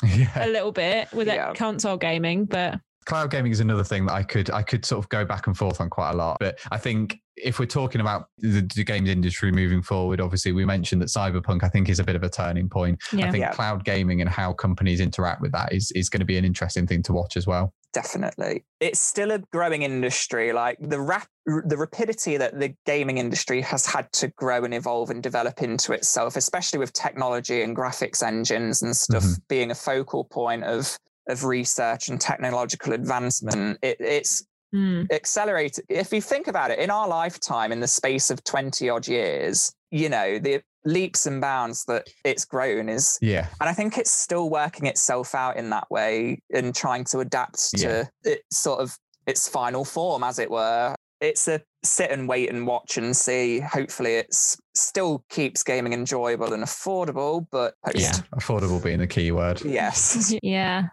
a 0.36 0.48
little 0.48 0.72
bit 0.72 1.12
with 1.12 1.26
Yeah. 1.28 1.48
that 1.48 1.56
console 1.56 1.96
gaming, 1.96 2.44
but 2.44 2.78
Cloud 3.06 3.30
gaming 3.30 3.52
is 3.52 3.60
another 3.60 3.84
thing 3.84 4.06
that 4.06 4.12
I 4.14 4.22
could 4.22 4.50
I 4.50 4.62
could 4.62 4.84
sort 4.84 5.04
of 5.04 5.08
go 5.08 5.24
back 5.24 5.46
and 5.46 5.56
forth 5.56 5.80
on 5.80 5.90
quite 5.90 6.10
a 6.10 6.16
lot. 6.16 6.36
But 6.40 6.58
I 6.70 6.78
think 6.78 7.18
if 7.36 7.58
we're 7.58 7.66
talking 7.66 8.00
about 8.00 8.26
the, 8.38 8.60
the 8.76 8.84
games 8.84 9.08
industry 9.08 9.50
moving 9.50 9.82
forward, 9.82 10.20
obviously 10.20 10.52
we 10.52 10.64
mentioned 10.64 11.00
that 11.02 11.06
cyberpunk 11.08 11.64
I 11.64 11.68
think 11.68 11.88
is 11.88 11.98
a 11.98 12.04
bit 12.04 12.14
of 12.14 12.22
a 12.22 12.28
turning 12.28 12.68
point. 12.68 13.00
yeah. 13.12 13.26
I 13.26 13.30
think 13.30 13.42
Yeah. 13.42 13.50
cloud 13.52 13.84
gaming 13.84 14.20
and 14.20 14.28
how 14.30 14.52
companies 14.52 15.00
interact 15.00 15.40
with 15.40 15.52
that 15.52 15.72
is 15.72 15.90
is 15.92 16.08
going 16.08 16.20
to 16.20 16.26
be 16.26 16.36
an 16.36 16.44
interesting 16.44 16.86
thing 16.86 17.02
to 17.04 17.12
watch 17.12 17.36
as 17.36 17.46
well. 17.46 17.72
definitely 17.94 18.64
it's 18.80 19.00
still 19.00 19.30
a 19.32 19.38
growing 19.52 19.82
industry 19.82 20.50
like 20.54 20.78
the 20.80 20.98
rap 20.98 21.26
the 21.66 21.76
rapidity 21.76 22.38
that 22.38 22.58
the 22.58 22.74
gaming 22.86 23.18
industry 23.18 23.60
has 23.60 23.84
had 23.84 24.10
to 24.12 24.28
grow 24.28 24.64
and 24.64 24.72
evolve 24.72 25.10
and 25.10 25.22
develop 25.22 25.60
into 25.62 25.92
itself 25.92 26.34
especially 26.36 26.78
with 26.78 26.90
technology 26.94 27.60
and 27.62 27.76
graphics 27.76 28.22
engines 28.22 28.82
and 28.82 28.96
stuff 28.96 29.22
Mhm. 29.24 29.36
being 29.48 29.70
a 29.70 29.74
focal 29.74 30.24
point 30.24 30.64
of 30.64 30.96
of 31.28 31.44
research 31.44 32.08
and 32.08 32.20
technological 32.20 32.92
advancement 32.92 33.78
it, 33.82 33.96
it's 34.00 34.44
Mm. 34.74 35.12
accelerated 35.12 35.84
if 35.90 36.14
you 36.14 36.22
think 36.22 36.46
about 36.48 36.70
it 36.70 36.78
in 36.78 36.88
our 36.88 37.06
lifetime 37.06 37.72
in 37.72 37.80
the 37.80 37.86
space 37.86 38.30
of 38.30 38.42
20 38.42 38.88
odd 38.88 39.06
years 39.06 39.70
you 39.90 40.08
know 40.08 40.38
the 40.38 40.62
leaps 40.86 41.26
and 41.26 41.42
bounds 41.42 41.84
that 41.84 42.08
it's 42.24 42.46
grown 42.46 42.88
is 42.88 43.18
Yeah, 43.20 43.48
and 43.60 43.68
I 43.68 43.74
think 43.74 43.98
it's 43.98 44.10
still 44.10 44.48
working 44.48 44.86
itself 44.86 45.34
out 45.34 45.58
in 45.58 45.68
that 45.70 45.90
way 45.90 46.40
and 46.54 46.74
trying 46.74 47.04
to 47.04 47.18
adapt 47.20 47.70
to 47.80 48.08
its 48.24 48.62
sort 48.62 48.80
of 48.80 48.96
its 49.26 49.46
final 49.46 49.84
form, 49.84 50.24
as 50.24 50.38
it 50.40 50.50
were. 50.50 50.94
It's 51.20 51.46
a 51.46 51.60
sit 51.84 52.10
and 52.10 52.26
wait 52.26 52.50
and 52.50 52.66
watch 52.66 52.96
and 52.96 53.14
see. 53.16 53.60
Hopefully, 53.60 54.14
it's 54.16 54.56
still 54.74 55.22
keeps 55.28 55.62
gaming 55.62 55.92
enjoyable 55.92 56.52
and 56.52 56.64
affordable. 56.64 57.46
But 57.52 57.74
post, 57.84 57.98
yeah, 57.98 58.12
affordable 58.34 58.82
being 58.82 58.98
the 58.98 59.06
key 59.06 59.30
word. 59.30 59.62
yes. 59.64 60.34
yeah. 60.42 60.88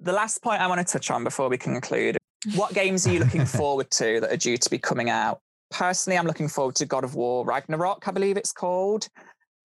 The 0.00 0.12
last 0.12 0.42
point 0.42 0.60
I 0.60 0.66
want 0.68 0.86
to 0.86 0.90
touch 0.92 1.10
on 1.10 1.24
before 1.24 1.48
we 1.48 1.58
conclude: 1.58 2.16
what 2.54 2.72
games 2.80 3.06
are 3.06 3.12
you 3.12 3.18
looking 3.18 3.44
forward 3.46 3.90
to 3.92 4.20
that 4.20 4.32
are 4.32 4.36
due 4.36 4.56
to 4.56 4.70
be 4.70 4.78
coming 4.78 5.10
out? 5.10 5.40
Personally, 5.70 6.16
I'm 6.18 6.26
looking 6.26 6.48
forward 6.48 6.76
to 6.76 6.86
God 6.86 7.04
of 7.04 7.14
War 7.14 7.44
Ragnarok. 7.44 8.06
I 8.08 8.10
believe 8.12 8.36
it's 8.36 8.52
called, 8.52 9.08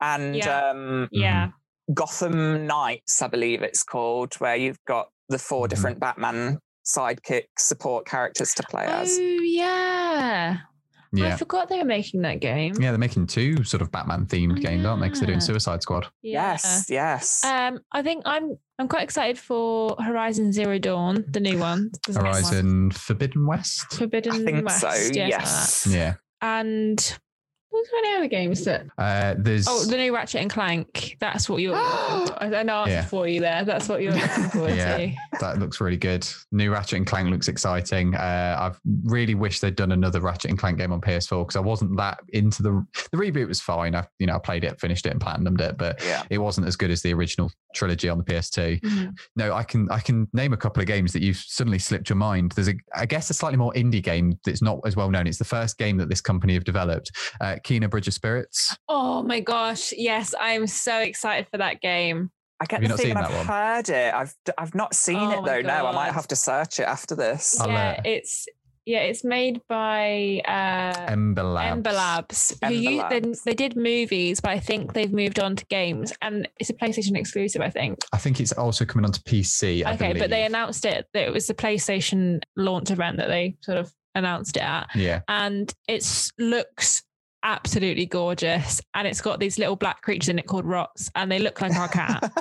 and 0.01 0.35
Yeah. 0.35 0.69
um, 0.69 1.07
Yeah. 1.11 1.49
Gotham 1.93 2.65
Knights, 2.65 3.21
I 3.21 3.27
believe 3.27 3.61
it's 3.61 3.83
called, 3.83 4.33
where 4.35 4.55
you've 4.55 4.83
got 4.85 5.09
the 5.29 5.37
4 5.37 5.67
Mhm. 5.67 5.69
different 5.69 5.99
Batman 5.99 6.59
sidekick 6.85 7.45
support 7.57 8.05
characters 8.05 8.53
to 8.55 8.63
play 8.63 8.85
Oh, 8.87 9.01
as. 9.01 9.17
yeah. 9.19 10.02
I 11.15 11.35
forgot 11.35 11.69
they 11.69 11.77
were 11.77 11.85
making 11.85 12.21
that 12.21 12.39
game. 12.39 12.73
Yeah, 12.79 12.91
they're 12.91 12.97
making 12.97 13.27
two 13.27 13.63
sort 13.63 13.81
of 13.81 13.91
Batman 13.91 14.25
themed 14.25 14.61
games, 14.61 14.85
aren't 14.85 15.01
they? 15.01 15.07
Because 15.07 15.19
they're 15.19 15.27
doing 15.27 15.39
Suicide 15.39 15.81
Squad. 15.81 16.07
Yeah. 16.21 16.51
Yes, 16.53 16.85
yes. 16.89 17.43
Um, 17.43 17.79
I 17.91 18.01
think 18.01 18.23
I'm 18.25 18.57
I'm 18.79 18.87
quite 18.87 19.03
excited 19.03 19.37
for 19.37 19.95
Horizon 20.01 20.51
Zero 20.51 20.79
Dawn, 20.79 21.23
the 21.29 21.39
new 21.39 21.59
one. 21.59 21.91
the 22.07 22.13
one. 22.13 22.25
Horizon 22.25 22.91
Forbidden 22.91 23.45
West. 23.45 23.93
Forbidden 23.93 24.33
I 24.33 24.39
think 24.39 24.65
West. 24.65 24.81
so. 24.81 24.87
yeah, 24.87 24.93
something 24.93 25.21
like 25.21 25.29
Yes. 25.29 25.87
Yeah. 25.89 26.13
And 26.41 27.17
what's 27.73 27.89
any 27.97 28.15
other 28.15 28.27
games 28.27 28.63
that? 28.65 28.85
Uh, 28.97 29.35
there's 29.37 29.67
Oh, 29.67 29.83
the 29.85 29.97
new 29.97 30.13
Ratchet 30.13 30.41
and 30.41 30.49
Clank. 30.49 31.17
That's 31.19 31.49
what 31.49 31.61
you're. 31.61 31.75
I 31.77 32.47
don't 32.49 32.65
know 32.67 32.85
Yeah. 32.87 33.03
for 33.05 33.27
you 33.27 33.39
there. 33.41 33.65
That's 33.65 33.89
what 33.89 34.01
you're 34.01 34.13
looking 34.13 34.43
forward 34.49 34.75
Yeah. 34.77 34.97
to. 34.97 35.13
that 35.41 35.59
looks 35.59 35.81
really 35.81 35.97
good. 35.97 36.27
New 36.51 36.71
Ratchet 36.71 36.97
and 36.97 37.07
Clank 37.07 37.29
looks 37.29 37.47
exciting. 37.47 38.15
Uh, 38.15 38.57
I've 38.59 38.79
really 39.05 39.35
wished 39.35 39.61
they'd 39.61 39.75
done 39.75 39.91
another 39.91 40.21
Ratchet 40.21 40.49
and 40.51 40.59
Clank 40.59 40.77
game 40.77 40.91
on 40.93 41.01
PS4 41.01 41.43
because 41.45 41.55
I 41.55 41.59
wasn't 41.61 41.97
that 41.97 42.19
into 42.29 42.61
the 42.63 42.85
the 43.11 43.17
reboot 43.17 43.47
was 43.47 43.59
fine. 43.59 43.95
I 43.95 44.05
you 44.19 44.27
know 44.27 44.35
I 44.35 44.39
played 44.39 44.63
it, 44.63 44.79
finished 44.79 45.05
it, 45.05 45.09
and 45.11 45.19
platinumed 45.19 45.61
it, 45.61 45.77
but 45.77 46.01
yeah. 46.05 46.23
it 46.29 46.37
wasn't 46.37 46.67
as 46.67 46.75
good 46.75 46.91
as 46.91 47.01
the 47.01 47.13
original 47.13 47.51
trilogy 47.73 48.07
on 48.09 48.17
the 48.19 48.23
PS2. 48.23 48.79
Mhm. 48.81 49.13
No, 49.35 49.53
I 49.53 49.63
can 49.63 49.89
I 49.91 49.99
can 49.99 50.27
name 50.33 50.53
a 50.53 50.57
couple 50.57 50.81
of 50.81 50.87
games 50.87 51.11
that 51.13 51.21
you've 51.23 51.37
suddenly 51.37 51.79
slipped 51.79 52.09
your 52.09 52.15
mind. 52.17 52.51
There's 52.51 52.69
a 52.69 52.75
I 52.95 53.05
guess 53.07 53.29
a 53.29 53.33
slightly 53.33 53.57
more 53.57 53.73
indie 53.73 54.03
game 54.03 54.37
that's 54.45 54.61
not 54.61 54.79
as 54.85 54.95
well 54.95 55.09
known. 55.09 55.25
It's 55.27 55.39
the 55.39 55.43
first 55.45 55.77
game 55.77 55.97
that 55.97 56.09
this 56.09 56.21
company 56.21 56.53
have 56.53 56.63
developed. 56.63 57.11
Uh, 57.41 57.55
Kena 57.63 57.89
Bridge 57.89 58.07
of 58.07 58.13
Spirits. 58.13 58.75
Oh 58.87 59.23
my 59.23 59.39
gosh! 59.39 59.93
Yes, 59.95 60.33
I'm 60.39 60.67
so 60.67 60.99
excited 60.99 61.47
for 61.51 61.57
that 61.57 61.81
game. 61.81 62.31
I 62.59 62.65
get 62.65 62.81
Have 62.81 62.83
you 62.83 62.87
the 62.89 62.93
not 62.93 62.99
feeling 62.99 63.17
I've 63.17 63.35
one? 63.35 63.45
heard 63.45 63.89
it. 63.89 64.13
I've 64.13 64.33
I've 64.57 64.75
not 64.75 64.93
seen 64.95 65.17
Oh 65.17 65.31
it 65.31 65.41
my 65.41 65.47
though. 65.47 65.61
No, 65.61 65.87
I 65.87 65.91
might 65.91 66.11
have 66.13 66.27
to 66.29 66.35
search 66.35 66.79
it 66.79 66.83
after 66.83 67.15
this. 67.15 67.57
Yeah, 67.65 67.95
uh, 67.97 68.01
it's 68.05 68.45
yeah, 68.85 68.99
it's 68.99 69.23
made 69.23 69.61
by 69.69 70.41
uh, 70.45 71.05
Ember 71.07 71.43
Labs. 71.43 71.71
Ember 71.71 71.91
Labs. 71.93 72.49
Who 72.61 72.67
Ember 72.67 72.75
you, 72.75 72.89
they, 73.09 73.19
Labs. 73.21 73.43
they 73.43 73.53
did 73.53 73.75
movies, 73.77 74.41
but 74.41 74.51
I 74.51 74.59
think 74.59 74.91
they've 74.93 75.11
moved 75.11 75.39
on 75.39 75.55
to 75.55 75.65
games, 75.67 76.11
and 76.21 76.47
it's 76.59 76.69
a 76.69 76.73
PlayStation 76.73 77.17
exclusive. 77.17 77.61
I 77.61 77.69
think. 77.69 77.99
I 78.13 78.17
think 78.17 78.39
it's 78.41 78.51
also 78.51 78.83
coming 78.85 79.05
onto 79.05 79.21
PC. 79.21 79.85
I 79.85 79.93
okay, 79.93 80.13
but 80.13 80.29
they 80.29 80.45
announced 80.45 80.85
it 80.85 81.07
that 81.13 81.25
it 81.27 81.31
was 81.33 81.47
the 81.47 81.53
PlayStation 81.53 82.41
launch 82.57 82.91
event 82.91 83.17
that 83.17 83.29
they 83.29 83.55
sort 83.61 83.77
of 83.77 83.91
announced 84.15 84.57
it 84.57 84.63
at, 84.63 84.87
Yeah. 84.95 85.21
and 85.27 85.73
it 85.87 86.05
looks 86.37 87.03
absolutely 87.43 88.05
gorgeous, 88.05 88.81
and 88.93 89.07
it's 89.07 89.21
got 89.21 89.39
these 89.39 89.59
little 89.59 89.75
black 89.75 90.01
creatures 90.01 90.29
in 90.29 90.39
it 90.39 90.47
called 90.47 90.65
rots, 90.65 91.11
and 91.15 91.31
they 91.31 91.39
look 91.39 91.61
like 91.61 91.75
our 91.75 91.87
cat. 91.87 92.31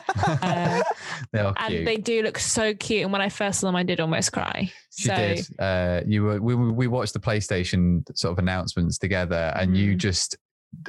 Uh, 0.43 0.83
they 1.33 1.41
are 1.41 1.55
and 1.59 1.69
cute. 1.69 1.85
they 1.85 1.97
do 1.97 2.23
look 2.23 2.39
so 2.39 2.73
cute. 2.75 3.03
And 3.03 3.13
when 3.13 3.21
I 3.23 3.29
first 3.29 3.61
saw 3.61 3.67
them, 3.69 3.77
I 3.77 3.83
did 3.83 4.01
almost 4.01 4.33
cry. 4.33 4.71
She 4.97 5.09
so 5.09 5.15
did. 5.17 5.47
Uh, 5.59 6.01
you 6.07 6.23
were 6.25 6.41
we, 6.41 6.55
we 6.55 6.87
watched 6.87 7.13
the 7.13 7.21
PlayStation 7.21 8.05
sort 8.17 8.33
of 8.33 8.39
announcements 8.39 8.99
together, 8.99 9.53
and 9.57 9.77
you 9.77 9.95
Mhm. 9.95 9.99
just 9.99 10.37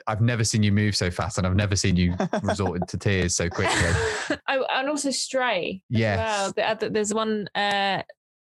I've 0.08 0.22
never 0.22 0.46
seen 0.46 0.64
you 0.64 0.72
move 0.72 0.96
so 0.96 1.12
fast, 1.12 1.38
and 1.38 1.46
I've 1.46 1.56
never 1.58 1.76
seen 1.76 1.98
you 1.98 2.16
resort 2.42 2.88
to 2.88 2.98
tears 2.98 3.36
so 3.36 3.50
quickly. 3.50 3.76
oh, 4.48 4.66
and 4.74 4.88
also 4.90 5.12
Stray. 5.12 5.82
Yes. 5.90 6.54
Well, 6.56 6.78
there's 6.80 7.14
one. 7.14 7.48
Uh, 7.54 8.04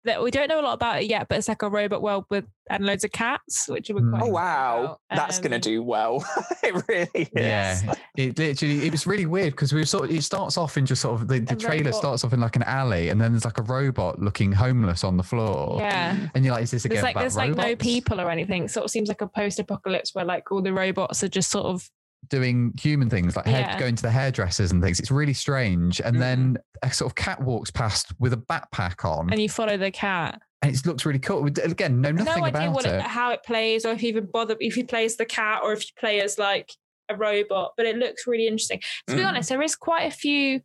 that 0.09 0.22
we 0.22 0.30
don't 0.30 0.48
know 0.48 0.61
a 0.61 0.62
lot 0.62 0.74
about 0.74 1.02
it 1.02 1.06
yet, 1.09 1.28
but 1.28 1.38
it's 1.38 1.48
like 1.48 1.62
a 1.62 1.70
robot 1.70 2.02
world 2.02 2.24
with 2.30 2.44
and 2.70 2.84
loads 2.84 3.02
of 3.02 3.11
cats, 3.12 3.66
which 3.68 3.88
we're 3.88 4.00
Mm. 4.02 4.11
quite 4.11 4.22
Oh 4.24 4.28
wow, 4.28 4.78
about. 4.84 5.00
that's 5.11 5.38
gonna 5.38 5.54
Um, 5.56 5.61
do 5.62 5.82
well. 5.82 6.22
it 6.62 6.74
really 6.86 7.09
is. 7.14 7.28
Yeah, 7.34 7.94
it 8.16 8.38
literally 8.38 8.84
it 8.86 8.92
was 8.92 9.06
really 9.06 9.24
weird 9.26 9.52
because 9.54 9.72
we 9.72 9.80
were 9.80 9.86
sort 9.86 10.04
of 10.11 10.14
it 10.16 10.22
starts 10.22 10.59
off 10.59 10.76
in 10.76 10.84
just 10.84 11.00
sort 11.00 11.20
of 11.20 11.28
the, 11.28 11.38
the 11.38 11.56
trailer 11.56 11.84
robot. 11.84 11.94
starts 11.94 12.24
off 12.24 12.32
in 12.34 12.40
like 12.40 12.56
an 12.56 12.64
alley 12.64 13.09
and 13.09 13.18
then 13.20 13.32
there's 13.32 13.44
like 13.46 13.59
a 13.59 13.62
robot 13.62 14.18
looking 14.20 14.52
homeless 14.52 15.02
on 15.04 15.16
the 15.16 15.22
floor. 15.22 15.78
Yeah. 15.80 16.28
And 16.34 16.44
you're 16.44 16.52
like, 16.54 16.64
is 16.64 16.72
this 16.72 16.84
again 16.84 16.96
There's 16.96 17.04
like 17.04 17.14
about 17.14 17.20
there's 17.22 17.36
like 17.36 17.54
no 17.56 17.76
people 17.76 18.20
or 18.20 18.30
anything. 18.30 18.64
It 18.64 18.70
sort 18.70 18.84
of 18.84 18.90
seems 18.90 19.09
like 19.09 19.20
a 19.22 19.28
post-apocalypse 19.28 20.14
where 20.14 20.24
like 20.26 20.50
all 20.52 20.61
the 20.61 20.72
robots 20.74 21.22
are 21.24 21.28
just 21.28 21.50
sort 21.50 21.66
of 21.66 21.88
doing 22.29 22.73
human 22.79 23.09
things 23.09 23.37
like 23.37 23.47
hair, 23.47 23.61
Yeah. 23.61 23.79
going 23.79 23.95
to 23.97 24.03
the 24.03 24.11
hairdressers 24.11 24.71
and 24.73 24.83
things? 24.83 24.99
It's 25.01 25.11
really 25.11 25.35
strange. 25.35 26.01
And 26.01 26.16
Mm. 26.16 26.21
then 26.21 26.59
a 26.83 26.93
sort 26.93 27.11
of 27.11 27.14
cat 27.16 27.41
walks 27.43 27.71
past 27.71 28.12
with 28.19 28.33
a 28.33 28.37
backpack 28.37 29.05
on, 29.05 29.31
and 29.31 29.41
you 29.41 29.49
follow 29.49 29.77
the 29.77 29.91
cat. 29.91 30.41
and 30.62 30.75
it 30.75 30.85
looks 30.85 31.07
really 31.07 31.21
cool. 31.21 31.47
Again, 31.47 32.01
know 32.01 32.11
nothing 32.11 32.25
no 32.41 32.45
idea 32.47 32.62
about 32.62 32.75
what 32.75 32.85
it. 32.85 32.95
it, 32.95 33.03
how 33.03 33.31
it 33.31 33.41
plays 33.45 33.87
or 33.87 33.93
if 33.93 34.03
you 34.03 34.09
even 34.09 34.27
bother 34.27 34.57
if 34.59 34.77
you 34.77 34.85
play 34.85 35.05
as 35.05 35.16
the 35.16 35.25
cat 35.25 35.61
or 35.62 35.73
if 35.73 35.83
you 35.85 35.91
play 35.99 36.21
as 36.21 36.37
like 36.37 36.73
a 37.09 37.14
robot, 37.16 37.75
but 37.77 37.87
it 37.87 37.97
looks 37.97 38.27
really 38.27 38.49
interesting. 38.49 38.81
To 39.07 39.14
be 39.14 39.23
Mm. 39.23 39.29
honest, 39.29 39.49
there 39.51 39.62
is 39.62 39.77
quite 39.77 40.03
a 40.03 40.11
few 40.11 40.61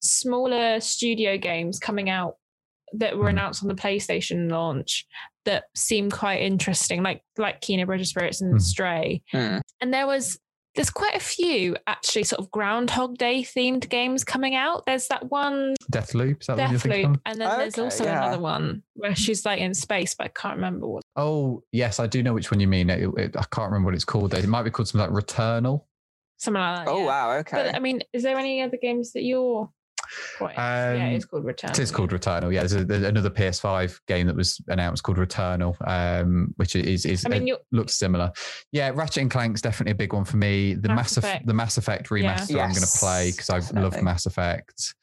smaller 0.00 0.80
studio 0.80 1.36
games 1.38 1.78
coming 1.78 2.08
out 2.08 2.36
that 2.94 3.16
were 3.16 3.26
Mm. 3.26 3.30
announced 3.30 3.62
on 3.62 3.68
the 3.68 3.74
PlayStation 3.74 4.50
launch 4.50 5.06
that 5.44 5.64
seem 5.74 6.10
quite 6.10 6.40
interesting, 6.42 7.02
like 7.02 7.22
like 7.36 7.60
Kena 7.60 7.86
Bridge 7.86 8.02
of 8.02 8.06
Spirits 8.06 8.40
and 8.40 8.54
Mm. 8.54 8.60
Stray. 8.60 9.22
Mm. 9.32 9.60
And 9.80 9.92
there 9.94 10.06
was 10.06 10.38
there's 10.74 10.90
quite 10.90 11.14
a 11.14 11.20
few 11.20 11.76
actually 11.86 12.24
sort 12.24 12.40
of 12.40 12.50
Groundhog 12.50 13.18
Day 13.18 13.42
themed 13.42 13.88
games 13.88 14.24
coming 14.24 14.54
out. 14.54 14.84
There's 14.86 15.08
that 15.08 15.30
one 15.30 15.74
Deathloop, 15.92 16.40
is 16.40 16.46
that 16.46 16.56
what 16.56 16.70
you're 16.70 16.78
thinking 16.80 17.12
Deathloop, 17.14 17.20
and 17.26 17.40
then 17.40 17.58
there's 17.58 17.74
Okay, 17.74 17.82
also 17.82 18.04
yeah. 18.04 18.22
another 18.24 18.40
one 18.42 18.82
where 18.94 19.14
she's 19.14 19.44
like 19.44 19.60
in 19.60 19.74
space, 19.74 20.14
but 20.14 20.24
I 20.24 20.28
can't 20.28 20.56
remember 20.56 20.86
what. 20.88 21.02
Oh, 21.16 21.62
yes, 21.72 22.00
I 22.00 22.06
do 22.06 22.22
know 22.22 22.32
which 22.32 22.50
one 22.50 22.60
you 22.60 22.68
mean. 22.68 22.88
It, 22.90 23.08
it- 23.18 23.36
I 23.36 23.44
can't 23.50 23.70
remember 23.70 23.86
what 23.86 23.94
it's 23.94 24.04
called. 24.04 24.30
though. 24.30 24.38
It 24.38 24.48
might 24.48 24.62
be 24.62 24.70
called 24.70 24.88
something 24.88 25.12
like 25.14 25.24
Returnal. 25.24 25.84
Something 26.38 26.60
like 26.62 26.86
that. 26.86 26.90
Oh 26.90 27.00
yeah. 27.00 27.04
wow, 27.06 27.32
okay. 27.38 27.56
But 27.56 27.74
I 27.76 27.78
mean, 27.78 28.02
is 28.12 28.22
there 28.22 28.36
any 28.38 28.62
other 28.62 28.78
games 28.80 29.12
that 29.12 29.22
you're? 29.22 29.70
Quite, 30.38 30.54
yeah, 30.54 30.90
Um, 30.92 31.00
it's 31.12 31.24
called 31.24 31.44
Return. 31.44 31.70
It 31.70 31.78
is 31.78 31.90
called 31.90 32.10
Returnal. 32.10 32.52
Yeah, 32.52 32.60
there's, 32.60 32.74
a, 32.74 32.84
there's 32.84 33.02
another 33.04 33.30
PS5 33.30 34.00
game 34.06 34.26
that 34.26 34.36
was 34.36 34.60
announced 34.68 35.02
called 35.02 35.18
Returnal, 35.18 35.74
um, 35.88 36.52
which 36.56 36.76
is 36.76 37.04
is 37.06 37.24
I 37.24 37.28
mean, 37.30 37.48
it 37.48 37.58
looks 37.72 37.94
similar. 37.94 38.32
Yeah, 38.72 38.90
Ratchet 38.94 39.22
and 39.22 39.30
Clank's 39.30 39.62
definitely 39.62 39.92
a 39.92 39.96
big 39.96 40.12
one 40.12 40.24
for 40.24 40.36
me. 40.36 40.74
The 40.74 40.88
Mass 40.88 40.96
Mass, 40.96 41.16
Effect. 41.18 41.46
the 41.46 41.54
Mass 41.54 41.78
Effect 41.78 42.08
remaster 42.10 42.56
Yeah. 42.56 42.64
I'm 42.64 42.70
going 42.72 42.82
to 42.82 42.98
play 42.98 43.30
because 43.30 43.50
I 43.50 43.58
love. 43.80 44.02
Mass 44.02 44.26
Effect. 44.26 44.94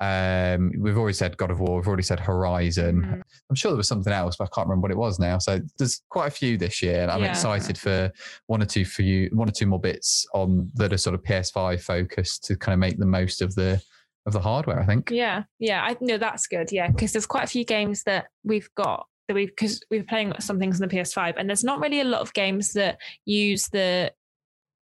Um, 0.00 0.70
we've 0.78 0.96
already 0.96 1.14
said 1.14 1.36
God 1.36 1.50
of 1.50 1.58
War. 1.58 1.76
We've 1.76 1.88
already 1.88 2.04
said 2.04 2.20
Horizon. 2.20 3.02
Mhm. 3.02 3.22
I'm 3.50 3.56
sure 3.56 3.72
there 3.72 3.76
was 3.76 3.88
something 3.88 4.12
else, 4.12 4.36
but 4.36 4.44
I 4.44 4.54
can't 4.54 4.68
remember 4.68 4.82
what 4.84 4.92
it 4.92 4.96
was 4.96 5.18
now. 5.18 5.38
So 5.38 5.58
there's 5.76 6.02
quite 6.08 6.28
a 6.28 6.30
few 6.30 6.56
this 6.56 6.80
year, 6.82 7.00
and 7.02 7.10
I'm 7.10 7.22
Yeah. 7.22 7.30
excited 7.30 7.76
for 7.76 8.12
one 8.46 8.62
or 8.62 8.66
two 8.66 8.84
for 8.84 9.02
you, 9.02 9.28
one 9.32 9.48
or 9.48 9.52
two 9.52 9.66
more 9.66 9.80
bits 9.80 10.24
on 10.34 10.70
that 10.74 10.92
are 10.92 10.98
sort 10.98 11.14
of 11.14 11.24
PS5 11.24 11.82
focused 11.82 12.44
to 12.44 12.56
kind 12.56 12.74
of 12.74 12.78
make 12.78 12.98
the 12.98 13.06
most 13.06 13.42
of 13.42 13.56
the 13.56 13.82
of 14.28 14.32
the 14.32 14.40
hardware. 14.40 14.80
I 14.80 14.86
think. 14.86 15.10
Yeah, 15.10 15.44
yeah, 15.58 15.82
I 15.82 15.96
know 16.00 16.18
that's 16.18 16.46
good. 16.46 16.70
Yeah, 16.70 16.88
because 16.88 17.12
there's 17.12 17.26
quite 17.26 17.44
a 17.44 17.48
few 17.48 17.64
games 17.64 18.04
that 18.04 18.26
we've 18.44 18.68
got 18.76 19.06
that 19.26 19.34
we've 19.34 19.48
because 19.48 19.80
we're 19.90 20.04
playing 20.04 20.32
some 20.40 20.58
things 20.58 20.80
on 20.80 20.88
the 20.88 20.94
PS5, 20.94 21.34
and 21.36 21.48
there's 21.48 21.64
not 21.64 21.80
really 21.80 22.00
a 22.00 22.04
lot 22.04 22.20
of 22.20 22.32
games 22.32 22.72
that 22.74 22.98
use 23.24 23.68
the 23.68 24.12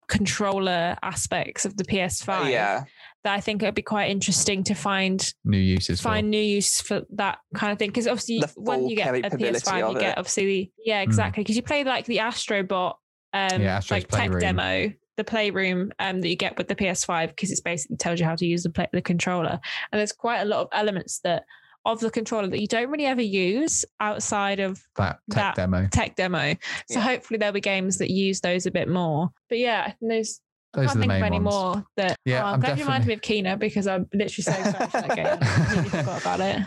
controller 0.08 0.98
aspects 1.02 1.66
of 1.66 1.78
the 1.78 1.84
PS5. 1.84 2.52
yeah. 2.52 2.84
that 3.24 3.34
I 3.34 3.40
think 3.40 3.64
it'd 3.64 3.76
be 3.76 3.82
quite 3.82 4.12
interesting 4.12 4.64
to 4.66 4.74
find 4.74 5.34
New 5.46 5.58
uses. 5.58 6.00
for. 6.00 6.10
find 6.10 6.30
new 6.30 6.42
use 6.42 6.82
for 6.82 7.04
that 7.12 7.40
kind 7.56 7.72
of 7.72 7.80
thing. 7.80 7.90
Because 7.90 8.08
obviously, 8.08 8.44
when 8.56 8.88
you 8.88 8.96
get 8.96 9.16
a 9.16 9.30
PS5, 9.30 9.84
of 9.84 9.94
you 9.94 10.00
get 10.00 10.18
obviously 10.18 10.46
the 10.46 10.72
yeah 10.86 11.02
exactly 11.02 11.44
because 11.44 11.56
you 11.56 11.62
play 11.62 11.84
like 11.84 12.06
the 12.06 12.18
Astrobot 12.18 12.96
um 13.34 13.62
Yeah, 13.62 13.78
Astro's 13.78 13.92
like 13.92 14.08
tech 14.10 14.40
demo 14.40 14.92
the 15.18 15.24
playroom 15.24 15.92
um 16.00 16.22
that 16.22 16.28
you 16.30 16.36
get 16.36 16.58
with 16.58 16.68
the 16.68 16.76
PS5 16.76 17.28
because 17.30 17.52
it's 17.52 17.62
basically 17.62 17.98
tells 17.98 18.20
you 18.20 18.26
how 18.26 18.36
to 18.36 18.46
use 18.46 18.64
the 18.64 18.70
play, 18.70 18.88
the 18.94 19.02
controller 19.02 19.60
and 19.92 20.00
there's 20.00 20.12
quite 20.12 20.40
a 20.42 20.46
lot 20.46 20.62
of 20.62 20.68
elements 20.74 21.20
that 21.20 21.44
of 21.86 22.00
the 22.00 22.10
controller 22.10 22.48
that 22.48 22.62
you 22.62 22.68
don't 22.68 22.90
really 22.90 23.06
ever 23.06 23.22
use 23.22 23.84
outside 24.00 24.60
of 24.62 24.82
that 24.96 25.20
tech 25.30 25.38
that- 25.44 25.56
demo. 25.56 25.88
tech 25.92 26.16
demo. 26.16 26.56
So 26.90 27.00
Yeah. 27.00 27.02
hopefully 27.02 27.38
there'll 27.38 27.52
be 27.54 27.60
games 27.60 27.98
that 27.98 28.10
use 28.10 28.40
those 28.40 28.66
a 28.66 28.72
bit 28.72 28.88
more. 28.88 29.30
But 29.50 29.58
yeah, 29.60 29.84
I 29.88 29.92
think 29.92 30.12
those 30.12 30.40
I 30.76 30.80
Those 30.80 30.88
can't 30.88 30.96
are 30.98 31.00
the 31.00 31.02
think 31.02 31.12
of 31.12 31.20
main 31.20 31.24
any 31.26 31.40
ones. 31.40 31.54
more 31.54 31.86
that 31.98 32.18
Yeah, 32.26 32.42
oh, 32.44 32.48
I'm, 32.48 32.54
I'm 32.56 32.60
glad 32.62 32.78
you 32.80 32.86
reminded 32.86 33.08
me 33.08 33.14
of 33.16 33.22
Kena 33.22 33.60
because 33.60 33.86
I'm 33.86 34.08
literally 34.14 34.44
so 34.44 34.52
excited 34.54 34.90
for 34.92 35.02
that 35.02 35.16
game. 35.16 35.28
I 35.42 35.66
completely 35.66 35.90
forgot 36.00 36.22
about 36.22 36.40
it. 36.40 36.62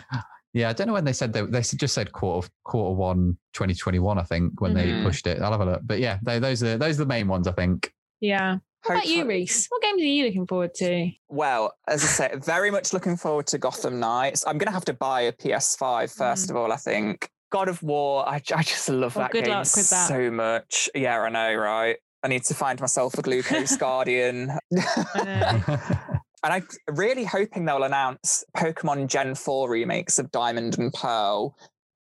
Yeah, 0.53 0.69
I 0.69 0.73
don't 0.73 0.87
know 0.87 0.93
when 0.93 1.03
they 1.03 1.13
said 1.13 1.33
they 1.33 1.41
they 1.41 1.61
just 1.61 1.93
said 1.93 2.11
quarter 2.13 2.47
quarter 2.63 2.95
one 2.95 3.37
2021. 3.53 4.17
I 4.17 4.23
think 4.23 4.61
when 4.61 4.73
Mhm. 4.73 4.75
they 4.75 5.03
pushed 5.03 5.27
it. 5.27 5.41
I'll 5.41 5.51
have 5.51 5.59
a 5.61 5.65
look. 5.65 5.81
But 5.83 5.99
yeah, 5.99 6.19
they, 6.23 6.39
those 6.39 6.63
are 6.63 6.77
those 6.77 6.95
are 6.95 7.03
the 7.03 7.05
main 7.07 7.27
ones. 7.27 7.47
I 7.47 7.51
think. 7.51 7.91
Yeah. 8.19 8.57
What 8.83 8.93
about 8.95 9.05
you, 9.07 9.17
Hopefully- 9.17 9.39
Reese? 9.39 9.65
What 9.69 9.81
games 9.81 10.01
are 10.01 10.05
you 10.05 10.25
looking 10.25 10.47
forward 10.47 10.73
to? 10.75 11.11
Well, 11.29 11.73
as 11.87 12.03
I 12.03 12.07
said, 12.07 12.45
very 12.45 12.71
much 12.71 12.93
looking 12.93 13.17
forward 13.17 13.47
to 13.47 13.57
Gotham 13.57 13.99
Knights. 13.99 14.45
I'm 14.47 14.57
going 14.57 14.67
to 14.67 14.73
have 14.73 14.85
to 14.85 14.93
buy 14.93 15.21
a 15.21 15.31
PS5 15.33 16.13
first 16.15 16.47
Mm. 16.47 16.49
of 16.51 16.55
all, 16.55 16.71
I 16.71 16.77
think. 16.77 17.29
God 17.51 17.69
of 17.69 17.81
War, 17.83 18.27
I, 18.27 18.35
I 18.55 18.63
just 18.63 18.87
love 18.89 19.15
Well, 19.15 19.25
that 19.25 19.31
good 19.31 19.45
game 19.45 19.53
luck 19.53 19.67
with 19.75 19.89
that. 19.89 20.07
so 20.07 20.29
much. 20.31 20.89
Yeah, 20.95 21.19
I 21.19 21.29
know, 21.29 21.53
right? 21.55 21.97
I 22.23 22.27
need 22.27 22.43
to 22.45 22.53
find 22.53 22.79
myself 22.79 23.13
a 23.17 23.21
Glucose 23.21 23.75
Guardian. 23.77 24.51
I. 24.75 26.19
And 26.43 26.53
I'm 26.53 26.67
really 26.95 27.23
hoping 27.25 27.65
they'll 27.65 27.83
announce 27.83 28.43
Pokemon 28.55 29.07
Gen 29.07 29.33
4 29.35 29.69
remakes 29.69 30.19
of 30.19 30.31
Diamond 30.31 30.77
and 30.77 30.93
Pearl. 30.93 31.57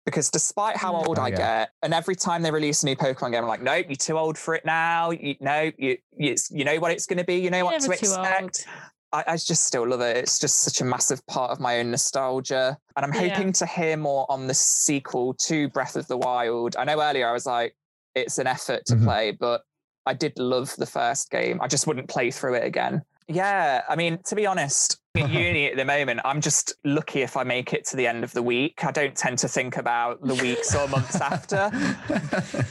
Because 0.05 0.31
despite 0.31 0.77
how 0.77 0.97
old 0.97 1.19
Oh, 1.19 1.23
I 1.23 1.29
yeah. 1.29 1.37
get, 1.37 1.71
and 1.83 1.95
every 1.95 2.17
time 2.17 2.43
they 2.43 2.51
release 2.51 2.83
a 2.83 2.87
new 2.87 2.97
Pokemon 2.97 3.33
game, 3.33 3.43
I'm 3.43 3.49
like, 3.49 3.63
nope, 3.63 3.87
you're 3.89 3.97
too 3.97 4.19
old 4.19 4.37
for 4.37 4.55
it 4.55 4.65
now. 4.65 5.11
You 5.11 5.37
know, 5.41 5.71
you 5.79 5.97
you, 6.17 6.35
you 6.51 6.65
know 6.65 6.79
what 6.81 6.91
it's 6.91 7.07
going 7.07 7.19
to 7.19 7.25
be. 7.25 7.37
You 7.37 7.51
know 7.51 7.65
what 7.65 7.81
to 7.81 7.93
expect. 7.93 8.67
I, 9.13 9.25
I 9.29 9.37
just 9.37 9.65
still 9.65 9.87
love 9.87 10.01
it. 10.01 10.17
It's 10.17 10.39
just 10.39 10.61
such 10.63 10.81
a 10.81 10.85
massive 10.85 11.25
part 11.27 11.51
of 11.51 11.61
my 11.61 11.79
own 11.79 11.91
nostalgia. 11.91 12.79
And 12.97 13.05
I'm 13.05 13.13
Yeah. 13.13 13.35
hoping 13.37 13.53
to 13.55 13.67
hear 13.67 13.97
more 13.97 14.27
on 14.31 14.47
the 14.47 14.55
sequel 14.55 15.35
to 15.35 15.69
Breath 15.69 15.97
of 15.97 16.09
the 16.09 16.17
Wild. 16.17 16.77
I 16.77 16.85
know 16.85 17.01
earlier 17.01 17.29
I 17.29 17.33
was 17.33 17.47
like, 17.47 17.77
it's 18.15 18.39
an 18.39 18.47
effort 18.47 18.87
to 18.87 18.95
Mhm. 18.97 19.05
play, 19.05 19.31
but 19.33 19.63
I 20.07 20.15
did 20.15 20.39
love 20.39 20.75
the 20.77 20.87
first 20.87 21.31
game. 21.31 21.61
I 21.61 21.69
just 21.69 21.87
wouldn't 21.87 22.09
play 22.09 22.31
through 22.31 22.55
it 22.55 22.65
again. 22.65 23.03
Yeah, 23.29 23.83
I 23.89 23.95
mean, 23.97 24.19
to 24.25 24.35
be 24.35 24.47
honest, 24.47 24.99
at 25.15 25.31
uni 25.31 25.67
at 25.67 25.77
the 25.77 25.85
moment, 25.85 26.21
I'm 26.25 26.41
just 26.41 26.75
lucky 26.85 27.23
if 27.23 27.37
I 27.37 27.45
make 27.45 27.73
it 27.73 27.85
to 27.89 27.97
the 27.97 28.07
end 28.07 28.25
of 28.25 28.33
the 28.33 28.43
week. 28.43 28.85
I 28.85 28.91
don't 28.91 29.15
tend 29.17 29.39
to 29.39 29.49
think 29.49 29.77
about 29.77 30.21
the 30.23 30.35
weeks 30.35 30.75
or 30.75 30.89
months 30.89 31.21
after. 31.21 31.71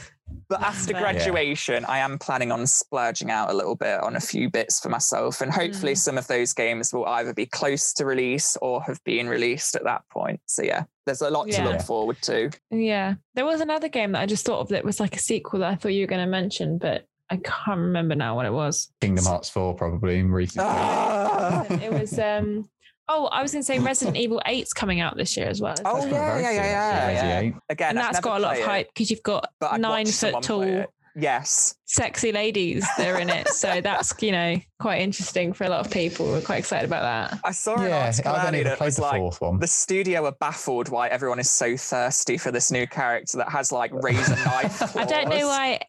But 0.48 0.62
after 0.62 0.92
fair. 0.92 1.00
Yeah. 1.00 1.12
graduation, 1.12 1.84
I 1.86 1.98
am 1.98 2.18
planning 2.18 2.52
on 2.52 2.66
splurging 2.66 3.30
out 3.30 3.48
a 3.48 3.54
little 3.54 3.74
bit 3.74 4.02
on 4.02 4.16
a 4.16 4.20
few 4.20 4.50
bits 4.50 4.80
for 4.80 4.90
myself. 4.90 5.40
And 5.40 5.50
hopefully, 5.50 5.92
Mm. 5.92 5.98
some 5.98 6.18
of 6.18 6.26
those 6.26 6.52
games 6.52 6.92
will 6.92 7.06
either 7.06 7.32
be 7.32 7.46
close 7.46 7.94
to 7.94 8.04
release 8.04 8.54
or 8.60 8.82
have 8.82 9.02
been 9.04 9.28
released 9.30 9.74
at 9.76 9.84
that 9.84 10.02
point. 10.10 10.40
So, 10.46 10.62
yeah, 10.62 10.84
there's 11.06 11.22
a 11.22 11.30
lot 11.30 11.48
to 11.48 11.62
look 11.64 11.80
forward 11.80 12.20
to. 12.22 12.50
Yeah. 12.70 13.14
There 13.34 13.46
was 13.46 13.62
another 13.62 13.88
game 13.88 14.12
that 14.12 14.20
I 14.20 14.26
just 14.26 14.44
thought 14.44 14.60
of 14.60 14.68
that 14.68 14.84
was 14.84 15.00
like 15.00 15.16
a 15.16 15.20
sequel 15.20 15.60
that 15.60 15.70
I 15.70 15.74
thought 15.74 15.88
you 15.94 16.02
were 16.02 16.06
going 16.10 16.24
to 16.24 16.30
mention, 16.30 16.76
but 16.76 17.06
I 17.32 17.36
can't 17.36 17.80
remember 17.80 18.14
now 18.14 18.36
what 18.36 18.44
it 18.44 18.52
was. 18.52 18.92
Kingdom 19.00 19.24
Hearts 19.24 19.48
4 19.48 19.74
probably 19.74 20.18
in 20.18 20.30
recent. 20.30 20.66
Ah! 20.66 21.64
It 21.70 21.92
was 21.92 22.18
um 22.18 22.68
oh, 23.08 23.26
I 23.26 23.42
was 23.42 23.52
going 23.52 23.62
to 23.62 23.66
say 23.66 23.78
Resident 23.78 24.16
Evil 24.16 24.40
8's 24.46 24.72
coming 24.72 25.00
out 25.00 25.16
this 25.16 25.36
year 25.36 25.46
as 25.46 25.60
well. 25.60 25.74
Oh, 25.84 26.06
yeah, 26.06 26.38
yeah, 26.38 26.50
yeah, 26.50 27.10
yeah, 27.10 27.40
yeah. 27.40 27.52
Again, 27.68 27.90
and 27.90 27.98
I've 27.98 28.22
got 28.22 28.38
a 28.38 28.42
lot 28.42 28.58
of 28.58 28.64
hype 28.64 28.88
because 28.88 29.10
you've 29.10 29.22
got 29.22 29.48
nine 29.78 30.06
foot 30.06 30.42
tall 30.42 30.62
it. 30.62 30.88
Yes. 31.14 31.74
sexy 31.84 32.32
ladies, 32.32 32.86
they're 32.96 33.18
in 33.18 33.28
it. 33.28 33.48
So 33.48 33.80
that's, 33.82 34.14
you 34.22 34.32
know, 34.32 34.56
quite 34.80 35.02
interesting 35.02 35.52
for 35.52 35.64
a 35.64 35.68
lot 35.68 35.84
of 35.84 35.92
people. 35.92 36.26
We're 36.26 36.40
quite 36.40 36.58
excited 36.60 36.86
about 36.86 37.02
that. 37.30 37.38
I 37.44 37.52
saw 37.52 37.76
an 37.76 37.90
Yeah, 37.90 38.06
article 38.06 38.32
I 38.32 38.38
haven't 38.38 38.48
earlier 38.54 38.60
even 38.60 38.70
that 38.70 38.78
played 38.78 38.86
was 38.86 38.96
the 38.96 39.02
like, 39.02 39.40
one. 39.40 39.58
the 39.58 39.66
studio 39.66 40.24
are 40.24 40.32
baffled 40.40 40.88
why 40.88 41.08
everyone 41.08 41.38
is 41.38 41.50
so 41.50 41.76
thirsty 41.76 42.38
for 42.38 42.50
this 42.50 42.70
new 42.72 42.86
character 42.86 43.36
that 43.38 43.50
has 43.50 43.70
like 43.72 43.92
razor 43.92 44.36
knife. 44.44 44.78
Claws. 44.78 44.96
I 44.96 45.04
don't 45.04 45.28
know 45.28 45.46
why 45.46 45.80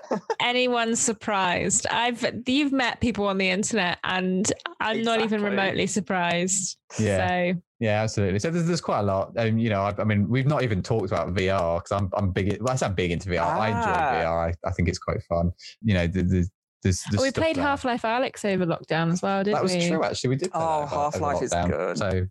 anyone's 0.40 1.00
surprised. 1.00 1.86
I've 1.88 2.24
you've 2.46 2.72
met 2.72 3.00
people 3.00 3.26
on 3.26 3.38
the 3.38 3.48
internet 3.50 3.98
and 4.04 4.50
I'm 4.80 5.02
not 5.02 5.20
even 5.20 5.42
remotely 5.42 5.86
surprised. 5.86 6.76
Yeah. 6.98 7.52
So 7.54 7.62
Yeah, 7.82 8.00
absolutely. 8.02 8.38
So 8.38 8.48
there's, 8.50 8.64
there's 8.66 8.80
quite 8.80 9.00
a 9.00 9.02
lot. 9.02 9.32
Um, 9.36 9.58
you 9.58 9.68
know, 9.68 9.82
I, 9.82 9.92
I 9.98 10.04
mean, 10.04 10.28
we've 10.28 10.46
not 10.46 10.62
even 10.62 10.84
talked 10.84 11.06
about 11.06 11.34
VR 11.34 11.78
because 11.82 11.90
I'm 11.90 12.08
I'm 12.16 12.30
big. 12.30 12.62
Well, 12.62 12.72
I 12.72 12.76
say 12.76 12.86
I'm 12.86 12.94
big 12.94 13.10
into 13.10 13.28
VR. 13.28 13.40
I 13.44 13.68
enjoy 13.70 13.80
Ah. 13.92 14.12
VR. 14.14 14.48
I, 14.50 14.68
I 14.68 14.70
think 14.70 14.88
it's 14.88 14.98
quite 15.00 15.20
fun. 15.24 15.50
You 15.82 15.94
know, 15.94 16.06
the, 16.06 16.22
the, 16.22 16.48
there's, 16.84 17.02
there's 17.10 17.20
we 17.22 17.32
played. 17.32 17.56
Half 17.56 17.84
Life 17.84 18.02
Alyx 18.02 18.44
over 18.44 18.64
lockdown 18.66 19.10
as 19.12 19.20
well, 19.20 19.42
didn't 19.42 19.54
That 19.56 19.64
was 19.64 19.74
we? 19.74 19.88
true. 19.88 20.04
Actually, 20.04 20.30
we 20.30 20.36
did. 20.36 20.52
Play 20.52 20.60
Oh, 20.62 20.80
that 20.80 20.92
over- 20.92 20.94
over 20.94 21.02
Half-Life 21.02 21.42
is 21.42 21.50
good. 21.52 21.98
So 21.98 22.26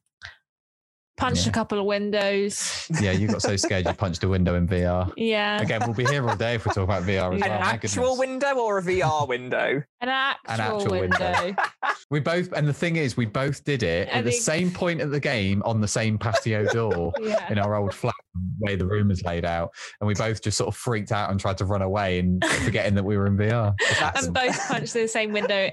Punched 1.22 1.46
Yeah. 1.46 1.50
a 1.52 1.54
couple 1.54 1.78
of 1.80 1.86
windows. 1.86 2.88
Yeah, 3.00 3.12
you 3.12 3.28
got 3.28 3.42
so 3.44 3.56
scared 3.56 3.86
you 3.86 3.94
punched 3.94 4.24
a 4.24 4.28
window 4.28 4.56
in 4.56 4.68
VR. 4.68 5.14
Yeah. 5.16 5.62
Again, 5.62 5.82
we'll 5.86 5.94
be 5.94 6.06
here 6.06 6.28
all 6.28 6.36
day 6.36 6.56
if 6.56 6.66
we 6.66 6.72
talk 6.74 6.84
about 6.84 7.04
VR 7.04 7.34
as 7.36 7.42
An 7.44 7.50
well. 7.50 7.60
my 7.60 7.66
actual 7.68 8.04
goodness. 8.16 8.20
window 8.20 8.56
or 8.58 8.80
a 8.80 8.82
VR 8.82 9.28
window? 9.28 9.84
An 10.02 10.10
actual, 10.10 10.52
actual 10.52 11.00
window. 11.00 11.32
window. 11.44 11.56
We 12.10 12.20
both, 12.20 12.52
and 12.54 12.68
the 12.68 12.74
thing 12.74 12.96
is, 12.96 13.16
we 13.16 13.26
both 13.28 13.64
did 13.64 13.84
it 13.84 14.10
I 14.10 14.18
at 14.18 14.26
the 14.26 14.32
same 14.32 14.72
point 14.72 15.00
of 15.02 15.12
the 15.12 15.20
game 15.20 15.62
on 15.64 15.80
the 15.80 15.88
same 15.88 16.18
patio 16.18 16.66
door 16.66 17.14
yeah. 17.22 17.50
in 17.52 17.60
our 17.60 17.76
old 17.76 17.94
flat, 17.94 18.16
the 18.34 18.66
way 18.66 18.76
the 18.76 18.86
room 18.88 19.12
is 19.12 19.24
laid 19.24 19.46
out, 19.46 19.70
and 20.00 20.08
we 20.08 20.14
both 20.16 20.42
just 20.42 20.58
sort 20.58 20.68
of 20.70 20.76
freaked 20.76 21.12
out 21.12 21.30
and 21.30 21.40
tried 21.40 21.58
to 21.60 21.66
run 21.66 21.82
away, 21.84 22.18
and 22.20 22.44
forgetting 22.66 22.96
that 22.96 23.04
we 23.06 23.16
were 23.16 23.28
in 23.28 23.38
VR. 23.38 23.74
And 24.18 24.34
both 24.34 24.68
punched 24.68 24.94
the 24.94 25.08
same 25.08 25.32
window. 25.32 25.70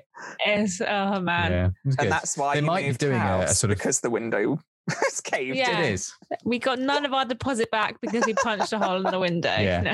Is 0.46 0.80
oh 0.86 1.20
man. 1.20 1.50
yeah, 1.52 1.66
it 1.66 1.72
good. 1.90 2.00
and 2.00 2.12
that's 2.12 2.36
why 2.36 2.54
They 2.54 2.60
you 2.60 2.66
might 2.66 2.86
be 2.86 2.92
doing 2.92 3.16
a- 3.20 3.44
a 3.48 3.54
sort 3.54 3.70
of- 3.72 3.78
because 3.78 4.00
the 4.00 4.10
window 4.10 4.58
was 5.02 5.20
caved. 5.20 5.56
Yeah. 5.56 5.80
It 5.80 5.92
is. 5.92 6.12
We 6.44 6.58
got 6.58 6.78
none 6.78 7.04
of 7.04 7.12
our 7.12 7.24
deposit 7.24 7.70
back 7.70 8.00
because 8.00 8.24
we 8.26 8.34
punched 8.34 8.72
a 8.72 8.78
hole 8.78 8.96
in 9.04 9.10
the 9.12 9.18
window. 9.18 9.54
Yeah. 9.58 9.80
No. 9.82 9.92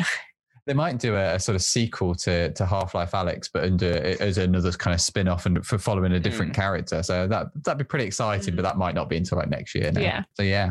They 0.67 0.73
might 0.73 0.99
do 0.99 1.15
a, 1.15 1.35
a 1.35 1.39
sort 1.41 1.57
of 1.57 1.63
sequel 1.63 2.15
to 2.15 2.51
to 2.53 2.65
Half 2.65 2.95
Life 2.95 3.11
Alyx, 3.13 3.51
but 3.53 3.65
under 3.65 4.17
as 4.21 4.39
another 4.39 4.73
kind 4.73 4.95
of 4.95 5.01
spin 5.03 5.29
off 5.29 5.45
and 5.45 5.65
for 5.67 5.77
following 5.77 6.13
a 6.13 6.21
different 6.21 6.57
Hmm. 6.57 6.61
character. 6.63 7.03
So 7.03 7.27
that 7.27 7.49
that'd 7.65 7.77
be 7.79 7.85
pretty 7.85 8.07
exciting, 8.07 8.57
but 8.57 8.63
that 8.63 8.79
might 8.79 8.95
not 8.95 9.11
be 9.11 9.19
until 9.19 9.37
like 9.37 9.51
next 9.51 9.75
year. 9.75 9.93
Now. 9.93 10.01
Yeah. 10.01 10.23
So 10.35 10.43
yeah, 10.43 10.71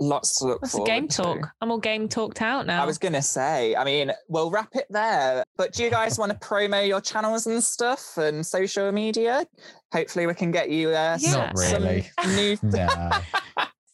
Lots 0.00 0.38
to 0.40 0.46
look 0.46 0.60
That's 0.60 0.74
a 0.74 0.76
forward 0.78 0.86
game 0.90 1.08
to. 1.08 1.16
talk. 1.22 1.48
I'm 1.60 1.70
all 1.70 1.78
game 1.78 2.08
talked 2.08 2.42
out 2.42 2.66
now. 2.66 2.82
I 2.82 2.86
was 2.86 2.98
gonna 2.98 3.22
say, 3.22 3.76
I 3.76 3.84
mean, 3.84 4.10
we'll 4.28 4.50
wrap 4.50 4.70
it 4.74 4.86
there. 4.90 5.44
But 5.56 5.72
do 5.72 5.84
you 5.84 5.90
guys 5.90 6.18
want 6.18 6.32
to 6.32 6.38
promo 6.46 6.86
your 6.86 7.00
channels 7.00 7.46
and 7.46 7.62
stuff 7.62 8.16
and 8.16 8.44
social 8.44 8.90
media? 8.90 9.46
Hopefully, 9.92 10.26
we 10.26 10.34
can 10.34 10.50
get 10.50 10.68
you 10.70 10.88
uh, 10.88 11.16
Yeah. 11.20 11.30
some, 11.30 11.40
Not 11.40 11.54
really. 11.56 12.10
some 12.20 12.34
new. 12.36 12.56
no. 12.62 13.10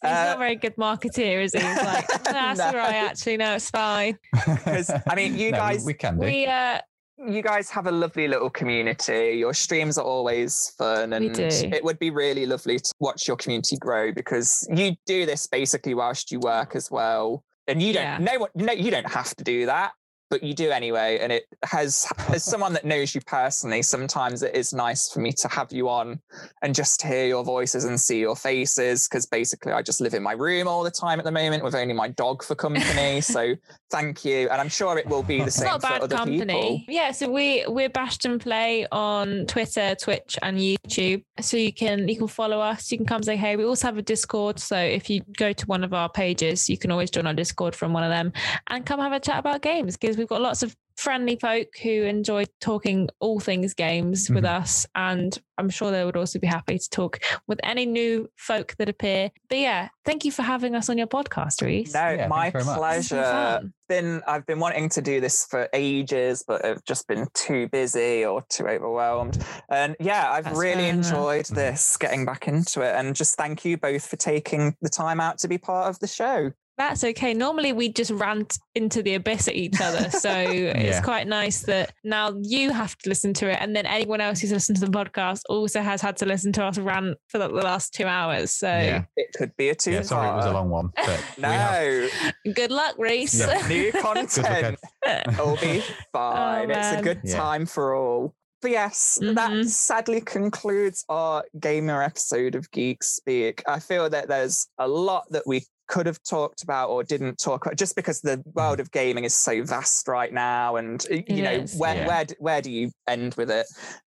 He's 0.02 0.10
Uh, 0.10 0.24
not 0.24 0.36
a 0.36 0.38
very 0.38 0.56
good 0.56 0.76
marketeer, 0.76 1.42
is 1.44 1.52
he? 1.52 1.58
He's 1.58 1.76
like, 1.82 2.06
that's 2.24 2.58
No. 2.58 2.64
all 2.68 2.72
right, 2.74 2.94
actually. 2.94 3.36
No, 3.36 3.56
it's 3.56 3.68
fine. 3.68 4.16
'Cause, 4.64 4.90
I 5.06 5.14
mean, 5.14 5.36
you 5.36 5.50
No, 5.50 5.58
we- 5.58 5.60
guys- 5.60 5.84
we 5.84 5.92
can 5.92 6.18
do. 6.18 6.24
We 6.24 6.46
uh 6.46 6.80
you 7.28 7.42
guys 7.42 7.70
have 7.70 7.86
a 7.86 7.90
lovely 7.90 8.28
little 8.28 8.50
community. 8.50 9.36
Your 9.38 9.54
streams 9.54 9.98
are 9.98 10.04
always 10.04 10.72
fun, 10.78 11.12
and 11.12 11.36
it 11.36 11.84
would 11.84 11.98
be 11.98 12.10
really 12.10 12.46
lovely 12.46 12.78
to 12.78 12.92
watch 13.00 13.28
your 13.28 13.36
community 13.36 13.76
grow 13.76 14.12
because 14.12 14.66
you 14.74 14.96
do 15.06 15.26
this 15.26 15.46
basically 15.46 15.94
whilst 15.94 16.32
you 16.32 16.40
work 16.40 16.74
as 16.74 16.90
well. 16.90 17.44
And 17.66 17.82
you 17.82 17.92
don't 17.92 18.02
Yeah. 18.02 18.18
no 18.18 18.38
one 18.40 18.50
no 18.54 18.72
you 18.72 18.90
don't 18.90 19.08
have 19.08 19.34
to 19.36 19.44
do 19.44 19.66
that, 19.66 19.92
but 20.30 20.42
you 20.42 20.54
do 20.54 20.70
anyway. 20.70 21.18
And 21.20 21.32
it 21.32 21.46
has 21.64 22.06
as 22.28 22.44
someone 22.44 22.72
that 22.74 22.84
knows 22.84 23.14
you 23.14 23.20
personally, 23.20 23.82
sometimes 23.82 24.42
it 24.42 24.54
is 24.54 24.72
nice 24.72 25.10
for 25.10 25.20
me 25.20 25.32
to 25.32 25.48
have 25.48 25.72
you 25.72 25.88
on 25.88 26.20
and 26.62 26.74
just 26.74 27.02
hear 27.02 27.26
your 27.26 27.44
voices 27.44 27.84
and 27.84 28.00
see 28.00 28.20
your 28.20 28.36
faces 28.36 29.08
because 29.08 29.26
basically 29.26 29.72
I 29.72 29.82
just 29.82 30.00
live 30.00 30.14
in 30.14 30.22
my 30.22 30.32
room 30.32 30.68
all 30.68 30.82
the 30.82 30.90
time 30.90 31.18
at 31.18 31.24
the 31.24 31.32
moment 31.32 31.64
with 31.64 31.74
only 31.74 31.94
my 31.94 32.08
dog 32.08 32.42
for 32.42 32.54
company. 32.54 33.20
so 33.20 33.54
thank 33.90 34.24
you, 34.24 34.48
and 34.48 34.60
I'm 34.60 34.68
sure 34.68 34.96
it 34.96 35.06
will 35.06 35.22
be 35.22 35.42
the 35.42 35.50
same 35.50 35.66
not 35.66 35.82
for 35.82 35.88
bad 35.88 36.02
other 36.02 36.16
company. 36.16 36.38
people. 36.38 36.84
Yeah, 36.88 37.10
so 37.10 37.30
we 37.30 37.64
we're 37.68 37.90
and 38.24 38.40
Play 38.40 38.86
on 38.90 39.46
Twitter, 39.46 39.94
Twitch, 39.94 40.38
and 40.42 40.58
YouTube. 40.58 41.24
So 41.40 41.56
you 41.56 41.72
can 41.72 42.08
you 42.08 42.16
can 42.16 42.28
follow 42.28 42.60
us. 42.60 42.90
You 42.90 42.98
can 42.98 43.06
come 43.06 43.22
say 43.22 43.36
hey. 43.36 43.56
We 43.56 43.64
also 43.64 43.88
have 43.88 43.98
a 43.98 44.02
Discord. 44.02 44.58
So 44.58 44.76
if 44.76 45.10
you 45.10 45.22
go 45.36 45.52
to 45.52 45.66
one 45.66 45.84
of 45.84 45.92
our 45.92 46.08
pages, 46.08 46.70
you 46.70 46.78
can 46.78 46.90
always 46.90 47.10
join 47.10 47.26
our 47.26 47.34
Discord 47.34 47.74
from 47.74 47.92
one 47.92 48.04
of 48.04 48.10
them 48.10 48.32
and 48.68 48.86
come 48.86 49.00
have 49.00 49.12
a 49.12 49.20
chat 49.20 49.38
about 49.38 49.62
games 49.62 49.96
because 49.96 50.16
we've 50.20 50.28
got 50.28 50.40
lots 50.40 50.62
of 50.62 50.76
friendly 50.96 51.36
folk 51.40 51.68
who 51.82 52.02
enjoy 52.02 52.44
talking 52.60 53.08
all 53.20 53.40
things 53.40 53.72
games 53.72 54.28
with 54.28 54.44
Mhm. 54.44 54.60
us 54.60 54.86
and 54.94 55.38
i'm 55.56 55.70
sure 55.70 55.90
they 55.90 56.04
would 56.04 56.16
also 56.16 56.38
be 56.38 56.46
happy 56.46 56.78
to 56.78 56.90
talk 56.90 57.18
with 57.46 57.58
any 57.62 57.86
new 57.86 58.28
folk 58.36 58.74
that 58.78 58.86
appear 58.90 59.30
but 59.48 59.56
yeah 59.56 59.88
thank 60.04 60.26
you 60.26 60.30
for 60.32 60.42
having 60.42 60.74
us 60.74 60.90
on 60.90 60.98
your 60.98 61.06
podcast 61.06 61.62
reese 61.62 61.94
No, 61.94 62.10
Yeah, 62.10 62.26
my 62.26 62.50
thanks 62.50 62.66
very 62.66 62.78
much. 62.78 62.96
It's 62.98 63.08
been 63.08 63.18
pleasure. 63.18 63.72
Been 63.88 64.22
I've 64.26 64.44
been 64.46 64.60
wanting 64.60 64.88
to 64.90 65.00
do 65.02 65.20
this 65.22 65.46
for 65.46 65.68
ages, 65.72 66.44
but 66.46 66.64
I've 66.64 66.84
just 66.84 67.08
been 67.08 67.26
too 67.34 67.66
busy 67.68 68.24
or 68.24 68.42
too 68.50 68.68
overwhelmed. 68.68 69.42
And 69.70 69.96
yeah, 70.00 70.30
I've 70.30 70.44
That's 70.44 70.58
really 70.58 70.74
fair 70.82 70.92
enough. 70.94 71.06
enjoyed 71.12 71.46
Mhm. 71.46 71.54
this, 71.56 71.96
getting 71.96 72.24
back 72.24 72.46
into 72.46 72.82
it. 72.82 72.94
And 72.94 73.16
just 73.16 73.36
thank 73.36 73.64
you 73.64 73.76
both 73.78 74.06
for 74.06 74.16
taking 74.16 74.76
the 74.82 74.88
time 74.90 75.20
out 75.20 75.38
to 75.38 75.48
be 75.48 75.58
part 75.58 75.88
of 75.88 75.98
the 75.98 76.06
show. 76.06 76.52
That's 76.80 77.04
okay. 77.04 77.34
Normally 77.34 77.74
we 77.74 77.90
just 77.92 78.10
rant 78.10 78.58
into 78.74 79.02
the 79.02 79.14
abyss 79.16 79.48
at 79.48 79.54
each 79.54 79.78
other. 79.82 80.08
So 80.08 80.30
it's 80.34 81.00
quite 81.04 81.26
nice 81.28 81.60
that 81.64 81.92
now 82.04 82.32
you 82.40 82.70
have 82.70 82.96
to 83.00 83.08
listen 83.10 83.34
to 83.34 83.50
it. 83.50 83.58
And 83.60 83.76
then 83.76 83.84
anyone 83.84 84.22
else 84.22 84.40
who's 84.40 84.50
listened 84.50 84.78
to 84.78 84.86
the 84.86 84.90
podcast 84.90 85.42
also 85.50 85.82
has 85.82 86.00
had 86.00 86.16
to 86.16 86.24
listen 86.24 86.52
to 86.52 86.64
us 86.64 86.78
rant 86.78 87.18
for 87.28 87.36
the 87.36 87.48
the 87.48 87.54
last 87.56 87.92
two 87.92 88.06
hours. 88.06 88.52
So 88.52 88.66
yeah, 88.68 89.04
It 89.18 89.34
could 89.36 89.54
be 89.58 89.68
a 89.68 89.74
two. 89.74 89.90
yeah. 89.92 90.02
Sorry, 90.02 90.26
it 90.30 90.34
was 90.34 90.46
a 90.46 90.52
long 90.52 90.70
one, 90.70 90.88
but 90.96 91.22
we 91.36 91.42
have- 91.42 92.10
No, 92.46 92.52
good 92.54 92.70
luck, 92.70 92.94
Reese. 92.96 93.38
Yeah. 93.38 93.66
new 93.68 93.92
content. 94.00 94.78
It'll 95.06 95.56
be 95.58 95.82
fine. 96.14 96.70
it's 96.70 96.98
a 96.98 97.02
good 97.02 97.20
Yeah. 97.24 97.36
time 97.36 97.66
for 97.66 97.94
all. 97.94 98.34
But 98.62 98.70
yes, 98.70 99.18
that 99.22 99.50
Mhm. 99.50 99.66
sadly 99.66 100.20
concludes 100.22 101.04
our 101.10 101.44
gamer 101.60 102.02
episode 102.02 102.54
of 102.54 102.70
Geek 102.70 103.02
Speak. 103.02 103.62
I 103.66 103.78
feel 103.80 104.08
that 104.10 104.28
there's 104.28 104.66
a 104.78 104.88
lot 104.88 105.24
that 105.30 105.46
we 105.46 105.64
could 105.90 106.06
have 106.06 106.22
talked 106.22 106.62
about 106.62 106.88
or 106.88 107.02
didn't 107.02 107.36
talk 107.38 107.66
about 107.66 107.76
just 107.76 107.96
because 107.96 108.20
the 108.20 108.36
hmm. 108.36 108.50
world 108.54 108.80
of 108.80 108.90
gaming 108.92 109.24
is 109.24 109.34
so 109.34 109.62
vast 109.64 110.08
right 110.08 110.32
now 110.32 110.76
and 110.76 111.04
you 111.10 111.24
It 111.26 111.42
know 111.42 111.50
is, 111.50 111.76
where 111.76 111.96
yeah. 111.96 112.06
where 112.06 112.26
where 112.38 112.62
do 112.62 112.70
you 112.70 112.90
end 113.06 113.34
with 113.34 113.50
it? 113.50 113.66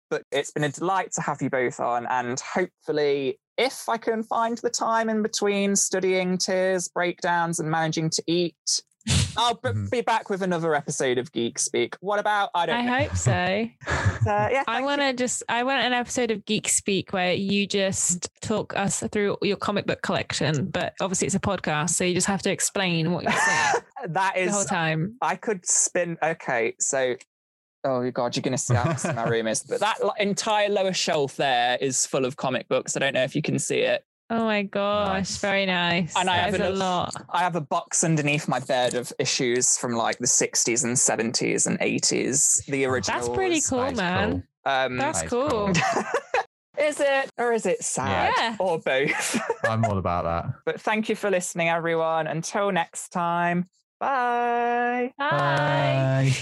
But 0.10 0.24
it's 0.32 0.52
been 0.52 0.64
a 0.64 0.70
delight 0.70 1.12
to 1.14 1.22
have 1.22 1.42
you 1.42 1.50
both 1.50 1.80
on 1.80 2.06
and 2.08 2.40
hopefully 2.40 3.40
if 3.58 3.90
i 3.90 3.98
can 3.98 4.24
find 4.24 4.58
the 4.60 4.70
time 4.70 5.10
in 5.10 5.22
between 5.22 5.76
studying 5.76 6.38
tears 6.38 6.88
breakdowns 6.88 7.60
and 7.60 7.70
managing 7.70 8.10
to 8.10 8.24
eat 8.26 8.56
i'll 9.40 9.56
b- 9.56 9.70
Mhm. 9.70 9.90
be 9.92 10.02
back 10.02 10.30
with 10.30 10.42
another 10.42 10.76
episode 10.76 11.18
of 11.18 11.32
geek 11.32 11.58
speak 11.58 11.96
what 12.02 12.20
about 12.20 12.50
i 12.54 12.66
don't 12.66 12.76
I 12.78 12.82
know 12.86 13.08
hope 13.08 13.16
so. 13.16 13.68
Uh, 14.28 14.50
yeah 14.52 14.64
I 14.68 14.82
want 14.82 15.00
to 15.00 15.14
just, 15.14 15.44
I 15.48 15.64
want 15.64 15.82
an 15.82 15.94
episode 15.94 16.30
of 16.30 16.44
Geek 16.44 16.68
Speak 16.68 17.14
where 17.14 17.32
you 17.32 17.66
just 17.66 18.30
talk 18.42 18.76
us 18.76 19.02
through 19.14 19.38
your 19.42 19.56
comic 19.56 19.86
book 19.88 20.02
collection. 20.02 20.66
But 20.70 20.94
obviously 21.00 21.28
it's 21.28 21.36
a 21.36 21.40
podcast. 21.40 21.92
So 21.92 22.04
you 22.04 22.14
just 22.14 22.28
have 22.28 22.42
to 22.42 22.52
explain 22.52 23.14
what 23.14 23.24
you're 23.24 23.32
saying 23.32 23.74
that 24.10 24.36
is 24.36 24.48
the 24.52 24.54
whole 24.58 24.66
time. 24.66 25.16
i 25.22 25.38
could 25.38 25.66
spin 25.66 26.18
okay 26.22 26.76
so 26.80 27.16
Oh 27.86 28.12
god, 28.12 28.36
you're 28.36 28.42
going 28.42 28.52
to 28.52 28.58
see 28.58 28.74
how 28.74 28.84
messy 28.84 29.14
my 29.14 29.24
room 29.30 29.48
is. 29.48 29.64
But 29.64 29.80
that 29.80 29.96
entire 30.20 30.68
lower 30.68 30.92
shelf 30.92 31.38
there 31.38 31.78
is 31.80 32.06
full 32.06 32.26
of 32.26 32.36
comic 32.36 32.68
books. 32.68 32.98
I 32.98 33.00
don't 33.00 33.14
know 33.14 33.24
if 33.24 33.38
you 33.38 33.42
can 33.42 33.58
see 33.58 33.80
it. 33.80 34.04
Oh 34.32 34.46
my 34.46 34.62
gosh. 34.64 35.08
Nice. 35.10 35.38
Very 35.38 35.66
nice. 35.66 36.16
And 36.16 36.30
I 36.30 36.36
That 36.38 36.46
have 36.46 36.54
is 36.56 36.62
a 36.62 36.70
lot. 36.70 37.14
I 37.32 37.40
have 37.40 37.56
a 37.56 37.62
box 37.62 38.04
underneath 38.04 38.48
my 38.48 38.60
bed 38.60 38.94
of 38.94 39.12
issues 39.18 39.76
from 39.78 39.94
like 39.94 40.20
the 40.20 40.28
60s 40.28 40.84
and 40.84 40.96
70s 40.96 41.66
and 41.66 41.80
80s. 41.80 42.64
The 42.66 42.86
original. 42.86 43.18
That's 43.20 43.30
pretty 43.30 43.60
cool, 43.62 43.80
That 43.80 43.92
is 43.94 43.98
man. 43.98 44.44
Um, 44.66 44.98
That's 44.98 45.20
That 45.22 45.26
is 45.26 45.30
cool. 45.32 45.50
cool. 45.50 45.70
is 46.80 47.00
it 47.00 47.30
or 47.40 47.54
is 47.54 47.66
it 47.66 47.84
sad 47.84 48.34
Yeah. 48.38 48.56
or 48.60 48.78
both? 48.80 49.40
I'm 49.68 49.84
all 49.86 49.98
about 49.98 50.26
that. 50.26 50.54
but 50.64 50.80
thank 50.80 51.10
you 51.10 51.16
for 51.16 51.32
listening, 51.32 51.70
everyone. 51.70 52.28
Until 52.28 52.72
next 52.72 53.10
time, 53.10 53.68
bye. 54.00 55.12
Bye. 55.18 56.36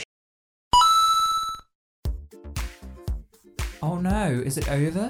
Oh 3.82 3.98
no, 4.00 4.42
is 4.44 4.58
it 4.58 4.70
over? 4.70 5.10